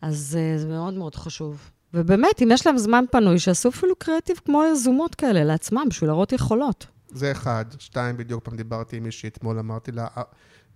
[0.01, 1.69] אז אה, זה מאוד מאוד חשוב.
[1.93, 6.31] ובאמת, אם יש להם זמן פנוי, שיעשו אפילו קריאטיב כמו יזומות כאלה לעצמם, בשביל להראות
[6.31, 6.87] יכולות.
[7.07, 7.65] זה אחד.
[7.79, 10.23] שתיים, בדיוק פעם דיברתי עם מישהי אתמול, אמרתי לה, אה,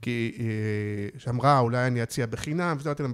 [0.02, 3.10] כי אה, שאמרה, אולי אני אציע בחינם, וזה אמרתי לה,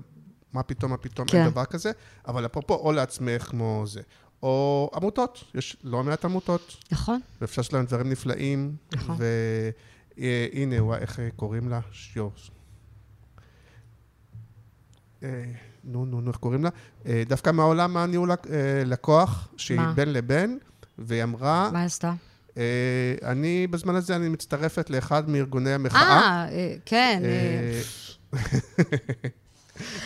[0.53, 1.37] מה פתאום, מה פתאום, כן.
[1.37, 1.91] אין דבר כזה.
[2.27, 4.01] אבל אפרופו, או לעצמך כמו זה.
[4.43, 7.19] או עמותות, יש לא מעט עמותות, נכון?
[7.41, 8.75] ואפשר שיש להם דברים נפלאים.
[8.93, 9.17] נכון.
[10.17, 11.79] והנה, איך קוראים לה?
[11.91, 12.29] שיו.
[15.83, 16.69] נו, נו, נו, איך קוראים לה?
[17.05, 18.35] אה, דווקא מהעולם הניהול אה,
[18.85, 19.93] לקוח, שהיא מה?
[19.95, 20.59] בין לבין,
[20.97, 22.13] והיא אמרה, מה עשתה?
[22.57, 22.63] אה,
[23.23, 26.47] אני, בזמן הזה אני מצטרפת לאחד מארגוני המחאה.
[26.51, 27.21] אה, כן.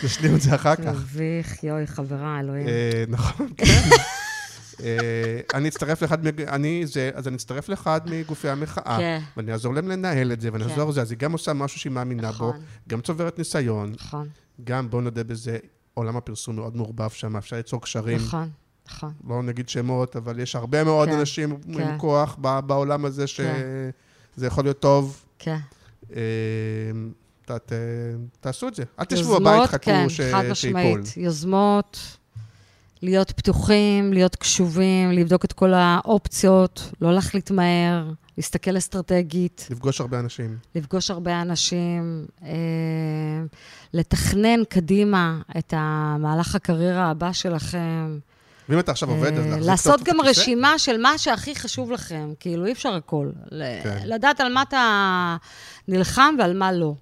[0.04, 0.94] נשלים את זה אחר כך.
[0.94, 2.66] מביך, יואי, חברה, אלוהים.
[3.08, 3.88] נכון, כן.
[5.54, 9.20] אני אצטרף לאחד, אני זה, אז אני אצטרף לאחד מגופי המחאה, כן.
[9.36, 10.70] ואני אעזור להם לנהל את זה, ואני כן.
[10.70, 12.60] אעזור לזה, אז היא גם עושה משהו שהיא מאמינה בו, נכון.
[12.88, 14.28] גם צוברת ניסיון, נכון,
[14.64, 15.58] גם, בואו נודה בזה,
[15.94, 18.16] עולם הפרסום מאוד מעורבב שם, אפשר ליצור קשרים.
[18.16, 18.50] נכון,
[18.88, 19.12] נכון.
[19.28, 21.80] לא נגיד שמות, אבל יש הרבה מאוד כן, אנשים כן.
[21.80, 23.54] עם כוח ב- בעולם הזה, כן.
[24.36, 25.22] שזה יכול להיות טוב.
[25.38, 25.56] כן.
[26.14, 26.20] אה,
[27.44, 27.72] ת- ת-
[28.40, 28.82] תעשו את זה.
[29.00, 30.80] אל תשבו בבית, יוזמות, חכו כן, ש- חד שייפול.
[30.82, 31.16] משמעית.
[31.16, 32.16] יוזמות,
[33.02, 40.20] להיות פתוחים, להיות קשובים, לבדוק את כל האופציות, לא להחליט מהר, להסתכל אסטרטגית, לפגוש הרבה
[40.20, 40.58] אנשים.
[40.74, 42.48] לפגוש הרבה אנשים, אה,
[43.92, 48.18] לתכנן קדימה את המהלך הקריירה הבא שלכם.
[48.68, 50.20] ואם אתה עכשיו עובד, אז אה, להחזיק לעשות טוב גם.
[50.20, 53.30] רשימה של מה שהכי חשוב לכם, כאילו, אי אפשר הכל.
[53.82, 53.98] כן.
[54.04, 55.36] לדעת על מה אתה
[55.88, 56.94] נלחם ועל מה לא.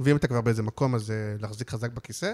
[0.00, 2.32] ואם אתה כבר באיזה מקום, אז אה, להחזיק חזק בכיסא?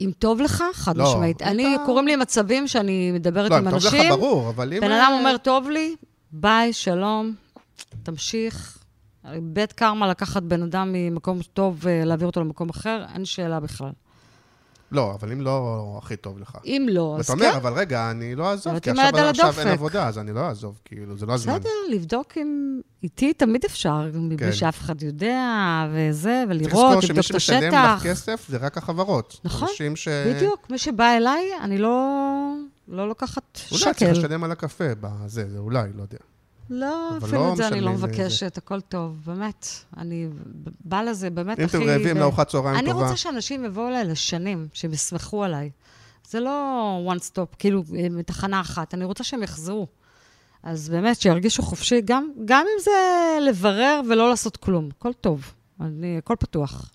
[0.00, 1.42] אם טוב לך, חד לא, משמעית.
[1.42, 4.50] אם אני, אתה- קוראים לי מצבים שאני מדברת לא, עם אם טוב לך, אנשים, ברור,
[4.50, 4.80] אבל אם...
[4.80, 5.96] בן אה, אדם אומר, טוב לי,
[6.32, 7.34] ביי, שלום,
[8.02, 8.78] תמשיך.
[9.42, 13.90] בית קרמה לקחת בן אדם ממקום טוב ולהעביר אותו למקום אחר, אין שאלה בכלל.
[14.94, 16.58] לא, אבל אם לא הכי טוב לך.
[16.64, 17.46] אם לא, אז ואתה כן.
[17.48, 19.68] אומר, אבל רגע, אני לא אעזוב, כי עכשיו עכשיו אין.
[19.68, 21.58] עבודה, אז אני לא אעזוב, כאילו, זה לא הזמן.
[21.58, 22.80] בסדר, לבדוק אם...
[23.02, 24.52] איתי תמיד אפשר, מבלי כן.
[24.52, 25.46] שאף אחד יודע,
[25.92, 28.06] וזה, צריך ולראות, לזכור שמי לבדוק את שמשלם לך השטח.
[28.06, 29.40] כסף זה רק החברות.
[29.44, 30.08] נכון, ש...
[30.08, 32.14] בדיוק, מי שבא אליי, אני לא,
[32.88, 34.10] לא לוקחת אולי צריך שקל.
[34.10, 36.18] לשלם על הקפה, בזה, זה אולי, לא יודע.
[36.70, 37.92] לא, אפילו לא את זה אני לא.
[37.92, 39.68] מבקשת, הכל טוב, באמת.
[39.96, 40.28] אני
[40.84, 41.76] באה לזה באמת אם הכי...
[41.76, 43.02] אתם רעבים לארוחת צהריים אני טובה.
[43.02, 45.70] רוצה שאנשים יבואו אליי לשנים, שהם יסמכו עליי.
[46.28, 49.86] זה לא one stop, כאילו, מתחנה אחת, אני רוצה שהם יחזרו.
[50.62, 52.90] אז באמת, שירגישו חופשי, גם, גם אם זה
[53.48, 55.52] לברר ולא לעשות כלום, הכל טוב.
[55.80, 56.90] אני, הכל פתוח.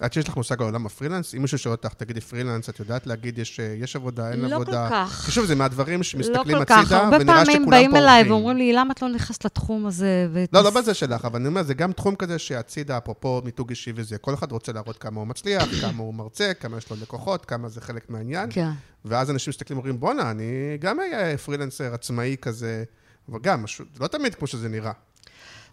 [0.00, 3.06] עד שיש לך מושג על עולם הפרילנס, אם מישהו שואל אותך, תגידי פרילנס, את יודעת
[3.06, 4.88] להגיד יש, יש עבודה, אין לא עבודה?
[4.88, 5.22] כל כך.
[5.26, 6.78] כי שוב, זה מהדברים לא שמסתכלים כל כך.
[6.78, 8.28] הצידה, הרבה ונראה פעמים שכולם באים אליי.
[8.30, 10.28] ואומרים לי, למה את לא נכנסת לתחום הזה?
[10.32, 13.70] ות- לא, לא בזה שלך, אבל אני אומר, זה גם תחום כזה שהצידה, אפרופו מיתוג
[13.70, 16.96] אישי וזה, כל אחד רוצה להראות כמה הוא מצליח, כמה הוא מרצה, כמה יש לו
[17.02, 18.48] לקוחות, כמה זה חלק מהעניין.
[18.52, 18.70] כן.
[19.04, 20.44] ואז אנשים מסתכלים ואומרים, בואנה, אני
[20.80, 22.84] גם אהיה פרילנסר עצמאי כזה,
[23.28, 23.64] אבל גם,
[24.00, 24.92] לא תמיד כמו שזה נראה.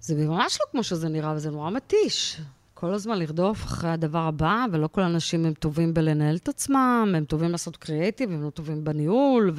[0.01, 2.41] זה ממש לא כמו שזה נראה, וזה נורא מתיש.
[2.75, 7.25] כל הזמן לרדוף אחרי הדבר הבא, ולא כל האנשים הם טובים בלנהל את עצמם, הם
[7.25, 9.53] טובים לעשות קריאייטיב, הם לא טובים בניהול,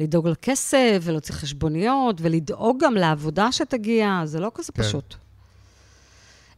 [0.00, 4.82] ולדאוג לכסף, ולהוציא חשבוניות, ולדאוג גם לעבודה שתגיע, זה לא כזה כן.
[4.82, 5.14] פשוט.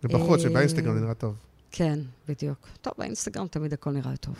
[0.05, 1.35] ובחוץ, אה, ובאינסטגרם זה נראה טוב.
[1.71, 1.99] כן,
[2.29, 2.69] בדיוק.
[2.81, 4.35] טוב, באינסטגרם תמיד הכל נראה טוב.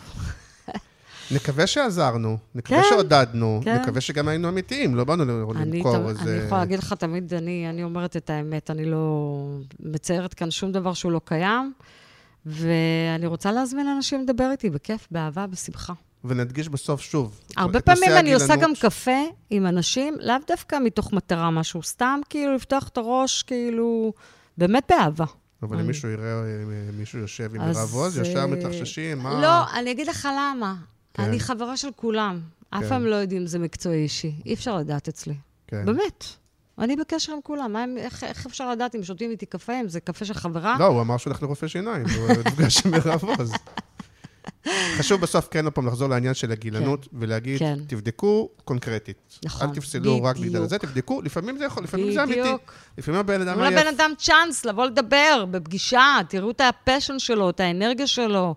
[1.31, 3.81] נקווה שעזרנו, נקווה כן, שעודדנו, כן.
[3.81, 6.21] נקווה שגם היינו אמיתיים, לא באנו אני, למכור איזה...
[6.21, 9.45] אני יכולה להגיד לך תמיד, אני, אני אומרת את האמת, אני לא
[9.79, 11.73] מציירת כאן שום דבר שהוא לא קיים,
[12.45, 15.93] ואני רוצה להזמין אנשים לדבר איתי בכיף, באהבה, בשמחה.
[16.25, 17.39] ונדגיש בסוף שוב.
[17.57, 18.55] הרבה פעמים אני עושה.
[18.55, 24.13] גם קפה עם אנשים, לאו דווקא מתוך מטרה משהו, סתם כאילו לפתוח את הראש, כאילו,
[24.57, 25.25] באמת באהבה.
[25.63, 26.63] אבל אם מישהו יראה, אה,
[26.97, 29.41] מישהו יושב עם מירב עוז, אה, ישר מתלחששים, מה...
[29.41, 30.75] לא, אני אגיד לך למה.
[31.13, 31.23] כן.
[31.23, 32.39] אני חברה של כולם.
[32.69, 32.89] אף כן.
[32.89, 34.31] פעם לא יודעים אם זה מקצועי אישי.
[34.45, 35.33] אי אפשר לדעת אצלי.
[35.67, 35.85] כן.
[35.85, 36.25] באמת.
[36.79, 37.75] אני בקשר עם כולם.
[37.75, 40.75] הם- איך, איך אפשר לדעת אם שותים איתי קפה, אם זה קפה של חברה?
[40.79, 43.51] לא, הוא אמר שהוא הולך לרופא שיניים, הוא נפגש עם מירב עוז.
[44.97, 47.79] חשוב בסוף כן עוד פעם לחזור לעניין של הגילנות, ולהגיד, כן.
[47.87, 49.39] תבדקו קונקרטית.
[49.45, 50.65] נכון, אל תפסלו רק בגלל בדיוק.
[50.69, 52.41] זה, תבדקו, לפעמים זה יכול, לפעמים זה אמיתי.
[52.41, 52.73] בדיוק.
[52.97, 53.63] לפעמים הבן אדם תנו.
[53.63, 58.55] לבן אדם צ'אנס לבוא לדבר בפגישה, תראו את הפשן שלו, את האנרגיה שלו.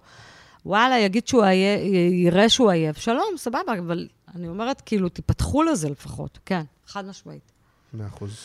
[0.66, 1.80] וואלה, יגיד שהוא עייף,
[2.12, 6.38] יראה שהוא עייף, שלום, סבבה, אבל אני אומרת, כאילו, תיפתחו לזה לפחות.
[6.46, 7.52] כן, חד משמעית.
[7.94, 8.36] מאה אחוז.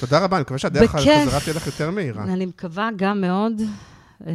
[0.00, 1.26] תודה רבה, אני מקווה שהדרך בכיף.
[1.26, 2.22] חזרה תהיה לך יותר מהירה.
[2.22, 3.52] אני מקווה גם מאוד,
[4.26, 4.32] אה,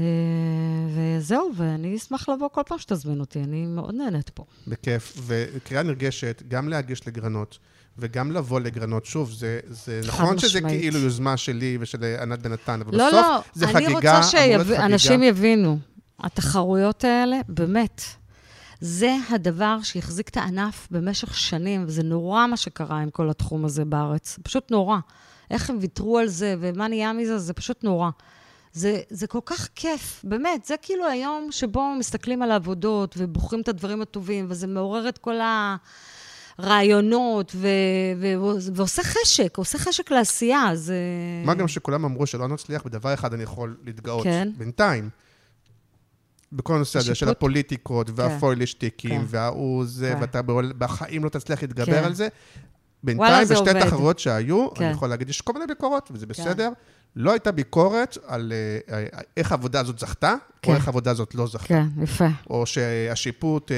[0.95, 4.43] וזהו, ואני אשמח לבוא כל פעם שתזמין אותי, אני מאוד נהנית פה.
[4.67, 5.13] בכיף.
[5.25, 7.57] וקריאה נרגשת, גם להגיש לגרנות,
[7.97, 9.05] וגם לבוא לגרנות.
[9.05, 10.81] שוב, זה, זה נכון שזה משמעית.
[10.81, 14.37] כאילו יוזמה שלי ושל ענת בן נתן, אבל לא, בסוף לא, זה אני חגיגה, רוצה
[14.37, 14.79] אמור להיות חגיגה.
[14.79, 15.79] שאנשים יבינו.
[16.23, 18.01] התחרויות האלה, באמת,
[18.81, 23.85] זה הדבר שהחזיק את הענף במשך שנים, וזה נורא מה שקרה עם כל התחום הזה
[23.85, 24.39] בארץ.
[24.43, 24.97] פשוט נורא.
[25.51, 28.09] איך הם ויתרו על זה, ומה נהיה מזה, זה פשוט נורא.
[28.73, 30.65] זה, זה כל כך כיף, באמת.
[30.65, 35.35] זה כאילו היום שבו מסתכלים על העבודות ובוחרים את הדברים הטובים, וזה מעורר את כל
[36.59, 37.67] הרעיונות, ו,
[38.21, 38.27] ו,
[38.73, 40.95] ועושה חשק, עושה חשק לעשייה, זה...
[41.45, 44.23] מה גם שכולם אמרו שלא נצליח, בדבר אחד אני יכול להתגאות.
[44.23, 44.49] כן.
[44.57, 45.09] בינתיים.
[46.53, 47.29] בכל הנושא הזה של?
[47.29, 49.25] הפוליטיקות, והפוילשטיקים, כן.
[49.27, 50.21] וההוא זה, כן.
[50.21, 50.41] ואתה
[50.77, 52.03] בחיים לא תצליח להתגבר כן.
[52.03, 52.27] על זה.
[53.03, 53.79] בינתיים, בשתי עובד.
[53.85, 54.83] תחרויות שהיו, כן.
[54.85, 56.69] אני יכול להגיד, יש כל מיני ביקורות, וזה בסדר.
[57.15, 58.53] לא הייתה ביקורת על
[58.89, 60.71] אה, אה, איך העבודה הזאת זכתה, כן.
[60.71, 61.67] או איך העבודה הזאת לא זכתה.
[61.67, 63.77] כן, יפה, או שהשיפוט, אה,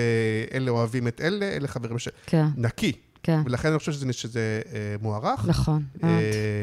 [0.58, 2.08] אלה אוהבים את אלה, אלה חברים ש...
[2.26, 2.92] כן, נקי.
[3.24, 3.42] כן.
[3.46, 5.46] ולכן אני חושב שזה, שזה אה, מוערך.
[5.48, 6.10] נכון, אה,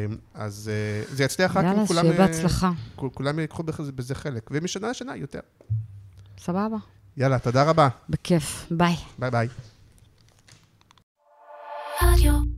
[0.09, 0.19] מאוד.
[0.35, 2.03] אז אה, זה יצליח רק יאללה, אם כולם...
[2.05, 2.71] שיהיה אה, בהצלחה.
[2.97, 4.51] כול- כולם ייקחו בזה- בזה חלק.
[4.51, 5.41] ומשנה לשנה יותר.
[6.43, 6.77] סבבה?
[7.17, 7.89] יאללה, תודה רבה.
[8.09, 8.67] בכיף.
[8.71, 8.97] ביי.
[9.19, 9.49] ביי ביי.
[12.03, 12.52] רדיו.